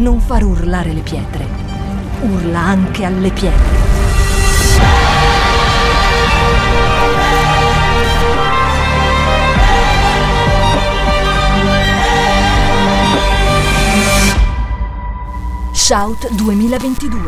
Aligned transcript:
non 0.00 0.18
far 0.18 0.42
urlare 0.44 0.94
le 0.94 1.02
pietre. 1.02 1.46
Urla 2.22 2.58
anche 2.58 3.04
alle 3.04 3.30
pietre. 3.30 3.88
Shout 15.74 16.30
2022. 16.30 17.18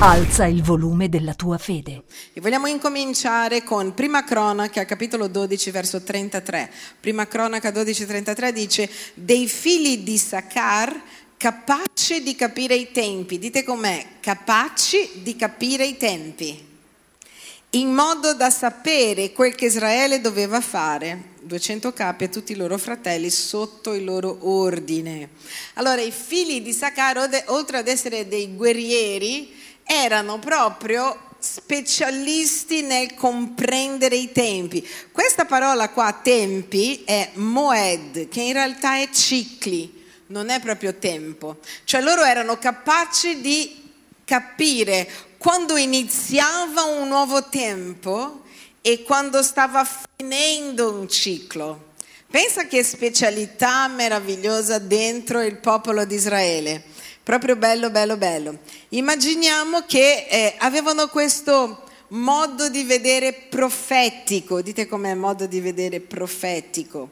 Alza 0.00 0.44
il 0.44 0.62
volume 0.62 1.08
della 1.08 1.32
tua 1.32 1.56
fede. 1.56 2.02
E 2.34 2.40
vogliamo 2.42 2.66
incominciare 2.66 3.64
con 3.64 3.94
Prima 3.94 4.22
Cronaca, 4.24 4.84
capitolo 4.84 5.28
12, 5.28 5.70
verso 5.70 6.02
33. 6.02 6.70
Prima 7.00 7.26
Cronaca 7.26 7.70
12, 7.70 8.06
33 8.06 8.52
dice, 8.52 8.90
dei 9.14 9.48
figli 9.48 9.98
di 10.02 10.18
Sacar 10.18 10.94
capaci 11.38 12.22
di 12.22 12.34
capire 12.34 12.74
i 12.74 12.92
tempi. 12.92 13.38
Dite 13.38 13.64
com'è, 13.64 14.06
capaci 14.20 15.22
di 15.22 15.34
capire 15.34 15.86
i 15.86 15.96
tempi 15.96 16.66
in 17.72 17.92
modo 17.92 18.32
da 18.32 18.48
sapere 18.48 19.32
quel 19.32 19.54
che 19.54 19.66
Israele 19.66 20.22
doveva 20.22 20.60
fare, 20.62 21.34
200 21.42 21.92
capi 21.92 22.24
a 22.24 22.28
tutti 22.28 22.52
i 22.52 22.56
loro 22.56 22.78
fratelli 22.78 23.28
sotto 23.28 23.92
il 23.92 24.04
loro 24.04 24.38
ordine. 24.48 25.28
Allora 25.74 26.00
i 26.00 26.10
figli 26.10 26.62
di 26.62 26.72
Sacaro, 26.72 27.28
oltre 27.46 27.76
ad 27.76 27.88
essere 27.88 28.26
dei 28.26 28.54
guerrieri, 28.54 29.54
erano 29.84 30.38
proprio 30.38 31.26
specialisti 31.38 32.80
nel 32.80 33.14
comprendere 33.14 34.16
i 34.16 34.32
tempi. 34.32 34.86
Questa 35.12 35.44
parola 35.44 35.90
qua, 35.90 36.18
tempi, 36.22 37.02
è 37.04 37.32
moed, 37.34 38.28
che 38.28 38.40
in 38.40 38.54
realtà 38.54 38.96
è 38.96 39.10
cicli, 39.10 39.97
non 40.28 40.48
è 40.48 40.60
proprio 40.60 40.94
tempo. 40.94 41.58
Cioè 41.84 42.00
loro 42.00 42.24
erano 42.24 42.58
capaci 42.58 43.40
di 43.40 43.90
capire 44.24 45.08
quando 45.38 45.76
iniziava 45.76 46.82
un 46.84 47.08
nuovo 47.08 47.48
tempo 47.48 48.42
e 48.80 49.02
quando 49.02 49.42
stava 49.42 49.86
finendo 50.16 50.92
un 50.92 51.08
ciclo. 51.08 51.86
Pensa 52.30 52.66
che 52.66 52.82
specialità 52.82 53.88
meravigliosa 53.88 54.78
dentro 54.78 55.42
il 55.42 55.56
popolo 55.56 56.04
di 56.04 56.14
Israele. 56.14 56.82
Proprio 57.22 57.56
bello, 57.56 57.90
bello, 57.90 58.16
bello. 58.16 58.58
Immaginiamo 58.90 59.84
che 59.86 60.26
eh, 60.28 60.54
avevano 60.58 61.08
questo 61.08 61.84
modo 62.08 62.68
di 62.68 62.84
vedere 62.84 63.32
profetico. 63.32 64.60
Dite 64.60 64.86
com'è 64.86 65.14
modo 65.14 65.46
di 65.46 65.60
vedere 65.60 66.00
profetico. 66.00 67.10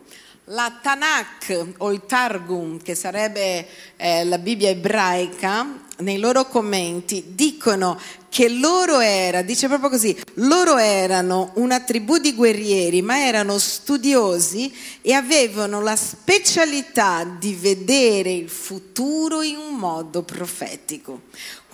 La 0.50 0.78
Tanakh 0.80 1.74
o 1.78 1.92
il 1.92 2.02
Targum, 2.06 2.80
che 2.80 2.94
sarebbe 2.94 3.66
eh, 3.96 4.24
la 4.24 4.38
Bibbia 4.38 4.68
ebraica, 4.68 5.66
nei 5.98 6.18
loro 6.18 6.46
commenti 6.46 7.32
dicono 7.34 7.98
che 8.28 8.48
loro 8.48 9.00
era, 9.00 9.42
dice 9.42 9.66
proprio 9.66 9.90
così, 9.90 10.16
loro 10.34 10.76
erano 10.76 11.50
una 11.54 11.80
tribù 11.80 12.18
di 12.18 12.32
guerrieri, 12.32 13.02
ma 13.02 13.26
erano 13.26 13.58
studiosi 13.58 14.72
e 15.02 15.14
avevano 15.14 15.80
la 15.80 15.96
specialità 15.96 17.24
di 17.24 17.54
vedere 17.54 18.30
il 18.30 18.48
futuro 18.48 19.42
in 19.42 19.56
un 19.56 19.74
modo 19.74 20.22
profetico. 20.22 21.22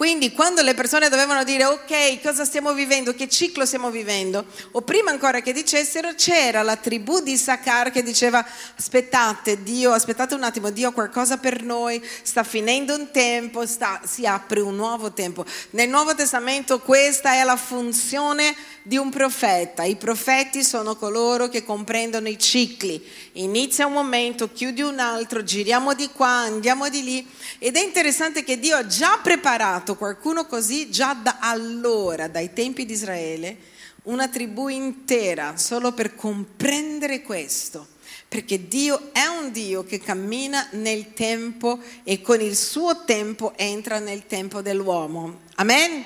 Quindi 0.03 0.33
quando 0.33 0.62
le 0.62 0.75
persone 0.75 1.08
dovevano 1.08 1.45
dire 1.45 1.64
ok, 1.64 2.20
cosa 2.22 2.45
stiamo 2.45 2.72
vivendo, 2.72 3.14
che 3.14 3.28
ciclo 3.28 3.64
stiamo 3.64 3.89
vivendo, 3.89 4.47
o 4.72 4.83
prima 4.83 5.12
ancora 5.12 5.41
che 5.41 5.53
dicessero, 5.53 6.14
c'era 6.17 6.62
la 6.62 6.75
tribù 6.75 7.20
di 7.20 7.36
Sakar 7.36 7.92
che 7.92 8.03
diceva 8.03 8.45
aspettate, 8.77 9.62
Dio, 9.62 9.92
aspettate 9.92 10.34
un 10.34 10.42
attimo, 10.42 10.70
Dio 10.70 10.89
ha 10.89 10.92
qualcosa 10.92 11.36
per 11.36 11.62
noi, 11.62 12.05
sta 12.23 12.42
finendo 12.42 12.97
un 12.97 13.12
tempo, 13.12 13.64
sta, 13.64 14.00
si 14.05 14.27
apre 14.27 14.58
un 14.58 14.75
nuovo 14.75 15.12
tempo. 15.12 15.45
Nel 15.70 15.89
Nuovo 15.89 16.17
Testamento 16.17 16.80
questa 16.80 17.34
è 17.34 17.45
la 17.45 17.55
funzione 17.55 18.56
di 18.83 18.97
un 18.97 19.11
profeta. 19.11 19.84
I 19.84 19.95
profeti 19.95 20.64
sono 20.64 20.96
coloro 20.96 21.48
che 21.48 21.64
comprendono 21.64 22.29
i 22.29 22.39
cicli. 22.39 23.01
Inizia 23.34 23.86
un 23.86 23.92
momento, 23.92 24.51
chiudi 24.51 24.83
un 24.83 24.98
altro, 24.98 25.45
giriamo 25.45 25.95
di 25.95 26.08
qua, 26.08 26.29
andiamo 26.29 26.89
di 26.89 27.05
lì. 27.05 27.27
Ed 27.58 27.77
è 27.77 27.83
interessante 27.83 28.42
che 28.42 28.58
Dio 28.58 28.77
ha 28.77 28.86
già 28.86 29.20
preparato 29.23 29.92
qualcuno 29.97 30.47
così, 30.47 30.91
già 30.91 31.14
da 31.14 31.39
allora, 31.41 32.29
dai 32.29 32.53
tempi 32.53 32.85
di 32.85 32.92
Israele, 32.92 33.57
una 34.05 34.29
tribù 34.29 34.69
intera 34.69 35.57
solo 35.57 35.92
per 35.92 36.14
comprendere 36.14 37.23
questo. 37.23 37.89
Perché 38.27 38.67
Dio 38.67 39.11
è 39.13 39.27
un 39.27 39.52
Dio 39.52 39.85
che 39.85 40.01
cammina 40.01 40.69
nel 40.73 41.13
tempo 41.13 41.79
e 42.02 42.23
con 42.23 42.41
il 42.41 42.57
suo 42.57 43.05
tempo 43.05 43.52
entra 43.57 43.98
nel 43.98 44.27
tempo 44.27 44.63
dell'uomo. 44.63 45.41
Amen? 45.57 46.05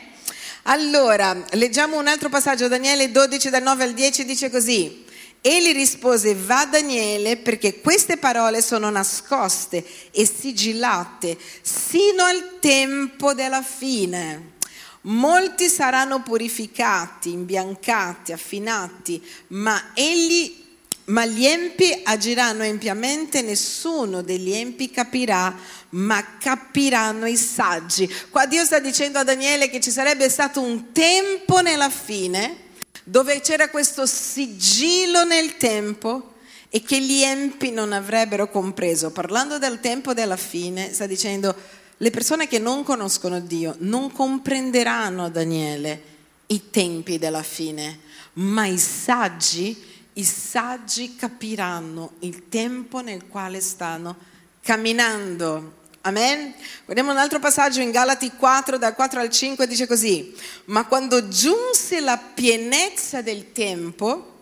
Allora, 0.65 1.45
leggiamo 1.53 1.97
un 1.97 2.09
altro 2.09 2.29
passaggio, 2.29 2.67
Daniele 2.67 3.13
12 3.13 3.51
dal 3.51 3.63
9 3.63 3.85
al 3.85 3.93
10 3.95 4.25
dice 4.25 4.51
così. 4.51 5.05
Egli 5.41 5.73
rispose, 5.73 6.35
va 6.35 6.67
Daniele 6.67 7.37
perché 7.37 7.81
queste 7.81 8.17
parole 8.17 8.61
sono 8.61 8.91
nascoste 8.91 9.85
e 10.11 10.27
sigillate 10.27 11.39
sino 11.63 12.25
al 12.25 12.59
tempo 12.61 13.33
della 13.33 13.63
fine. 13.63 14.55
Molti 15.03 15.69
saranno 15.69 16.23
purificati, 16.23 17.31
imbiancati, 17.31 18.33
affinati, 18.33 19.25
ma 19.49 19.93
egli 19.95 20.65
ma 21.07 21.25
gli 21.25 21.47
empi 21.47 22.01
agiranno 22.03 22.65
empiamente, 22.65 23.43
nessuno 23.43 24.23
degli 24.23 24.53
empi 24.53 24.91
capirà, 24.91 25.55
ma 25.91 26.37
capiranno 26.39 27.27
i 27.27 27.37
saggi. 27.37 28.13
Qua 28.31 28.47
Dio 28.47 28.65
sta 28.65 28.81
dicendo 28.81 29.19
a 29.19 29.25
Daniele 29.25 29.71
che 29.71 29.81
ci 29.81 29.93
sarebbe 29.93 30.29
stato 30.29 30.61
un 30.61 30.91
tempo 30.93 31.61
nella 31.61 31.91
fine 31.91 32.65
dove 33.09 33.41
c'era 33.41 33.69
questo 33.69 34.05
sigillo 34.05 35.25
nel 35.25 35.57
tempo 35.57 36.35
e 36.69 36.83
che 36.83 37.01
gli 37.01 37.23
empi 37.23 37.71
non 37.71 37.93
avrebbero 37.93 38.51
compreso. 38.51 39.13
Parlando 39.13 39.59
del 39.59 39.79
tempo 39.79 40.13
della 40.13 40.37
fine, 40.37 40.93
sta 40.93 41.07
dicendo 41.07 41.55
le 41.97 42.11
persone 42.11 42.49
che 42.49 42.59
non 42.59 42.83
conoscono 42.83 43.39
Dio 43.39 43.77
non 43.79 44.11
comprenderanno, 44.11 45.31
Daniele, 45.31 46.15
i 46.49 46.71
tempi 46.71 47.19
della 47.19 47.45
fine, 47.45 48.01
ma 48.35 48.67
i 48.67 48.79
saggi 48.79 49.95
i 50.19 50.25
saggi 50.25 51.15
capiranno 51.15 52.13
il 52.21 52.49
tempo 52.49 53.01
nel 53.01 53.27
quale 53.27 53.61
stanno 53.61 54.17
camminando. 54.63 55.76
Amen? 56.07 56.55
Guardiamo 56.85 57.11
un 57.11 57.17
altro 57.17 57.41
passaggio 57.41 57.81
in 57.81 57.91
Galati 57.91 58.31
4, 58.31 58.79
dal 58.79 58.95
4 58.95 59.19
al 59.19 59.29
5, 59.29 59.67
dice 59.67 59.89
così, 59.89 60.33
ma 60.67 60.87
quando 60.87 61.27
giunse 61.27 61.99
la 61.99 62.17
pienezza 62.17 63.23
del 63.23 63.51
tempo, 63.51 64.35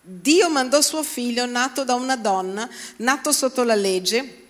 Dio 0.00 0.48
mandò 0.48 0.80
suo 0.80 1.02
figlio 1.02 1.44
nato 1.44 1.82
da 1.82 1.94
una 1.94 2.14
donna, 2.14 2.70
nato 2.98 3.32
sotto 3.32 3.64
la 3.64 3.74
legge, 3.74 4.42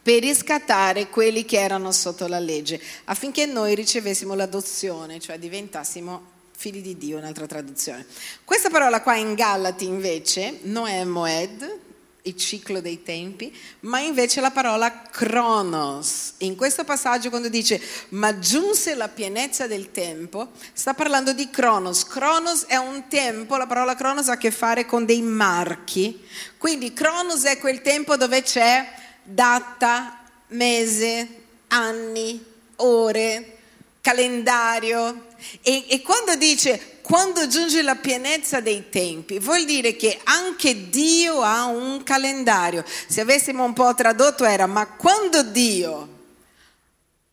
per 0.00 0.22
riscattare 0.22 1.08
quelli 1.08 1.44
che 1.44 1.58
erano 1.58 1.90
sotto 1.90 2.28
la 2.28 2.38
legge, 2.38 2.80
affinché 3.06 3.46
noi 3.46 3.74
ricevessimo 3.74 4.34
l'adozione, 4.34 5.18
cioè 5.18 5.36
diventassimo 5.36 6.36
figli 6.56 6.80
di 6.80 6.96
Dio, 6.96 7.18
un'altra 7.18 7.46
traduzione. 7.46 8.06
Questa 8.44 8.70
parola 8.70 9.02
qua 9.02 9.16
in 9.16 9.34
Galati 9.34 9.84
invece 9.84 10.60
non 10.62 10.86
è 10.86 11.02
Moed, 11.02 11.86
il 12.22 12.36
ciclo 12.36 12.80
dei 12.80 13.02
tempi, 13.02 13.54
ma 13.80 14.00
invece 14.00 14.40
la 14.40 14.50
parola 14.50 15.02
Kronos. 15.02 16.34
In 16.38 16.56
questo 16.56 16.84
passaggio 16.84 17.30
quando 17.30 17.48
dice 17.48 17.80
ma 18.10 18.38
giunse 18.38 18.94
la 18.94 19.08
pienezza 19.08 19.66
del 19.66 19.90
tempo, 19.90 20.50
sta 20.72 20.94
parlando 20.94 21.32
di 21.32 21.48
Kronos. 21.48 22.04
Kronos 22.04 22.64
è 22.66 22.76
un 22.76 23.06
tempo, 23.08 23.56
la 23.56 23.66
parola 23.66 23.94
Kronos 23.94 24.28
ha 24.28 24.32
a 24.32 24.38
che 24.38 24.50
fare 24.50 24.84
con 24.84 25.04
dei 25.04 25.22
marchi. 25.22 26.24
Quindi 26.58 26.92
Kronos 26.92 27.44
è 27.44 27.58
quel 27.58 27.80
tempo 27.82 28.16
dove 28.16 28.42
c'è 28.42 28.92
data, 29.22 30.24
mese, 30.48 31.28
anni, 31.68 32.44
ore, 32.76 33.56
calendario. 34.00 35.26
E, 35.62 35.86
e 35.88 36.02
quando 36.02 36.34
dice 36.34 36.97
quando 37.08 37.46
giunge 37.46 37.80
la 37.80 37.94
pienezza 37.94 38.60
dei 38.60 38.90
tempi, 38.90 39.38
vuol 39.38 39.64
dire 39.64 39.96
che 39.96 40.20
anche 40.24 40.90
Dio 40.90 41.40
ha 41.40 41.64
un 41.64 42.02
calendario. 42.02 42.84
Se 43.06 43.22
avessimo 43.22 43.64
un 43.64 43.72
po' 43.72 43.94
tradotto 43.94 44.44
era, 44.44 44.66
ma 44.66 44.86
quando 44.86 45.42
Dio 45.42 46.16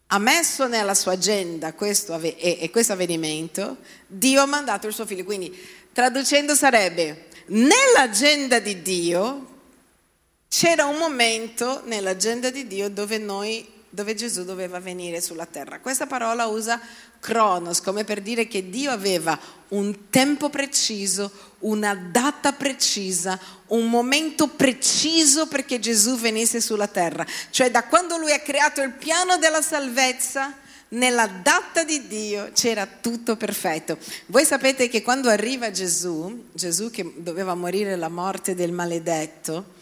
ha 0.07 0.17
messo 0.17 0.67
nella 0.67 0.93
sua 0.93 1.11
agenda 1.11 1.73
questo, 1.73 2.17
e, 2.21 2.35
e 2.61 2.69
questo 2.71 2.93
avvenimento, 2.93 3.79
Dio 4.07 4.41
ha 4.41 4.45
mandato 4.45 4.87
il 4.87 4.93
suo 4.93 5.05
figlio. 5.05 5.25
Quindi 5.25 5.53
traducendo 5.91 6.55
sarebbe, 6.55 7.27
nell'agenda 7.47 8.59
di 8.59 8.81
Dio 8.81 9.47
c'era 10.47 10.85
un 10.85 10.95
momento 10.95 11.81
nell'agenda 11.83 12.49
di 12.49 12.65
Dio 12.65 12.89
dove 12.89 13.17
noi 13.17 13.74
dove 13.95 14.13
Gesù 14.13 14.43
doveva 14.43 14.79
venire 14.79 15.21
sulla 15.21 15.45
terra. 15.47 15.79
Questa 15.79 16.05
parola 16.05 16.45
usa 16.45 16.79
cronos, 17.19 17.81
come 17.81 18.03
per 18.03 18.21
dire 18.21 18.45
che 18.45 18.69
Dio 18.69 18.91
aveva 18.91 19.39
un 19.69 20.09
tempo 20.09 20.49
preciso, 20.49 21.31
una 21.59 21.95
data 21.95 22.51
precisa, 22.51 23.39
un 23.67 23.89
momento 23.89 24.49
preciso 24.49 25.47
perché 25.47 25.79
Gesù 25.79 26.17
venisse 26.17 26.59
sulla 26.61 26.87
terra. 26.87 27.25
Cioè 27.49 27.71
da 27.71 27.85
quando 27.85 28.17
lui 28.17 28.33
ha 28.33 28.39
creato 28.39 28.81
il 28.81 28.91
piano 28.91 29.37
della 29.37 29.61
salvezza, 29.61 30.53
nella 30.89 31.27
data 31.27 31.83
di 31.83 32.05
Dio 32.07 32.51
c'era 32.53 32.85
tutto 32.85 33.37
perfetto. 33.37 33.97
Voi 34.27 34.45
sapete 34.45 34.87
che 34.87 35.01
quando 35.01 35.29
arriva 35.29 35.71
Gesù, 35.71 36.47
Gesù 36.53 36.91
che 36.91 37.13
doveva 37.17 37.55
morire 37.55 37.95
la 37.95 38.09
morte 38.09 38.55
del 38.55 38.71
maledetto, 38.71 39.73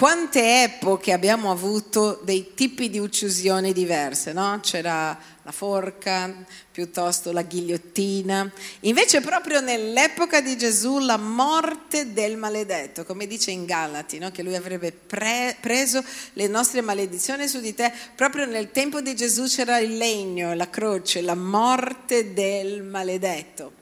quante 0.00 0.62
epoche 0.62 1.12
abbiamo 1.12 1.50
avuto 1.50 2.22
dei 2.24 2.54
tipi 2.54 2.88
di 2.88 2.98
uccisioni 2.98 3.74
diverse, 3.74 4.32
no? 4.32 4.58
C'era 4.62 5.14
la 5.42 5.52
forca, 5.52 6.34
piuttosto 6.72 7.32
la 7.32 7.42
ghigliottina. 7.42 8.50
Invece 8.80 9.20
proprio 9.20 9.60
nell'epoca 9.60 10.40
di 10.40 10.56
Gesù 10.56 11.00
la 11.00 11.18
morte 11.18 12.14
del 12.14 12.38
maledetto, 12.38 13.04
come 13.04 13.26
dice 13.26 13.50
in 13.50 13.66
Galati, 13.66 14.18
no? 14.18 14.30
che 14.30 14.42
lui 14.42 14.54
avrebbe 14.54 14.90
pre- 14.90 15.58
preso 15.60 16.02
le 16.32 16.46
nostre 16.46 16.80
maledizioni 16.80 17.46
su 17.46 17.60
di 17.60 17.74
te, 17.74 17.92
proprio 18.16 18.46
nel 18.46 18.70
tempo 18.70 19.02
di 19.02 19.14
Gesù 19.14 19.44
c'era 19.44 19.80
il 19.80 19.98
legno, 19.98 20.54
la 20.54 20.70
croce, 20.70 21.20
la 21.20 21.34
morte 21.34 22.32
del 22.32 22.82
maledetto. 22.82 23.72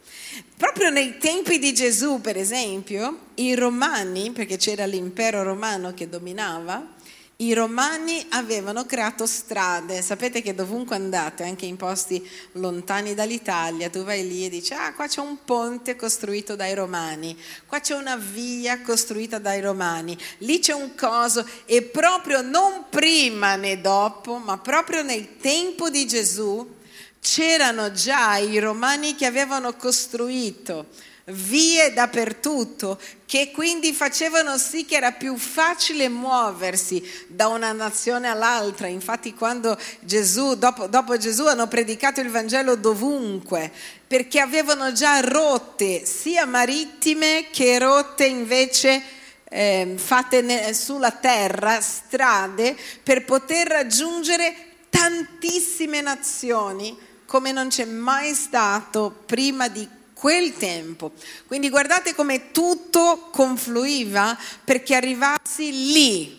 Proprio 0.57 0.91
nei 0.91 1.19
tempi 1.19 1.59
di 1.59 1.73
Gesù, 1.73 2.21
per 2.21 2.37
esempio, 2.37 3.19
i 3.37 3.55
romani, 3.55 4.31
perché 4.33 4.57
c'era 4.57 4.87
l'impero 4.87 5.43
romano 5.43 5.95
che 5.95 6.09
dominava, 6.09 6.97
i 7.41 7.55
romani 7.55 8.27
avevano 8.31 8.85
creato 8.85 9.25
strade, 9.25 10.03
sapete 10.03 10.43
che 10.43 10.57
dovunque 10.57 10.97
andate, 10.97 11.45
anche 11.45 11.67
in 11.67 11.77
posti 11.77 12.29
lontani 12.55 13.15
dall'Italia, 13.15 13.91
tu 13.91 14.03
vai 14.03 14.27
lì 14.27 14.45
e 14.45 14.49
dici, 14.49 14.73
ah 14.75 14.93
qua 14.93 15.07
c'è 15.07 15.21
un 15.21 15.45
ponte 15.45 15.95
costruito 15.95 16.57
dai 16.57 16.75
romani, 16.75 17.39
qua 17.65 17.79
c'è 17.79 17.95
una 17.95 18.17
via 18.17 18.81
costruita 18.81 19.39
dai 19.39 19.61
romani, 19.61 20.19
lì 20.39 20.59
c'è 20.59 20.73
un 20.73 20.97
coso. 20.97 21.49
E 21.67 21.83
proprio 21.83 22.43
non 22.43 22.87
prima 22.91 23.55
né 23.55 23.81
dopo, 23.81 24.39
ma 24.39 24.59
proprio 24.59 25.03
nel 25.03 25.37
tempo 25.37 25.91
di 25.91 26.09
Gesù, 26.09 26.78
c'erano 27.20 27.93
già 27.93 28.37
i 28.37 28.59
romani 28.59 29.15
che 29.15 29.26
avevano 29.26 29.75
costruito 29.75 30.87
vie 31.31 31.93
dappertutto, 31.93 32.99
che 33.26 33.50
quindi 33.50 33.93
facevano 33.93 34.56
sì 34.56 34.85
che 34.85 34.97
era 34.97 35.12
più 35.12 35.37
facile 35.37 36.09
muoversi 36.09 37.03
da 37.26 37.49
una 37.49 37.73
nazione 37.73 38.29
all'altra. 38.29 38.87
Infatti 38.87 39.35
quando 39.35 39.79
Gesù, 40.00 40.55
dopo, 40.55 40.87
dopo 40.87 41.17
Gesù 41.19 41.44
hanno 41.47 41.67
predicato 41.67 42.20
il 42.20 42.31
Vangelo 42.31 42.76
dovunque, 42.76 43.70
perché 44.06 44.41
avevano 44.41 44.93
già 44.93 45.20
rotte 45.20 46.06
sia 46.06 46.47
marittime 46.47 47.49
che 47.50 47.79
rotte 47.79 48.25
invece 48.25 49.03
eh, 49.50 49.94
fatte 49.97 50.73
sulla 50.73 51.11
terra, 51.11 51.81
strade, 51.81 52.75
per 53.03 53.25
poter 53.25 53.67
raggiungere 53.67 54.55
tantissime 54.88 56.00
nazioni 56.00 57.06
come 57.29 57.53
non 57.53 57.69
c'è 57.69 57.85
mai 57.85 58.33
stato 58.33 59.15
prima 59.27 59.69
di 59.69 59.87
quel 60.15 60.57
tempo. 60.57 61.13
Quindi 61.47 61.69
guardate 61.69 62.15
come 62.15 62.53
tutto 62.53 63.29
confluiva 63.31 64.35
perché 64.65 64.95
arrivassi 64.95 65.93
lì. 65.93 66.37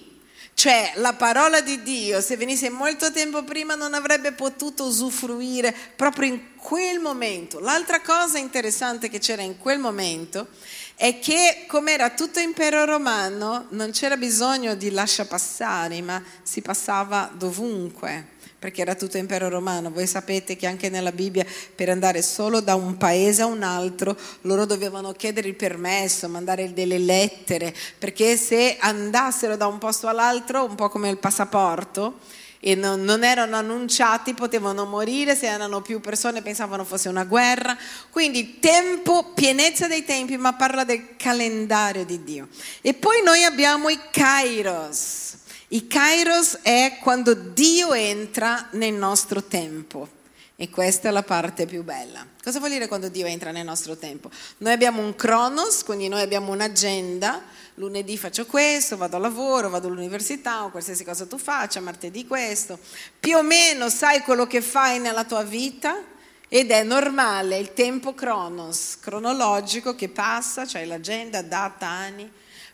Cioè 0.55 0.93
la 0.95 1.13
parola 1.13 1.61
di 1.61 1.83
Dio, 1.83 2.19
se 2.21 2.37
venisse 2.37 2.71
molto 2.71 3.11
tempo 3.11 3.43
prima, 3.43 3.75
non 3.75 3.93
avrebbe 3.93 4.31
potuto 4.31 4.85
usufruire 4.85 5.73
proprio 5.95 6.33
in 6.33 6.55
quel 6.55 6.99
momento. 6.99 7.59
L'altra 7.59 8.01
cosa 8.01 8.39
interessante 8.39 9.09
che 9.09 9.19
c'era 9.19 9.43
in 9.43 9.59
quel 9.59 9.77
momento 9.77 10.47
è 10.95 11.19
che 11.19 11.65
come 11.67 11.93
era 11.93 12.09
tutto 12.09 12.39
impero 12.39 12.83
romano, 12.83 13.67
non 13.69 13.91
c'era 13.91 14.17
bisogno 14.17 14.73
di 14.73 14.89
lascia 14.89 15.25
passare, 15.25 16.01
ma 16.01 16.21
si 16.41 16.61
passava 16.61 17.31
dovunque 17.31 18.37
perché 18.59 18.81
era 18.81 18.93
tutto 18.93 19.17
impero 19.17 19.47
romano. 19.47 19.89
Voi 19.89 20.05
sapete 20.05 20.55
che 20.57 20.67
anche 20.67 20.89
nella 20.89 21.13
Bibbia 21.13 21.45
per 21.73 21.89
andare 21.89 22.21
solo 22.21 22.59
da 22.59 22.75
un 22.75 22.97
paese 22.97 23.41
a 23.41 23.45
un 23.45 23.63
altro 23.63 24.17
loro 24.41 24.65
dovevano 24.65 25.13
chiedere 25.13 25.47
il 25.47 25.55
permesso, 25.55 26.27
mandare 26.27 26.73
delle 26.73 26.97
lettere, 26.97 27.73
perché 27.97 28.35
se 28.35 28.77
andassero 28.79 29.55
da 29.55 29.67
un 29.67 29.77
posto 29.77 30.07
all'altro, 30.07 30.65
un 30.65 30.75
po' 30.75 30.89
come 30.89 31.09
il 31.09 31.17
passaporto, 31.17 32.19
e 32.61 32.75
non, 32.75 33.03
non, 33.03 33.23
erano 33.23 33.55
annunciati, 33.55 34.33
potevano 34.33 34.83
morire, 34.85 35.33
se 35.33 35.47
erano 35.47 35.81
più 35.81 36.01
persone 36.01 36.41
pensavano 36.41 36.83
fosse 36.83 37.07
una 37.07 37.23
guerra. 37.23 37.77
Quindi 38.09 38.59
tempo, 38.59 39.31
pienezza 39.33 39.87
dei 39.87 40.03
tempi, 40.03 40.35
ma 40.35 40.53
parla 40.53 40.83
del 40.83 41.15
calendario 41.15 42.03
di 42.03 42.21
Dio. 42.23 42.49
E 42.81 42.93
poi 42.93 43.21
noi 43.23 43.45
abbiamo 43.45 43.87
i 43.87 43.97
kairos. 44.11 45.28
I 45.71 45.85
kairos 45.85 46.59
è 46.63 46.97
quando 46.99 47.35
Dio 47.35 47.93
entra 47.93 48.69
nel 48.71 48.93
nostro 48.93 49.43
tempo. 49.43 50.17
E 50.55 50.69
questa 50.69 51.07
è 51.07 51.11
la 51.11 51.23
parte 51.23 51.65
più 51.65 51.83
bella. 51.83 52.25
Cosa 52.43 52.59
vuol 52.59 52.71
dire 52.71 52.87
quando 52.87 53.07
Dio 53.07 53.25
entra 53.25 53.51
nel 53.51 53.63
nostro 53.63 53.95
tempo? 53.95 54.29
Noi 54.57 54.73
abbiamo 54.73 55.01
un 55.01 55.15
cronos, 55.15 55.83
quindi 55.83 56.09
noi 56.09 56.21
abbiamo 56.21 56.51
un'agenda. 56.51 57.43
Lunedì 57.75 58.17
faccio 58.17 58.45
questo, 58.45 58.97
vado 58.97 59.15
al 59.15 59.21
lavoro, 59.21 59.69
vado 59.69 59.87
all'università 59.87 60.65
o 60.65 60.69
qualsiasi 60.69 61.05
cosa 61.05 61.25
tu 61.25 61.37
faccia, 61.37 61.79
martedì 61.79 62.27
questo. 62.27 62.77
Più 63.19 63.37
o 63.37 63.41
meno 63.41 63.89
sai 63.89 64.19
quello 64.19 64.47
che 64.47 64.61
fai 64.61 64.99
nella 64.99 65.23
tua 65.23 65.43
vita 65.43 66.03
ed 66.49 66.71
è 66.71 66.83
normale 66.83 67.57
il 67.57 67.73
tempo 67.73 68.13
cronos, 68.13 68.97
cronologico 68.99 69.95
che 69.95 70.09
passa, 70.09 70.65
cioè 70.65 70.83
l'agenda, 70.83 71.41
data, 71.41 71.87
anni. 71.87 72.29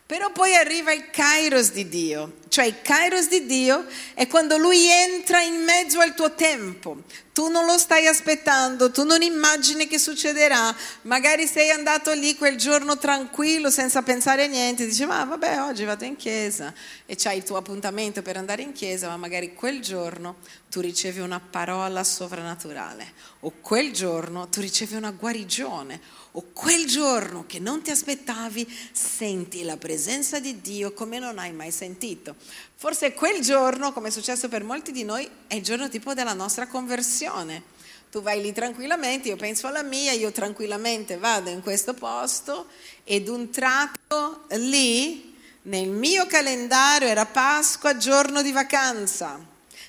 Però 0.07 0.31
poi 0.31 0.55
arriva 0.55 0.93
il 0.93 1.09
kairos 1.09 1.71
di 1.71 1.89
Dio, 1.89 2.33
cioè 2.47 2.65
il 2.65 2.79
kairos 2.83 3.27
di 3.27 3.47
Dio 3.47 3.87
è 4.13 4.27
quando 4.27 4.55
lui 4.55 4.87
entra 4.87 5.41
in 5.41 5.63
mezzo 5.63 5.99
al 5.99 6.13
tuo 6.13 6.35
tempo. 6.35 6.97
Tu 7.33 7.47
non 7.49 7.65
lo 7.65 7.75
stai 7.79 8.05
aspettando, 8.05 8.91
tu 8.91 9.03
non 9.03 9.23
immagini 9.23 9.87
che 9.87 9.97
succederà. 9.97 10.73
Magari 11.01 11.47
sei 11.47 11.71
andato 11.71 12.11
lì 12.13 12.35
quel 12.35 12.55
giorno 12.55 12.99
tranquillo 12.99 13.71
senza 13.71 14.03
pensare 14.03 14.43
a 14.43 14.47
niente, 14.47 14.85
dici 14.85 15.05
ma 15.05 15.23
vabbè 15.23 15.61
oggi 15.61 15.83
vado 15.85 16.05
in 16.05 16.17
chiesa. 16.17 16.71
E 17.07 17.15
c'hai 17.15 17.37
il 17.37 17.43
tuo 17.43 17.57
appuntamento 17.57 18.21
per 18.21 18.37
andare 18.37 18.61
in 18.61 18.73
chiesa, 18.73 19.07
ma 19.07 19.17
magari 19.17 19.55
quel 19.55 19.81
giorno 19.81 20.35
tu 20.69 20.81
ricevi 20.81 21.19
una 21.19 21.39
parola 21.39 22.03
sovrannaturale. 22.03 23.11
O 23.39 23.53
quel 23.59 23.91
giorno 23.91 24.49
tu 24.49 24.61
ricevi 24.61 24.93
una 24.93 25.09
guarigione 25.09 25.99
o 26.37 26.45
quel 26.53 26.85
giorno 26.85 27.45
che 27.47 27.59
non 27.59 27.81
ti 27.81 27.91
aspettavi 27.91 28.67
senti 28.91 29.63
la 29.63 29.77
presenza 29.77 30.39
di 30.39 30.59
Dio 30.59 30.93
come 30.93 31.17
non 31.19 31.39
hai 31.39 31.53
mai 31.53 31.71
sentito. 31.71 32.35
Forse 32.75 33.13
quel 33.13 33.41
giorno, 33.41 33.93
come 33.93 34.09
è 34.09 34.11
successo 34.11 34.49
per 34.49 34.63
molti 34.63 34.91
di 34.91 35.03
noi, 35.03 35.29
è 35.47 35.55
il 35.55 35.63
giorno 35.63 35.87
tipo 35.89 36.13
della 36.13 36.33
nostra 36.33 36.67
conversione. 36.67 37.73
Tu 38.11 38.21
vai 38.21 38.41
lì 38.41 38.53
tranquillamente, 38.53 39.29
io 39.29 39.35
penso 39.35 39.67
alla 39.67 39.83
mia, 39.83 40.11
io 40.11 40.31
tranquillamente 40.31 41.17
vado 41.17 41.49
in 41.49 41.61
questo 41.61 41.93
posto 41.93 42.67
ed 43.03 43.27
un 43.27 43.49
tratto 43.49 44.45
lì 44.51 45.33
nel 45.63 45.89
mio 45.89 46.25
calendario 46.27 47.07
era 47.07 47.25
Pasqua, 47.25 47.97
giorno 47.97 48.41
di 48.41 48.51
vacanza. 48.51 49.39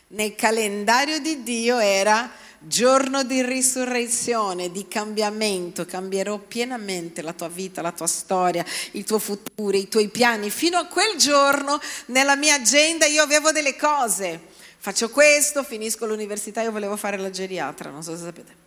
Nel 0.09 0.35
calendario 0.37 1.18
di 1.18 1.42
Dio 1.42 1.78
era 1.78 2.30
giorno 2.58 3.22
di 3.22 3.42
risurrezione, 3.42 4.70
di 4.70 4.88
cambiamento, 4.88 5.84
cambierò 5.84 6.38
pienamente 6.38 7.22
la 7.22 7.32
tua 7.32 7.48
vita, 7.48 7.82
la 7.82 7.92
tua 7.92 8.06
storia, 8.06 8.64
il 8.92 9.04
tuo 9.04 9.18
futuro, 9.18 9.76
i 9.76 9.88
tuoi 9.88 10.08
piani. 10.08 10.50
Fino 10.50 10.78
a 10.78 10.86
quel 10.86 11.16
giorno 11.16 11.80
nella 12.06 12.36
mia 12.36 12.54
agenda 12.54 13.06
io 13.06 13.22
avevo 13.22 13.52
delle 13.52 13.76
cose. 13.76 14.40
Faccio 14.78 15.10
questo, 15.10 15.62
finisco 15.62 16.06
l'università, 16.06 16.62
io 16.62 16.70
volevo 16.70 16.96
fare 16.96 17.16
la 17.18 17.30
geriatra, 17.30 17.90
non 17.90 18.02
so 18.02 18.16
se 18.16 18.22
sapete. 18.22 18.64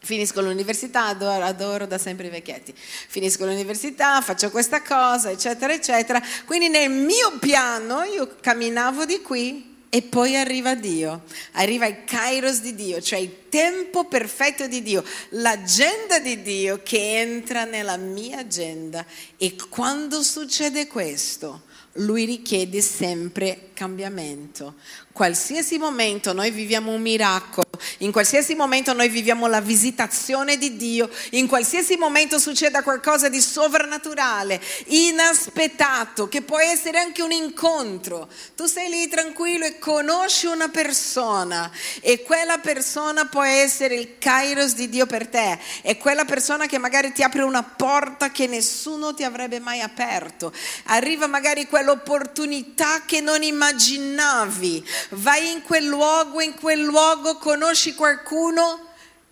Finisco 0.00 0.40
l'università, 0.40 1.06
adoro, 1.06 1.44
adoro, 1.44 1.86
da 1.86 1.98
sempre 1.98 2.28
i 2.28 2.30
vecchietti. 2.30 2.72
Finisco 2.74 3.44
l'università, 3.44 4.20
faccio 4.20 4.50
questa 4.50 4.82
cosa, 4.82 5.30
eccetera, 5.30 5.72
eccetera. 5.72 6.22
Quindi 6.46 6.68
nel 6.68 6.90
mio 6.90 7.36
piano 7.40 8.04
io 8.04 8.36
camminavo 8.40 9.04
di 9.04 9.20
qui 9.20 9.76
e 9.90 10.02
poi 10.02 10.36
arriva 10.36 10.74
Dio, 10.74 11.22
arriva 11.52 11.86
il 11.86 12.04
kairos 12.04 12.60
di 12.60 12.74
Dio, 12.74 13.00
cioè 13.00 13.18
il 13.18 13.48
tempo 13.48 14.04
perfetto 14.04 14.66
di 14.66 14.82
Dio, 14.82 15.02
l'agenda 15.30 16.18
di 16.18 16.42
Dio 16.42 16.80
che 16.82 17.20
entra 17.20 17.64
nella 17.64 17.96
mia 17.96 18.38
agenda. 18.38 19.04
E 19.36 19.56
quando 19.70 20.22
succede 20.22 20.86
questo, 20.86 21.62
lui 21.94 22.24
richiede 22.24 22.80
sempre 22.82 23.67
cambiamento. 23.78 24.74
Qualsiasi 25.12 25.78
momento 25.78 26.32
noi 26.32 26.50
viviamo 26.50 26.90
un 26.90 27.00
miracolo, 27.00 27.68
in 27.98 28.10
qualsiasi 28.10 28.56
momento 28.56 28.92
noi 28.92 29.08
viviamo 29.08 29.46
la 29.46 29.60
visitazione 29.60 30.58
di 30.58 30.76
Dio, 30.76 31.08
in 31.30 31.46
qualsiasi 31.46 31.96
momento 31.96 32.40
succeda 32.40 32.82
qualcosa 32.82 33.28
di 33.28 33.40
sovrannaturale, 33.40 34.60
inaspettato, 34.86 36.28
che 36.28 36.42
può 36.42 36.58
essere 36.58 36.98
anche 36.98 37.22
un 37.22 37.30
incontro. 37.30 38.28
Tu 38.56 38.66
sei 38.66 38.90
lì 38.90 39.06
tranquillo 39.08 39.64
e 39.64 39.78
conosci 39.78 40.46
una 40.46 40.68
persona 40.68 41.70
e 42.00 42.22
quella 42.22 42.58
persona 42.58 43.26
può 43.26 43.42
essere 43.42 43.94
il 43.94 44.18
kairos 44.18 44.74
di 44.74 44.88
Dio 44.88 45.06
per 45.06 45.28
te, 45.28 45.58
è 45.82 45.96
quella 45.98 46.24
persona 46.24 46.66
che 46.66 46.78
magari 46.78 47.12
ti 47.12 47.22
apre 47.22 47.42
una 47.42 47.62
porta 47.62 48.30
che 48.30 48.48
nessuno 48.48 49.14
ti 49.14 49.22
avrebbe 49.22 49.60
mai 49.60 49.80
aperto. 49.80 50.52
Arriva 50.86 51.28
magari 51.28 51.66
quell'opportunità 51.66 53.02
che 53.04 53.20
non 53.20 53.42
immaginavi. 53.68 54.84
Vai 55.10 55.50
in 55.50 55.62
quel 55.62 55.86
luogo, 55.86 56.40
in 56.40 56.54
quel 56.54 56.80
luogo 56.80 57.36
conosci 57.36 57.94
qualcuno 57.94 58.86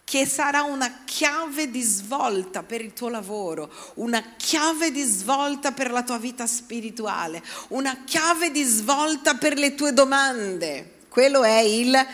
che 0.05 0.25
sarà 0.25 0.63
una 0.63 1.03
chiave 1.05 1.69
di 1.69 1.83
svolta 1.83 2.63
per 2.63 2.81
il 2.81 2.93
tuo 2.93 3.09
lavoro, 3.09 3.69
una 3.95 4.23
chiave 4.37 4.93
di 4.93 5.03
svolta 5.03 5.73
per 5.73 5.91
la 5.91 6.05
tua 6.05 6.19
vita 6.19 6.47
spirituale, 6.47 7.43
una 7.69 8.05
chiave 8.05 8.53
di 8.53 8.63
svolta 8.63 9.35
per 9.35 9.59
le 9.59 9.75
tue 9.75 9.93
domande. 9.93 10.99
Quello 11.09 11.43
è 11.43 11.59
il 11.59 12.07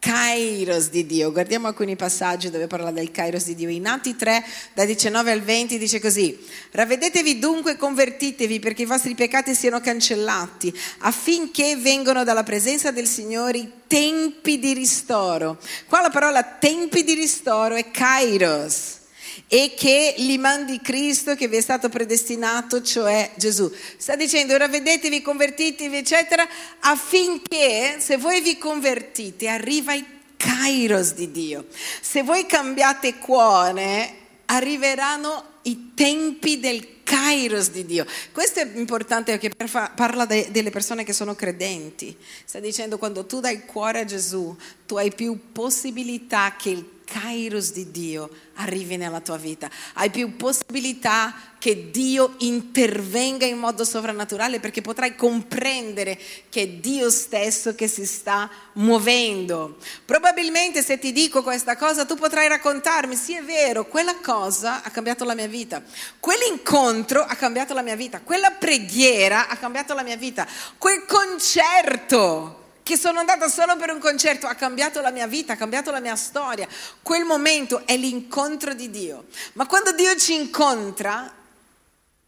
Kairos 0.00 0.90
di 0.90 1.06
Dio. 1.06 1.32
Guardiamo 1.32 1.66
alcuni 1.66 1.96
passaggi 1.96 2.50
dove 2.50 2.68
parla 2.68 2.92
del 2.92 3.10
Kairos 3.10 3.44
di 3.46 3.54
Dio. 3.54 3.68
In 3.68 3.86
Atti 3.86 4.14
3, 4.14 4.44
da 4.74 4.84
19 4.84 5.30
al 5.32 5.40
20, 5.40 5.76
dice 5.76 6.00
così: 6.00 6.38
Ravvedetevi 6.70 7.38
dunque 7.38 7.72
e 7.72 7.76
convertitevi 7.76 8.60
perché 8.60 8.82
i 8.82 8.86
vostri 8.86 9.14
peccati 9.14 9.54
siano 9.54 9.80
cancellati, 9.80 10.72
affinché 10.98 11.76
vengano 11.76 12.22
dalla 12.22 12.44
presenza 12.44 12.92
del 12.92 13.06
Signore 13.06 13.58
i 13.58 13.70
tempi 13.86 14.58
di 14.58 14.72
ristoro. 14.72 15.58
Qua 15.88 16.00
la 16.00 16.10
parola 16.10 16.42
tempi 16.44 17.02
di 17.02 17.14
ristoro 17.14 17.74
è 17.74 17.90
Kairos 17.90 18.97
e 19.46 19.74
che 19.76 20.14
l'imam 20.18 20.64
di 20.64 20.80
Cristo 20.80 21.34
che 21.34 21.48
vi 21.48 21.56
è 21.56 21.60
stato 21.60 21.88
predestinato, 21.88 22.82
cioè 22.82 23.30
Gesù. 23.36 23.72
Sta 23.96 24.16
dicendo, 24.16 24.54
ora 24.54 24.68
vedetevi, 24.68 25.22
convertitevi, 25.22 25.96
eccetera, 25.96 26.46
affinché 26.80 27.96
se 27.98 28.16
voi 28.16 28.40
vi 28.40 28.58
convertite 28.58 29.48
arriva 29.48 29.94
il 29.94 30.04
kairos 30.36 31.14
di 31.14 31.30
Dio. 31.30 31.66
Se 32.00 32.22
voi 32.22 32.46
cambiate 32.46 33.16
cuore, 33.18 34.14
arriveranno 34.46 35.56
i 35.62 35.92
tempi 35.94 36.58
del 36.58 37.02
kairos 37.02 37.70
di 37.70 37.84
Dio. 37.84 38.06
Questo 38.32 38.60
è 38.60 38.70
importante 38.74 39.36
perché 39.36 39.50
parla 39.94 40.24
de, 40.24 40.48
delle 40.50 40.70
persone 40.70 41.04
che 41.04 41.12
sono 41.12 41.34
credenti. 41.34 42.16
Sta 42.44 42.60
dicendo 42.60 42.98
quando 42.98 43.26
tu 43.26 43.40
dai 43.40 43.64
cuore 43.64 44.00
a 44.00 44.04
Gesù, 44.04 44.56
tu 44.86 44.96
hai 44.96 45.12
più 45.12 45.52
possibilità 45.52 46.54
che 46.56 46.70
il 46.70 46.84
kairos 47.10 47.72
di 47.72 47.90
Dio 47.90 48.28
arrivi 48.54 48.96
nella 48.96 49.20
tua 49.20 49.36
vita, 49.36 49.70
hai 49.94 50.10
più 50.10 50.36
possibilità 50.36 51.34
che 51.58 51.90
Dio 51.90 52.34
intervenga 52.38 53.44
in 53.44 53.58
modo 53.58 53.84
sovrannaturale 53.84 54.60
perché 54.60 54.80
potrai 54.80 55.16
comprendere 55.16 56.18
che 56.48 56.62
è 56.62 56.68
Dio 56.68 57.10
stesso 57.10 57.74
che 57.74 57.88
si 57.88 58.06
sta 58.06 58.48
muovendo. 58.74 59.76
Probabilmente 60.04 60.82
se 60.82 60.98
ti 60.98 61.12
dico 61.12 61.42
questa 61.42 61.76
cosa 61.76 62.04
tu 62.04 62.14
potrai 62.14 62.46
raccontarmi, 62.48 63.16
sì 63.16 63.34
è 63.34 63.42
vero, 63.42 63.86
quella 63.86 64.16
cosa 64.18 64.82
ha 64.82 64.90
cambiato 64.90 65.24
la 65.24 65.34
mia 65.34 65.48
vita, 65.48 65.82
quell'incontro 66.20 67.22
ha 67.22 67.34
cambiato 67.34 67.74
la 67.74 67.82
mia 67.82 67.96
vita, 67.96 68.20
quella 68.20 68.50
preghiera 68.50 69.48
ha 69.48 69.56
cambiato 69.56 69.94
la 69.94 70.02
mia 70.02 70.16
vita, 70.16 70.46
quel 70.76 71.04
concerto 71.06 72.66
che 72.88 72.96
sono 72.96 73.18
andata 73.18 73.48
solo 73.48 73.76
per 73.76 73.90
un 73.90 73.98
concerto, 73.98 74.46
ha 74.46 74.54
cambiato 74.54 75.02
la 75.02 75.10
mia 75.10 75.26
vita, 75.26 75.52
ha 75.52 75.56
cambiato 75.56 75.90
la 75.90 76.00
mia 76.00 76.16
storia. 76.16 76.66
Quel 77.02 77.24
momento 77.24 77.86
è 77.86 77.98
l'incontro 77.98 78.72
di 78.72 78.88
Dio. 78.88 79.26
Ma 79.52 79.66
quando 79.66 79.92
Dio 79.92 80.16
ci 80.16 80.32
incontra, 80.32 81.30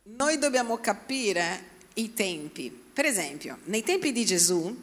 noi 0.02 0.38
dobbiamo 0.38 0.76
capire 0.76 1.64
i 1.94 2.12
tempi. 2.12 2.70
Per 2.92 3.06
esempio, 3.06 3.60
nei 3.64 3.82
tempi 3.82 4.12
di 4.12 4.26
Gesù, 4.26 4.78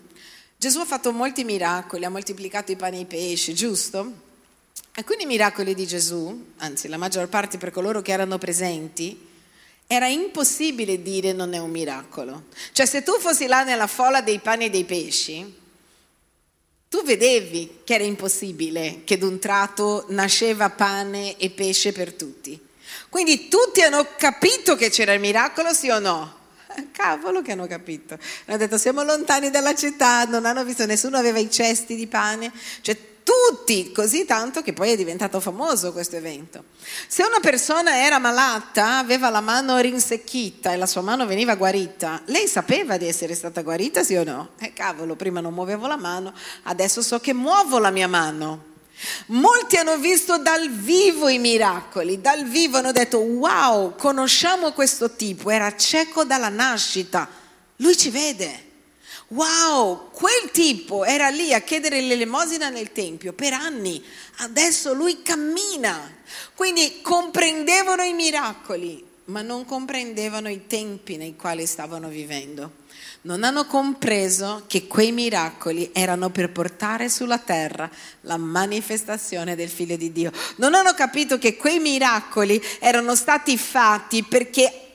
Gesù 0.58 0.80
ha 0.80 0.86
fatto 0.86 1.12
molti 1.12 1.44
miracoli, 1.44 2.06
ha 2.06 2.10
moltiplicato 2.10 2.72
i 2.72 2.76
pani 2.76 2.98
e 2.98 3.02
i 3.02 3.06
pesci, 3.06 3.54
giusto? 3.54 4.12
Alcuni 4.96 5.28
miracoli 5.28 5.76
di 5.76 5.86
Gesù, 5.86 6.54
anzi 6.58 6.88
la 6.88 6.98
maggior 6.98 7.30
parte 7.30 7.60
per 7.60 7.70
coloro 7.70 8.02
che 8.02 8.12
erano 8.12 8.40
presenti, 8.40 9.28
era 9.86 10.08
impossibile 10.08 11.04
dire 11.04 11.34
non 11.34 11.54
è 11.54 11.60
un 11.60 11.70
miracolo. 11.70 12.46
Cioè 12.72 12.88
se 12.88 13.04
tu 13.04 13.20
fossi 13.20 13.46
là 13.46 13.62
nella 13.64 13.86
folla 13.86 14.22
dei 14.22 14.40
pani 14.40 14.66
e 14.66 14.70
dei 14.72 14.84
pesci, 14.84 15.66
tu 16.90 17.04
vedevi 17.04 17.80
che 17.84 17.96
era 17.96 18.04
impossibile 18.04 19.02
che 19.04 19.18
d'un 19.18 19.40
tratto 19.40 20.06
nasceva 20.10 20.70
pane 20.70 21.38
e 21.38 21.50
pesce 21.50 21.92
per 21.92 22.14
tutti. 22.14 22.60
Quindi 23.10 23.48
tutti 23.48 23.82
hanno 23.82 24.08
capito 24.18 24.76
che 24.76 24.90
c'era 24.90 25.14
il 25.14 25.20
miracolo, 25.20 25.74
sì 25.74 25.90
o 25.90 26.00
no? 26.00 26.36
Cavolo 26.92 27.42
che 27.42 27.54
hanno 27.54 27.68
capito. 27.68 28.18
Hanno 28.46 28.58
detto 28.58 28.78
siamo 28.78 29.04
lontani 29.04 29.50
dalla 29.50 29.76
città, 29.76 30.26
non 30.26 30.46
hanno 30.46 30.64
visto, 30.64 30.86
nessuno 30.86 31.18
aveva 31.18 31.40
i 31.40 31.50
cesti 31.50 31.96
di 31.96 32.08
pane. 32.08 32.52
Cioè 32.82 32.98
tutti, 33.28 33.92
così 33.92 34.24
tanto 34.24 34.62
che 34.62 34.72
poi 34.72 34.92
è 34.92 34.96
diventato 34.96 35.42
famoso 35.42 35.92
questo 35.92 36.16
evento. 36.16 36.64
Se 37.10 37.24
una 37.24 37.42
persona 37.42 38.06
era 38.06 38.20
malata, 38.20 39.00
aveva 39.00 39.30
la 39.30 39.42
mano 39.42 39.78
rinsecchita 39.80 40.72
e 40.72 40.78
la 40.78 40.86
sua 40.86 41.02
mano 41.02 41.26
veniva 41.26 41.56
guarita, 41.56 42.22
lei 42.28 42.48
sapeva 42.48 42.96
di 42.96 43.06
essere 43.06 43.36
stata 43.36 43.64
guarita, 43.64 44.02
sì 44.02 44.16
o 44.16 44.24
no? 44.24 44.52
Eh 44.60 44.72
cavolo, 44.72 45.16
prima 45.16 45.42
non 45.42 45.54
muovevo 45.54 45.88
la 45.88 45.98
mano, 45.98 46.34
adesso 46.64 47.02
so 47.02 47.20
che 47.20 47.34
muovo 47.34 47.80
la 47.80 47.92
mia 47.92 48.08
mano. 48.08 48.76
Molti 49.28 49.76
hanno 49.76 49.98
visto 49.98 50.38
dal 50.38 50.70
vivo 50.70 51.28
i 51.28 51.38
miracoli, 51.38 52.22
dal 52.22 52.46
vivo 52.46 52.78
hanno 52.78 52.94
detto 52.94 53.20
wow, 53.20 53.96
conosciamo 53.98 54.72
questo 54.72 55.12
tipo, 55.12 55.50
era 55.50 55.76
cieco 55.76 56.24
dalla 56.24 56.50
nascita, 56.50 57.28
lui 57.76 57.98
ci 57.98 58.10
vede. 58.10 58.67
Wow, 59.30 60.10
quel 60.12 60.52
tipo 60.52 61.04
era 61.04 61.28
lì 61.28 61.54
a 61.54 61.60
chiedere 61.60 62.00
l'elemosina 62.00 62.70
nel 62.70 62.94
Tempio 62.94 63.34
per 63.34 63.52
anni, 63.52 64.02
adesso 64.38 64.94
lui 64.94 65.22
cammina. 65.22 66.16
Quindi 66.56 67.02
comprendevano 67.02 68.04
i 68.04 68.14
miracoli, 68.14 69.04
ma 69.26 69.42
non 69.42 69.66
comprendevano 69.66 70.48
i 70.48 70.66
tempi 70.66 71.18
nei 71.18 71.36
quali 71.36 71.66
stavano 71.66 72.08
vivendo. 72.08 72.86
Non 73.24 73.44
hanno 73.44 73.66
compreso 73.66 74.64
che 74.66 74.88
quei 74.88 75.12
miracoli 75.12 75.90
erano 75.92 76.30
per 76.30 76.50
portare 76.52 77.10
sulla 77.10 77.40
terra 77.40 77.90
la 78.22 78.38
manifestazione 78.38 79.58
del 79.58 79.68
Figlio 79.68 79.98
di 79.98 80.14
Dio. 80.14 80.32
Non 80.56 80.74
hanno 80.74 80.94
capito 80.94 81.38
che 81.38 81.58
quei 81.58 81.80
miracoli 81.80 82.64
erano 82.80 83.14
stati 83.14 83.58
fatti 83.58 84.24
perché 84.24 84.87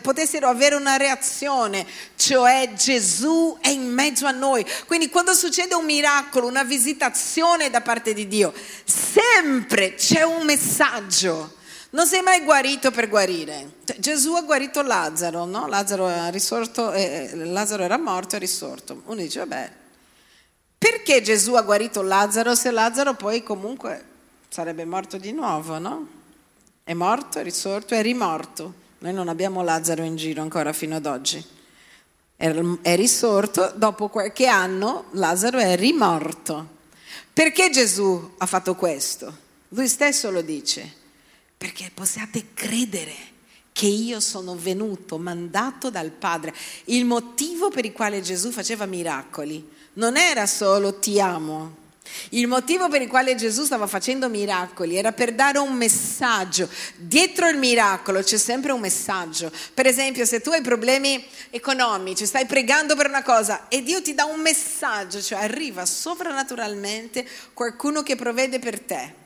potessero 0.00 0.48
avere 0.48 0.74
una 0.74 0.96
reazione, 0.96 1.86
cioè 2.16 2.72
Gesù 2.74 3.56
è 3.60 3.68
in 3.68 3.92
mezzo 3.92 4.26
a 4.26 4.30
noi. 4.30 4.64
Quindi 4.86 5.08
quando 5.08 5.34
succede 5.34 5.74
un 5.74 5.84
miracolo, 5.84 6.46
una 6.46 6.64
visitazione 6.64 7.70
da 7.70 7.80
parte 7.80 8.14
di 8.14 8.28
Dio, 8.28 8.52
sempre 8.84 9.94
c'è 9.94 10.22
un 10.22 10.44
messaggio. 10.44 11.60
Non 11.90 12.06
sei 12.06 12.22
mai 12.22 12.40
guarito 12.40 12.90
per 12.90 13.08
guarire. 13.08 13.74
Cioè, 13.84 13.98
Gesù 13.98 14.32
ha 14.32 14.40
guarito 14.40 14.80
Lazzaro, 14.80 15.44
no? 15.44 15.66
Lazzaro, 15.66 16.30
risorto, 16.30 16.90
eh, 16.92 17.30
Lazzaro 17.34 17.82
era 17.82 17.98
morto 17.98 18.36
e 18.36 18.38
risorto. 18.38 19.02
Uno 19.04 19.20
dice, 19.20 19.40
vabbè, 19.40 19.72
perché 20.78 21.20
Gesù 21.20 21.54
ha 21.54 21.62
guarito 21.62 22.00
Lazzaro 22.00 22.54
se 22.54 22.70
Lazzaro 22.70 23.14
poi 23.14 23.42
comunque 23.42 24.04
sarebbe 24.48 24.84
morto 24.84 25.18
di 25.18 25.32
nuovo, 25.32 25.78
no? 25.78 26.08
È 26.82 26.94
morto, 26.94 27.38
è 27.38 27.42
risorto, 27.42 27.94
è 27.94 28.02
rimorto. 28.02 28.74
Noi 29.02 29.12
non 29.12 29.26
abbiamo 29.26 29.64
Lazzaro 29.64 30.04
in 30.04 30.14
giro 30.14 30.42
ancora 30.42 30.72
fino 30.72 30.94
ad 30.94 31.06
oggi. 31.06 31.44
È 32.36 32.94
risorto, 32.94 33.72
dopo 33.74 34.06
qualche 34.06 34.46
anno 34.46 35.06
Lazzaro 35.14 35.58
è 35.58 35.74
rimorto. 35.74 36.68
Perché 37.32 37.68
Gesù 37.70 38.34
ha 38.38 38.46
fatto 38.46 38.76
questo? 38.76 39.36
Lui 39.70 39.88
stesso 39.88 40.30
lo 40.30 40.40
dice, 40.40 40.88
perché 41.56 41.90
possiate 41.92 42.54
credere 42.54 43.12
che 43.72 43.86
io 43.86 44.20
sono 44.20 44.54
venuto, 44.54 45.18
mandato 45.18 45.90
dal 45.90 46.10
Padre. 46.10 46.54
Il 46.84 47.04
motivo 47.04 47.70
per 47.70 47.84
il 47.84 47.92
quale 47.92 48.20
Gesù 48.20 48.52
faceva 48.52 48.86
miracoli 48.86 49.68
non 49.94 50.16
era 50.16 50.46
solo 50.46 51.00
ti 51.00 51.20
amo, 51.20 51.76
il 52.30 52.46
motivo 52.46 52.88
per 52.88 53.02
il 53.02 53.08
quale 53.08 53.34
Gesù 53.34 53.64
stava 53.64 53.86
facendo 53.86 54.28
miracoli 54.28 54.96
era 54.96 55.12
per 55.12 55.32
dare 55.34 55.58
un 55.58 55.72
messaggio. 55.74 56.68
Dietro 56.96 57.48
il 57.48 57.58
miracolo 57.58 58.22
c'è 58.22 58.38
sempre 58.38 58.72
un 58.72 58.80
messaggio. 58.80 59.50
Per 59.74 59.86
esempio, 59.86 60.24
se 60.24 60.40
tu 60.40 60.50
hai 60.50 60.62
problemi 60.62 61.24
economici, 61.50 62.26
stai 62.26 62.46
pregando 62.46 62.96
per 62.96 63.08
una 63.08 63.22
cosa 63.22 63.68
e 63.68 63.82
Dio 63.82 64.02
ti 64.02 64.14
dà 64.14 64.24
un 64.24 64.40
messaggio, 64.40 65.20
cioè 65.20 65.42
arriva 65.42 65.84
sovrannaturalmente 65.84 67.26
qualcuno 67.52 68.02
che 68.02 68.16
provvede 68.16 68.58
per 68.58 68.80
te. 68.80 69.20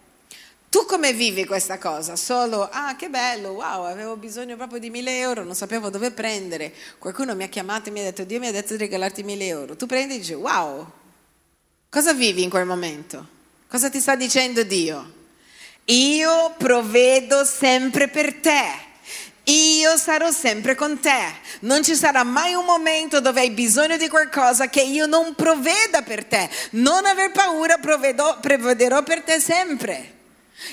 Tu 0.69 0.85
come 0.85 1.13
vivi 1.13 1.47
questa 1.47 1.79
cosa? 1.79 2.17
Solo, 2.17 2.69
ah 2.71 2.97
che 2.97 3.09
bello, 3.09 3.51
wow, 3.51 3.85
avevo 3.85 4.17
bisogno 4.17 4.57
proprio 4.57 4.79
di 4.79 4.91
mille 4.91 5.19
euro, 5.19 5.45
non 5.45 5.55
sapevo 5.55 5.91
dove 5.91 6.11
prendere. 6.11 6.75
Qualcuno 6.99 7.35
mi 7.35 7.45
ha 7.45 7.49
chiamato 7.49 7.89
e 7.89 7.93
mi 7.93 8.01
ha 8.01 8.03
detto, 8.03 8.25
Dio 8.25 8.39
mi 8.41 8.49
ha 8.49 8.53
detto 8.53 8.73
di 8.73 8.81
regalarti 8.81 9.23
mille 9.23 9.47
euro. 9.47 9.77
Tu 9.77 9.87
prendi 9.87 10.17
e 10.17 10.19
dici, 10.19 10.35
wow, 10.35 10.87
cosa 11.89 12.13
vivi 12.13 12.43
in 12.43 12.51
quel 12.51 12.67
momento? 12.67 13.27
Cosa 13.69 13.91
ti 13.91 14.01
sta 14.01 14.15
dicendo 14.15 14.63
Dio? 14.63 15.13
Io 15.87 16.55
provvedo 16.59 17.45
sempre 17.45 18.09
per 18.09 18.35
te. 18.41 18.85
Io 19.45 19.97
sarò 19.97 20.33
sempre 20.33 20.75
con 20.75 20.99
te. 20.99 21.35
Non 21.61 21.85
ci 21.85 21.95
sarà 21.95 22.25
mai 22.25 22.55
un 22.55 22.65
momento 22.65 23.21
dove 23.21 23.41
hai 23.41 23.51
bisogno 23.51 23.97
di 23.97 24.09
qualcosa 24.09 24.69
che 24.69 24.83
io 24.83 25.07
non 25.07 25.37
provveda 25.37 26.03
per 26.03 26.25
te. 26.25 26.51
Non 26.71 27.07
aver 27.07 27.31
paura, 27.31 27.79
provvederò 27.79 29.03
per 29.05 29.23
te 29.23 29.39
sempre. 29.39 30.15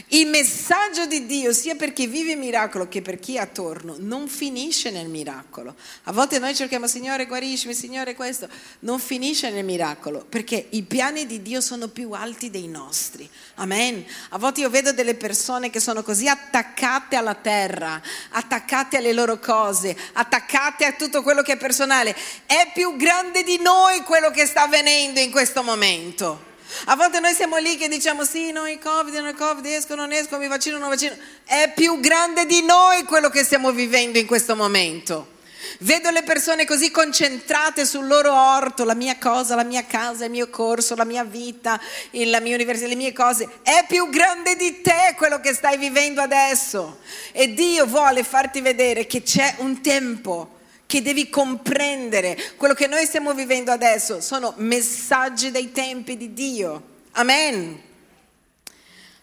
Il 0.08 0.28
messaggio 0.28 1.06
di 1.06 1.26
Dio, 1.26 1.52
sia 1.52 1.76
per 1.76 1.92
chi 1.92 2.08
vive 2.08 2.32
il 2.32 2.38
miracolo 2.38 2.88
che 2.88 3.02
per 3.02 3.20
chi 3.20 3.36
è 3.36 3.40
attorno, 3.40 3.96
non 4.00 4.30
finisce 4.30 4.92
nel 4.92 5.10
miracolo. 5.10 5.76
A 6.04 6.14
volte 6.14 6.40
noi 6.40 6.56
cerchiamo, 6.56 6.88
Signore 6.88 7.26
guariscimi, 7.26 7.74
Signore 7.74 8.16
questo, 8.16 8.48
non 8.80 9.00
finisce 9.00 9.50
nel 9.50 9.66
miracolo, 9.66 10.26
perché 10.28 10.68
i 10.70 10.84
piani 10.84 11.26
di 11.26 11.42
Dio 11.42 11.60
sono 11.60 11.90
più 11.90 12.12
alti 12.12 12.50
dei 12.50 12.68
nostri. 12.68 13.30
Amen. 13.56 14.06
A 14.30 14.38
volte 14.38 14.62
io 14.62 14.70
vedo 14.70 14.94
delle 14.94 15.16
persone 15.16 15.70
che 15.70 15.82
sono 15.82 16.02
così 16.02 16.30
attaccate 16.30 17.18
alla 17.18 17.36
terra, 17.36 18.02
attaccate 18.30 18.98
alle 18.98 19.12
loro 19.12 19.38
cose, 19.38 19.96
attaccate 20.14 20.86
a 20.86 20.94
tutto 20.94 21.22
quello 21.22 21.42
che 21.42 21.54
è 21.54 21.58
personale. 21.58 22.16
È 22.46 22.72
più 22.74 22.96
grande 22.96 23.44
di 23.44 23.60
noi 23.62 24.02
quello 24.04 24.32
che 24.32 24.46
sta 24.46 24.64
avvenendo 24.64 25.20
in 25.20 25.30
questo 25.30 25.62
momento. 25.62 26.52
A 26.86 26.96
volte 26.96 27.20
noi 27.20 27.34
siamo 27.34 27.58
lì 27.58 27.78
che 27.78 27.88
diciamo 27.88 28.24
sì, 28.24 28.52
no, 28.52 28.68
il 28.68 28.80
Covid, 28.80 29.14
non 29.16 29.30
il 29.30 29.36
Covid, 29.36 29.66
esco, 29.66 29.96
non 29.96 30.12
esco, 30.12 30.38
mi 30.38 30.48
vaccino, 30.48 30.78
non 30.78 30.90
vaccino. 30.90 31.16
È 31.44 31.72
più 31.76 32.00
grande 32.00 32.46
di 32.46 32.64
noi 32.64 33.04
quello 33.04 33.30
che 33.30 33.44
stiamo 33.44 33.72
vivendo 33.72 34.18
in 34.18 34.26
questo 34.26 34.56
momento. 34.56 35.32
Vedo 35.80 36.12
le 36.12 36.24
persone 36.24 36.66
così 36.66 36.92
concentrate 36.92 37.86
sul 37.86 38.06
loro 38.06 38.34
orto, 38.34 38.84
la 38.84 38.94
mia 38.94 39.18
cosa, 39.18 39.56
la 39.56 39.64
mia 39.64 39.86
casa, 39.86 40.26
il 40.26 40.32
mio 40.32 40.50
corso, 40.50 40.96
la 40.96 41.06
mia 41.06 41.24
vita, 41.24 41.80
la 42.12 42.40
mia 42.40 42.56
università, 42.56 42.88
le 42.88 42.96
mie 42.96 43.14
cose. 43.14 43.50
È 43.64 43.86
più 43.88 44.10
grande 44.10 44.56
di 44.56 44.82
te 44.82 45.14
quello 45.18 45.40
che 45.40 45.54
stai 45.54 45.78
vivendo 45.78 46.22
adesso. 46.22 47.00
E 47.32 47.54
Dio 47.54 47.86
vuole 47.86 48.24
farti 48.24 48.62
vedere 48.62 49.08
che 49.08 49.24
c'è 49.24 49.56
un 49.60 49.82
tempo 49.82 50.53
che 50.94 51.02
devi 51.02 51.28
comprendere. 51.28 52.38
Quello 52.56 52.76
che 52.76 52.86
noi 52.86 53.08
stiamo 53.08 53.34
vivendo 53.34 53.72
adesso 53.72 54.22
sono 54.22 54.54
messaggi 54.58 55.50
dei 55.50 55.72
tempi 55.72 56.18
di 56.18 56.34
Dio. 56.34 56.84
Amen. 57.14 57.82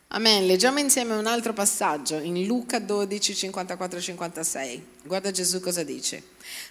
Amen. 0.09 0.47
Leggiamo 0.47 0.81
insieme 0.81 1.15
un 1.15 1.29
altro 1.29 1.53
passaggio 1.53 2.19
in 2.19 2.45
Luca 2.45 2.81
12, 2.81 3.37
54, 3.37 4.00
56. 4.00 4.85
Guarda 5.05 5.31
Gesù 5.31 5.61
cosa 5.61 5.85
dice. 5.85 6.25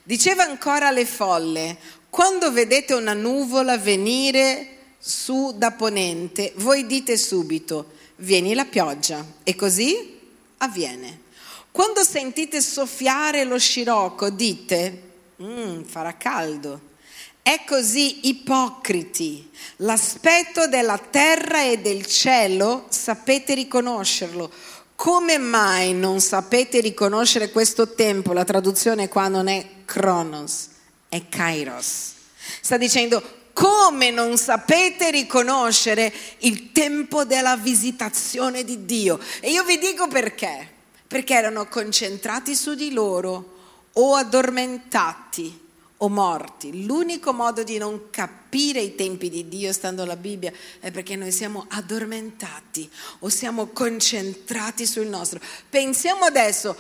Diceva 0.04 0.44
ancora 0.44 0.90
alle 0.90 1.06
folle, 1.06 1.78
quando 2.10 2.52
vedete 2.52 2.94
una 2.94 3.14
nuvola 3.14 3.78
venire 3.78 4.96
su 4.98 5.54
da 5.56 5.72
ponente, 5.72 6.52
voi 6.58 6.86
dite 6.86 7.16
subito, 7.16 7.94
vieni 8.18 8.54
la 8.54 8.66
pioggia. 8.66 9.26
E 9.46 9.56
così 9.56 10.20
avviene. 10.58 11.28
Quando 11.80 12.04
sentite 12.04 12.60
soffiare 12.60 13.46
lo 13.46 13.58
scirocco, 13.58 14.30
dite, 14.30 15.02
mm, 15.42 15.84
farà 15.84 16.18
caldo. 16.18 16.82
È 17.42 17.64
così 17.66 18.28
ipocriti. 18.28 19.50
L'aspetto 19.78 20.68
della 20.68 20.98
terra 20.98 21.64
e 21.64 21.78
del 21.78 22.06
cielo 22.06 22.88
sapete 22.90 23.54
riconoscerlo. 23.54 24.52
Come 24.94 25.38
mai 25.38 25.94
non 25.94 26.20
sapete 26.20 26.82
riconoscere 26.82 27.50
questo 27.50 27.94
tempo? 27.94 28.34
La 28.34 28.44
traduzione 28.44 29.08
qua 29.08 29.30
non 29.30 29.48
è 29.48 29.66
Kronos, 29.86 30.68
è 31.08 31.30
Kairos. 31.30 32.12
Sta 32.60 32.76
dicendo 32.76 33.24
come 33.54 34.12
non 34.12 34.38
sapete 34.38 35.12
riconoscere 35.12 36.12
il 36.40 36.74
tempo 36.74 37.24
della 37.24 37.56
visitazione 37.56 38.66
di 38.66 38.84
Dio. 38.84 39.18
E 39.40 39.50
io 39.50 39.64
vi 39.64 39.78
dico 39.78 40.10
perché 40.10 40.76
perché 41.10 41.34
erano 41.34 41.68
concentrati 41.68 42.56
su 42.56 42.76
di 42.76 42.94
loro 42.94 43.58
o 43.94 44.14
addormentati 44.14 45.68
o 45.98 46.08
morti. 46.08 46.86
L'unico 46.86 47.34
modo 47.34 47.64
di 47.64 47.80
non 47.80 48.12
capire 48.12 48.80
i 48.80 48.94
tempi 48.94 49.28
di 49.28 49.48
Dio 49.48 49.74
stando 49.74 50.04
alla 50.04 50.16
Bibbia 50.16 50.54
è 50.80 50.92
perché 50.92 51.16
noi 51.16 51.32
siamo 51.32 51.66
addormentati 51.70 52.88
o 53.22 53.30
siamo 53.30 53.70
concentrati 53.70 54.86
sul 54.86 55.08
nostro. 55.08 55.42
Pensiamo 55.68 56.26
adesso, 56.26 56.76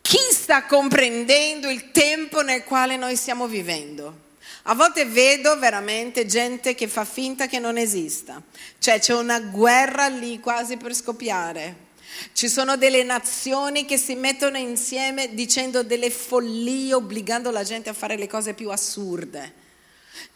chi 0.00 0.16
sta 0.30 0.64
comprendendo 0.64 1.68
il 1.68 1.90
tempo 1.90 2.40
nel 2.40 2.64
quale 2.64 2.96
noi 2.96 3.16
stiamo 3.16 3.46
vivendo? 3.46 4.22
A 4.62 4.74
volte 4.74 5.04
vedo 5.04 5.58
veramente 5.58 6.24
gente 6.24 6.74
che 6.74 6.88
fa 6.88 7.04
finta 7.04 7.46
che 7.46 7.58
non 7.58 7.76
esista, 7.76 8.40
cioè 8.78 8.98
c'è 8.98 9.12
una 9.12 9.40
guerra 9.40 10.08
lì 10.08 10.40
quasi 10.40 10.78
per 10.78 10.94
scoppiare. 10.94 11.83
Ci 12.32 12.48
sono 12.48 12.76
delle 12.76 13.02
nazioni 13.02 13.84
che 13.84 13.96
si 13.96 14.14
mettono 14.14 14.58
insieme 14.58 15.34
dicendo 15.34 15.82
delle 15.82 16.10
follie, 16.10 16.94
obbligando 16.94 17.50
la 17.50 17.64
gente 17.64 17.90
a 17.90 17.94
fare 17.94 18.16
le 18.16 18.28
cose 18.28 18.54
più 18.54 18.70
assurde. 18.70 19.62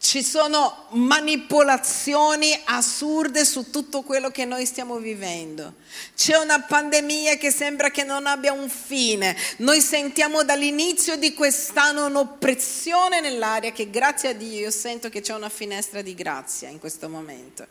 Ci 0.00 0.22
sono 0.22 0.86
manipolazioni 0.90 2.58
assurde 2.64 3.44
su 3.44 3.70
tutto 3.70 4.02
quello 4.02 4.30
che 4.30 4.44
noi 4.44 4.64
stiamo 4.66 4.98
vivendo. 4.98 5.74
C'è 6.16 6.36
una 6.36 6.60
pandemia 6.60 7.36
che 7.36 7.50
sembra 7.50 7.90
che 7.90 8.04
non 8.04 8.26
abbia 8.26 8.52
un 8.52 8.68
fine. 8.68 9.36
Noi 9.58 9.80
sentiamo 9.80 10.42
dall'inizio 10.42 11.16
di 11.16 11.34
quest'anno 11.34 12.06
un'oppressione 12.06 13.20
nell'aria 13.20 13.72
che 13.72 13.90
grazie 13.90 14.30
a 14.30 14.32
Dio 14.34 14.60
io 14.60 14.70
sento 14.70 15.08
che 15.08 15.20
c'è 15.20 15.34
una 15.34 15.48
finestra 15.48 16.02
di 16.02 16.14
grazia 16.14 16.68
in 16.68 16.78
questo 16.78 17.08
momento. 17.08 17.66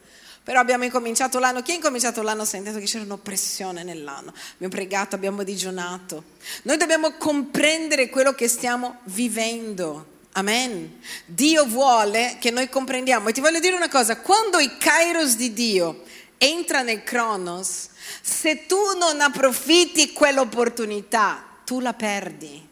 Però 0.47 0.61
abbiamo 0.61 0.85
incominciato 0.85 1.39
l'anno, 1.39 1.61
chi 1.61 1.71
ha 1.71 1.75
incominciato 1.75 2.21
l'anno 2.21 2.45
sentendo 2.45 2.79
che 2.79 2.85
c'era 2.85 3.03
un'oppressione 3.03 3.83
nell'anno? 3.83 4.33
Abbiamo 4.53 4.73
pregato, 4.73 5.13
abbiamo 5.13 5.43
digiunato. 5.43 6.23
Noi 6.61 6.77
dobbiamo 6.77 7.17
comprendere 7.17 8.07
quello 8.07 8.31
che 8.31 8.47
stiamo 8.47 8.99
vivendo. 9.07 10.05
Amen. 10.31 11.01
Dio 11.25 11.65
vuole 11.65 12.37
che 12.39 12.49
noi 12.49 12.69
comprendiamo. 12.69 13.27
E 13.27 13.33
ti 13.33 13.41
voglio 13.41 13.59
dire 13.59 13.75
una 13.75 13.89
cosa, 13.89 14.21
quando 14.21 14.59
il 14.59 14.77
kairos 14.77 15.35
di 15.35 15.51
Dio 15.51 16.03
entra 16.37 16.81
nel 16.81 17.03
cronos, 17.03 17.89
se 18.21 18.65
tu 18.67 18.97
non 18.97 19.19
approfitti 19.19 20.13
quell'opportunità, 20.13 21.43
tu 21.65 21.81
la 21.81 21.91
perdi. 21.91 22.66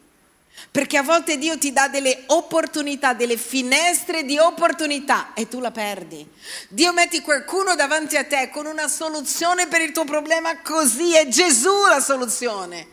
Perché 0.75 0.97
a 0.97 1.03
volte 1.03 1.37
Dio 1.37 1.57
ti 1.57 1.71
dà 1.71 1.87
delle 1.87 2.23
opportunità, 2.25 3.13
delle 3.13 3.37
finestre 3.37 4.25
di 4.25 4.37
opportunità 4.37 5.33
e 5.33 5.47
tu 5.47 5.61
la 5.61 5.71
perdi. 5.71 6.27
Dio 6.67 6.91
metti 6.91 7.21
qualcuno 7.21 7.75
davanti 7.75 8.17
a 8.17 8.25
te 8.25 8.49
con 8.51 8.65
una 8.65 8.89
soluzione 8.89 9.67
per 9.67 9.79
il 9.79 9.93
tuo 9.93 10.03
problema 10.03 10.59
così, 10.59 11.15
è 11.15 11.29
Gesù 11.29 11.85
la 11.87 12.01
soluzione. 12.01 12.87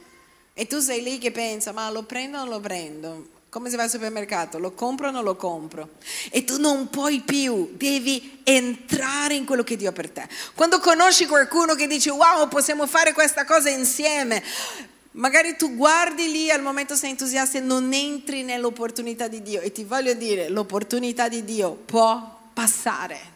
E 0.55 0.69
tu 0.69 0.79
sei 0.79 1.03
lì 1.03 1.19
che 1.19 1.33
pensa, 1.33 1.73
ma 1.73 1.91
lo 1.91 2.05
prendo 2.05 2.37
o 2.37 2.41
non 2.43 2.51
lo 2.51 2.61
prendo? 2.61 3.27
Come 3.49 3.69
se 3.69 3.75
vai 3.75 3.87
al 3.87 3.91
supermercato, 3.91 4.61
lo 4.61 4.71
compro 4.75 5.09
o 5.09 5.11
non 5.11 5.25
lo 5.25 5.35
compro? 5.35 5.89
E 6.31 6.45
tu 6.45 6.61
non 6.61 6.89
puoi 6.89 7.19
più, 7.23 7.73
devi 7.73 8.43
entrare 8.45 9.35
in 9.35 9.45
quello 9.45 9.65
che 9.65 9.75
Dio 9.75 9.89
ha 9.89 9.93
per 9.93 10.09
te. 10.09 10.29
Quando 10.55 10.79
conosci 10.79 11.27
qualcuno 11.27 11.75
che 11.75 11.89
dice, 11.89 12.11
wow, 12.11 12.47
possiamo 12.47 12.87
fare 12.87 13.13
questa 13.13 13.45
cosa 13.45 13.71
insieme, 13.71 14.41
Magari 15.13 15.57
tu 15.57 15.75
guardi 15.75 16.31
lì, 16.31 16.51
al 16.51 16.63
momento 16.63 16.95
sei 16.95 17.11
entusiasta 17.11 17.59
e 17.59 17.61
non 17.61 17.93
entri 17.93 18.43
nell'opportunità 18.43 19.29
di 19.29 19.43
Dio. 19.43 19.61
E 19.61 19.71
ti 19.71 19.85
voglio 19.85 20.15
dire, 20.15 20.49
l'opportunità 20.49 21.29
di 21.29 21.45
Dio 21.45 21.73
può 21.73 22.41
passare. 22.55 23.31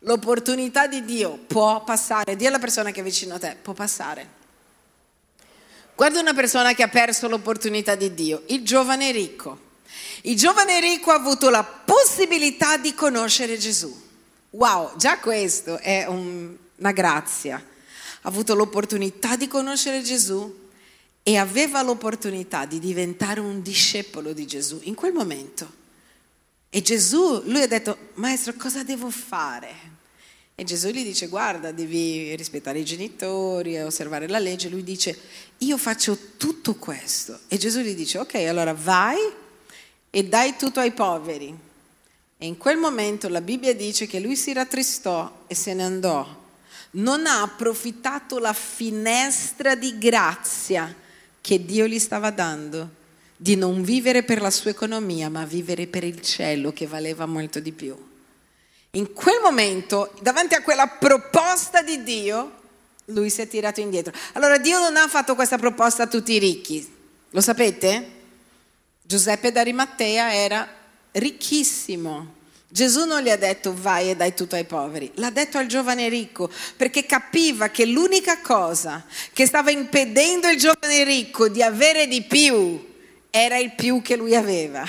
L'opportunità 0.00 0.86
di 0.86 1.04
Dio 1.04 1.38
può 1.46 1.84
passare. 1.84 2.36
Dì 2.36 2.46
alla 2.46 2.58
persona 2.58 2.90
che 2.90 3.00
è 3.00 3.02
vicino 3.02 3.34
a 3.34 3.38
te, 3.38 3.56
può 3.60 3.74
passare. 3.74 4.42
Guarda 5.94 6.20
una 6.20 6.34
persona 6.34 6.72
che 6.72 6.82
ha 6.82 6.88
perso 6.88 7.28
l'opportunità 7.28 7.94
di 7.94 8.14
Dio, 8.14 8.42
il 8.46 8.64
giovane 8.64 9.12
ricco. 9.12 9.60
Il 10.22 10.36
giovane 10.36 10.80
ricco 10.80 11.10
ha 11.10 11.16
avuto 11.16 11.50
la 11.50 11.62
possibilità 11.62 12.78
di 12.78 12.94
conoscere 12.94 13.58
Gesù. 13.58 14.02
Wow, 14.50 14.96
già 14.96 15.18
questo 15.18 15.78
è 15.78 16.06
un, 16.06 16.56
una 16.76 16.92
grazia. 16.92 17.56
Ha 17.56 18.28
avuto 18.28 18.54
l'opportunità 18.54 19.36
di 19.36 19.46
conoscere 19.46 20.02
Gesù 20.02 20.62
e 21.26 21.38
aveva 21.38 21.80
l'opportunità 21.80 22.66
di 22.66 22.78
diventare 22.78 23.40
un 23.40 23.62
discepolo 23.62 24.34
di 24.34 24.46
Gesù 24.46 24.78
in 24.82 24.94
quel 24.94 25.14
momento. 25.14 25.82
E 26.68 26.82
Gesù, 26.82 27.40
lui 27.46 27.62
ha 27.62 27.66
detto, 27.66 28.10
maestro, 28.14 28.52
cosa 28.58 28.84
devo 28.84 29.08
fare? 29.08 29.92
E 30.54 30.64
Gesù 30.64 30.88
gli 30.88 31.02
dice, 31.02 31.28
guarda, 31.28 31.72
devi 31.72 32.36
rispettare 32.36 32.80
i 32.80 32.84
genitori, 32.84 33.80
osservare 33.80 34.28
la 34.28 34.38
legge. 34.38 34.68
Lui 34.68 34.84
dice, 34.84 35.18
io 35.58 35.78
faccio 35.78 36.16
tutto 36.36 36.74
questo. 36.74 37.40
E 37.48 37.56
Gesù 37.56 37.80
gli 37.80 37.94
dice, 37.94 38.18
ok, 38.18 38.34
allora 38.34 38.74
vai 38.74 39.18
e 40.10 40.24
dai 40.24 40.56
tutto 40.58 40.78
ai 40.78 40.92
poveri. 40.92 41.56
E 42.36 42.46
in 42.46 42.58
quel 42.58 42.76
momento 42.76 43.30
la 43.30 43.40
Bibbia 43.40 43.74
dice 43.74 44.06
che 44.06 44.20
lui 44.20 44.36
si 44.36 44.52
rattristò 44.52 45.44
e 45.46 45.54
se 45.54 45.72
ne 45.72 45.84
andò 45.84 46.42
non 46.96 47.26
ha 47.26 47.42
approfittato 47.42 48.38
la 48.38 48.52
finestra 48.52 49.74
di 49.74 49.98
grazia 49.98 50.94
che 51.44 51.62
Dio 51.62 51.86
gli 51.86 51.98
stava 51.98 52.30
dando 52.30 52.88
di 53.36 53.54
non 53.54 53.82
vivere 53.82 54.22
per 54.22 54.40
la 54.40 54.48
sua 54.48 54.70
economia, 54.70 55.28
ma 55.28 55.44
vivere 55.44 55.86
per 55.86 56.02
il 56.02 56.22
cielo 56.22 56.72
che 56.72 56.86
valeva 56.86 57.26
molto 57.26 57.60
di 57.60 57.70
più. 57.72 57.94
In 58.92 59.12
quel 59.12 59.40
momento, 59.42 60.14
davanti 60.22 60.54
a 60.54 60.62
quella 60.62 60.86
proposta 60.86 61.82
di 61.82 62.02
Dio, 62.02 62.52
lui 63.06 63.28
si 63.28 63.42
è 63.42 63.46
tirato 63.46 63.80
indietro. 63.80 64.14
Allora 64.32 64.56
Dio 64.56 64.78
non 64.78 64.96
ha 64.96 65.06
fatto 65.06 65.34
questa 65.34 65.58
proposta 65.58 66.04
a 66.04 66.06
tutti 66.06 66.32
i 66.32 66.38
ricchi, 66.38 66.90
lo 67.28 67.42
sapete? 67.42 68.08
Giuseppe 69.02 69.52
d'Arimattea 69.52 70.32
era 70.32 70.66
ricchissimo. 71.12 72.36
Gesù 72.74 73.04
non 73.04 73.22
gli 73.22 73.30
ha 73.30 73.36
detto 73.36 73.72
vai 73.72 74.10
e 74.10 74.16
dai 74.16 74.34
tutto 74.34 74.56
ai 74.56 74.64
poveri, 74.64 75.08
l'ha 75.14 75.30
detto 75.30 75.58
al 75.58 75.66
giovane 75.66 76.08
ricco 76.08 76.50
perché 76.76 77.06
capiva 77.06 77.68
che 77.68 77.86
l'unica 77.86 78.40
cosa 78.40 79.04
che 79.32 79.46
stava 79.46 79.70
impedendo 79.70 80.48
il 80.48 80.58
giovane 80.58 81.04
ricco 81.04 81.48
di 81.48 81.62
avere 81.62 82.08
di 82.08 82.22
più 82.22 82.84
era 83.30 83.58
il 83.58 83.76
più 83.76 84.02
che 84.02 84.16
lui 84.16 84.34
aveva. 84.34 84.84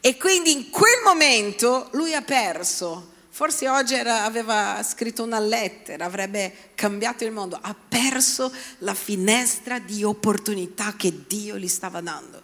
E 0.00 0.16
quindi 0.16 0.50
in 0.50 0.70
quel 0.70 1.02
momento 1.04 1.88
lui 1.92 2.14
ha 2.14 2.22
perso. 2.22 3.12
Forse 3.30 3.68
oggi 3.68 3.94
era, 3.94 4.24
aveva 4.24 4.82
scritto 4.82 5.22
una 5.22 5.38
lettera, 5.38 6.04
avrebbe 6.04 6.70
cambiato 6.74 7.22
il 7.22 7.30
mondo. 7.30 7.56
Ha 7.62 7.76
perso 7.88 8.52
la 8.78 8.94
finestra 8.94 9.78
di 9.78 10.02
opportunità 10.02 10.94
che 10.96 11.26
Dio 11.28 11.56
gli 11.56 11.68
stava 11.68 12.00
dando. 12.00 12.41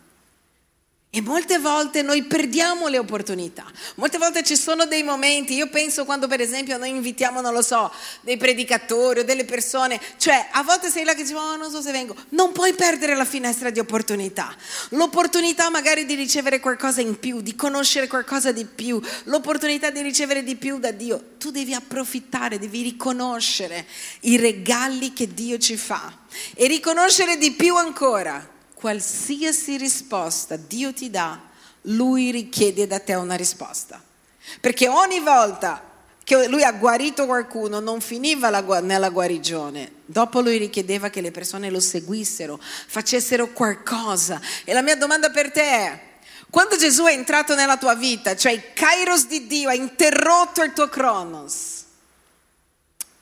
E 1.11 1.23
molte 1.23 1.59
volte 1.59 2.03
noi 2.03 2.25
perdiamo 2.25 2.87
le 2.89 2.99
opportunità, 2.99 3.65
molte 3.95 4.19
volte 4.19 4.43
ci 4.43 4.55
sono 4.57 4.85
dei 4.85 5.03
momenti, 5.03 5.55
io 5.55 5.71
penso 5.71 6.05
quando 6.05 6.27
per 6.27 6.43
esempio 6.43 6.77
noi 6.77 6.91
invitiamo, 6.91 7.41
non 7.41 7.55
lo 7.55 7.63
so, 7.63 7.91
dei 8.21 8.37
predicatori 8.37 9.21
o 9.21 9.25
delle 9.25 9.47
persone, 9.47 9.99
cioè 10.19 10.49
a 10.53 10.63
volte 10.63 10.91
sei 10.91 11.05
là 11.05 11.15
che 11.15 11.23
dici, 11.23 11.33
oh 11.33 11.57
non 11.57 11.71
so 11.71 11.81
se 11.81 11.93
vengo, 11.93 12.15
non 12.31 12.53
puoi 12.53 12.75
perdere 12.75 13.15
la 13.15 13.25
finestra 13.25 13.71
di 13.71 13.79
opportunità, 13.79 14.55
l'opportunità 14.91 15.71
magari 15.71 16.05
di 16.05 16.15
ricevere 16.15 16.61
qualcosa 16.61 17.01
in 17.01 17.19
più, 17.19 17.41
di 17.41 17.55
conoscere 17.57 18.07
qualcosa 18.07 18.53
di 18.53 18.67
più, 18.67 19.01
l'opportunità 19.25 19.89
di 19.89 20.03
ricevere 20.03 20.45
di 20.45 20.57
più 20.57 20.79
da 20.79 20.91
Dio, 20.91 21.37
tu 21.39 21.51
devi 21.51 21.73
approfittare, 21.73 22.59
devi 22.59 22.83
riconoscere 22.83 23.87
i 24.21 24.37
regali 24.37 25.15
che 25.15 25.33
Dio 25.33 25.57
ci 25.57 25.79
fa. 25.79 26.13
E 26.55 26.67
riconoscere 26.67 27.39
di 27.39 27.53
più 27.53 27.77
ancora 27.77 28.57
qualsiasi 28.79 29.77
risposta 29.77 30.57
Dio 30.57 30.93
ti 30.93 31.11
dà, 31.11 31.41
Lui 31.83 32.31
richiede 32.31 32.87
da 32.87 33.01
te 33.01 33.15
una 33.15 33.35
risposta. 33.35 34.01
Perché 34.61 34.89
ogni 34.89 35.19
volta 35.19 35.83
che 36.23 36.47
lui 36.47 36.63
ha 36.63 36.73
guarito 36.73 37.27
qualcuno 37.27 37.81
non 37.81 38.01
finiva 38.01 38.51
la, 38.51 38.61
nella 38.81 39.09
guarigione, 39.09 39.93
dopo 40.05 40.41
lui 40.41 40.59
richiedeva 40.59 41.09
che 41.09 41.21
le 41.21 41.31
persone 41.31 41.71
lo 41.71 41.81
seguissero, 41.81 42.61
facessero 42.61 43.49
qualcosa. 43.49 44.41
E 44.65 44.73
la 44.73 44.83
mia 44.83 44.97
domanda 44.97 45.31
per 45.31 45.51
te 45.51 45.63
è, 45.63 46.01
quando 46.51 46.77
Gesù 46.77 47.05
è 47.05 47.13
entrato 47.13 47.55
nella 47.55 47.79
tua 47.79 47.95
vita, 47.95 48.37
cioè 48.37 48.53
il 48.53 48.73
kairos 48.75 49.27
di 49.27 49.47
Dio 49.47 49.71
ha 49.71 49.75
interrotto 49.75 50.63
il 50.63 50.73
tuo 50.73 50.89
cronos, 50.89 51.85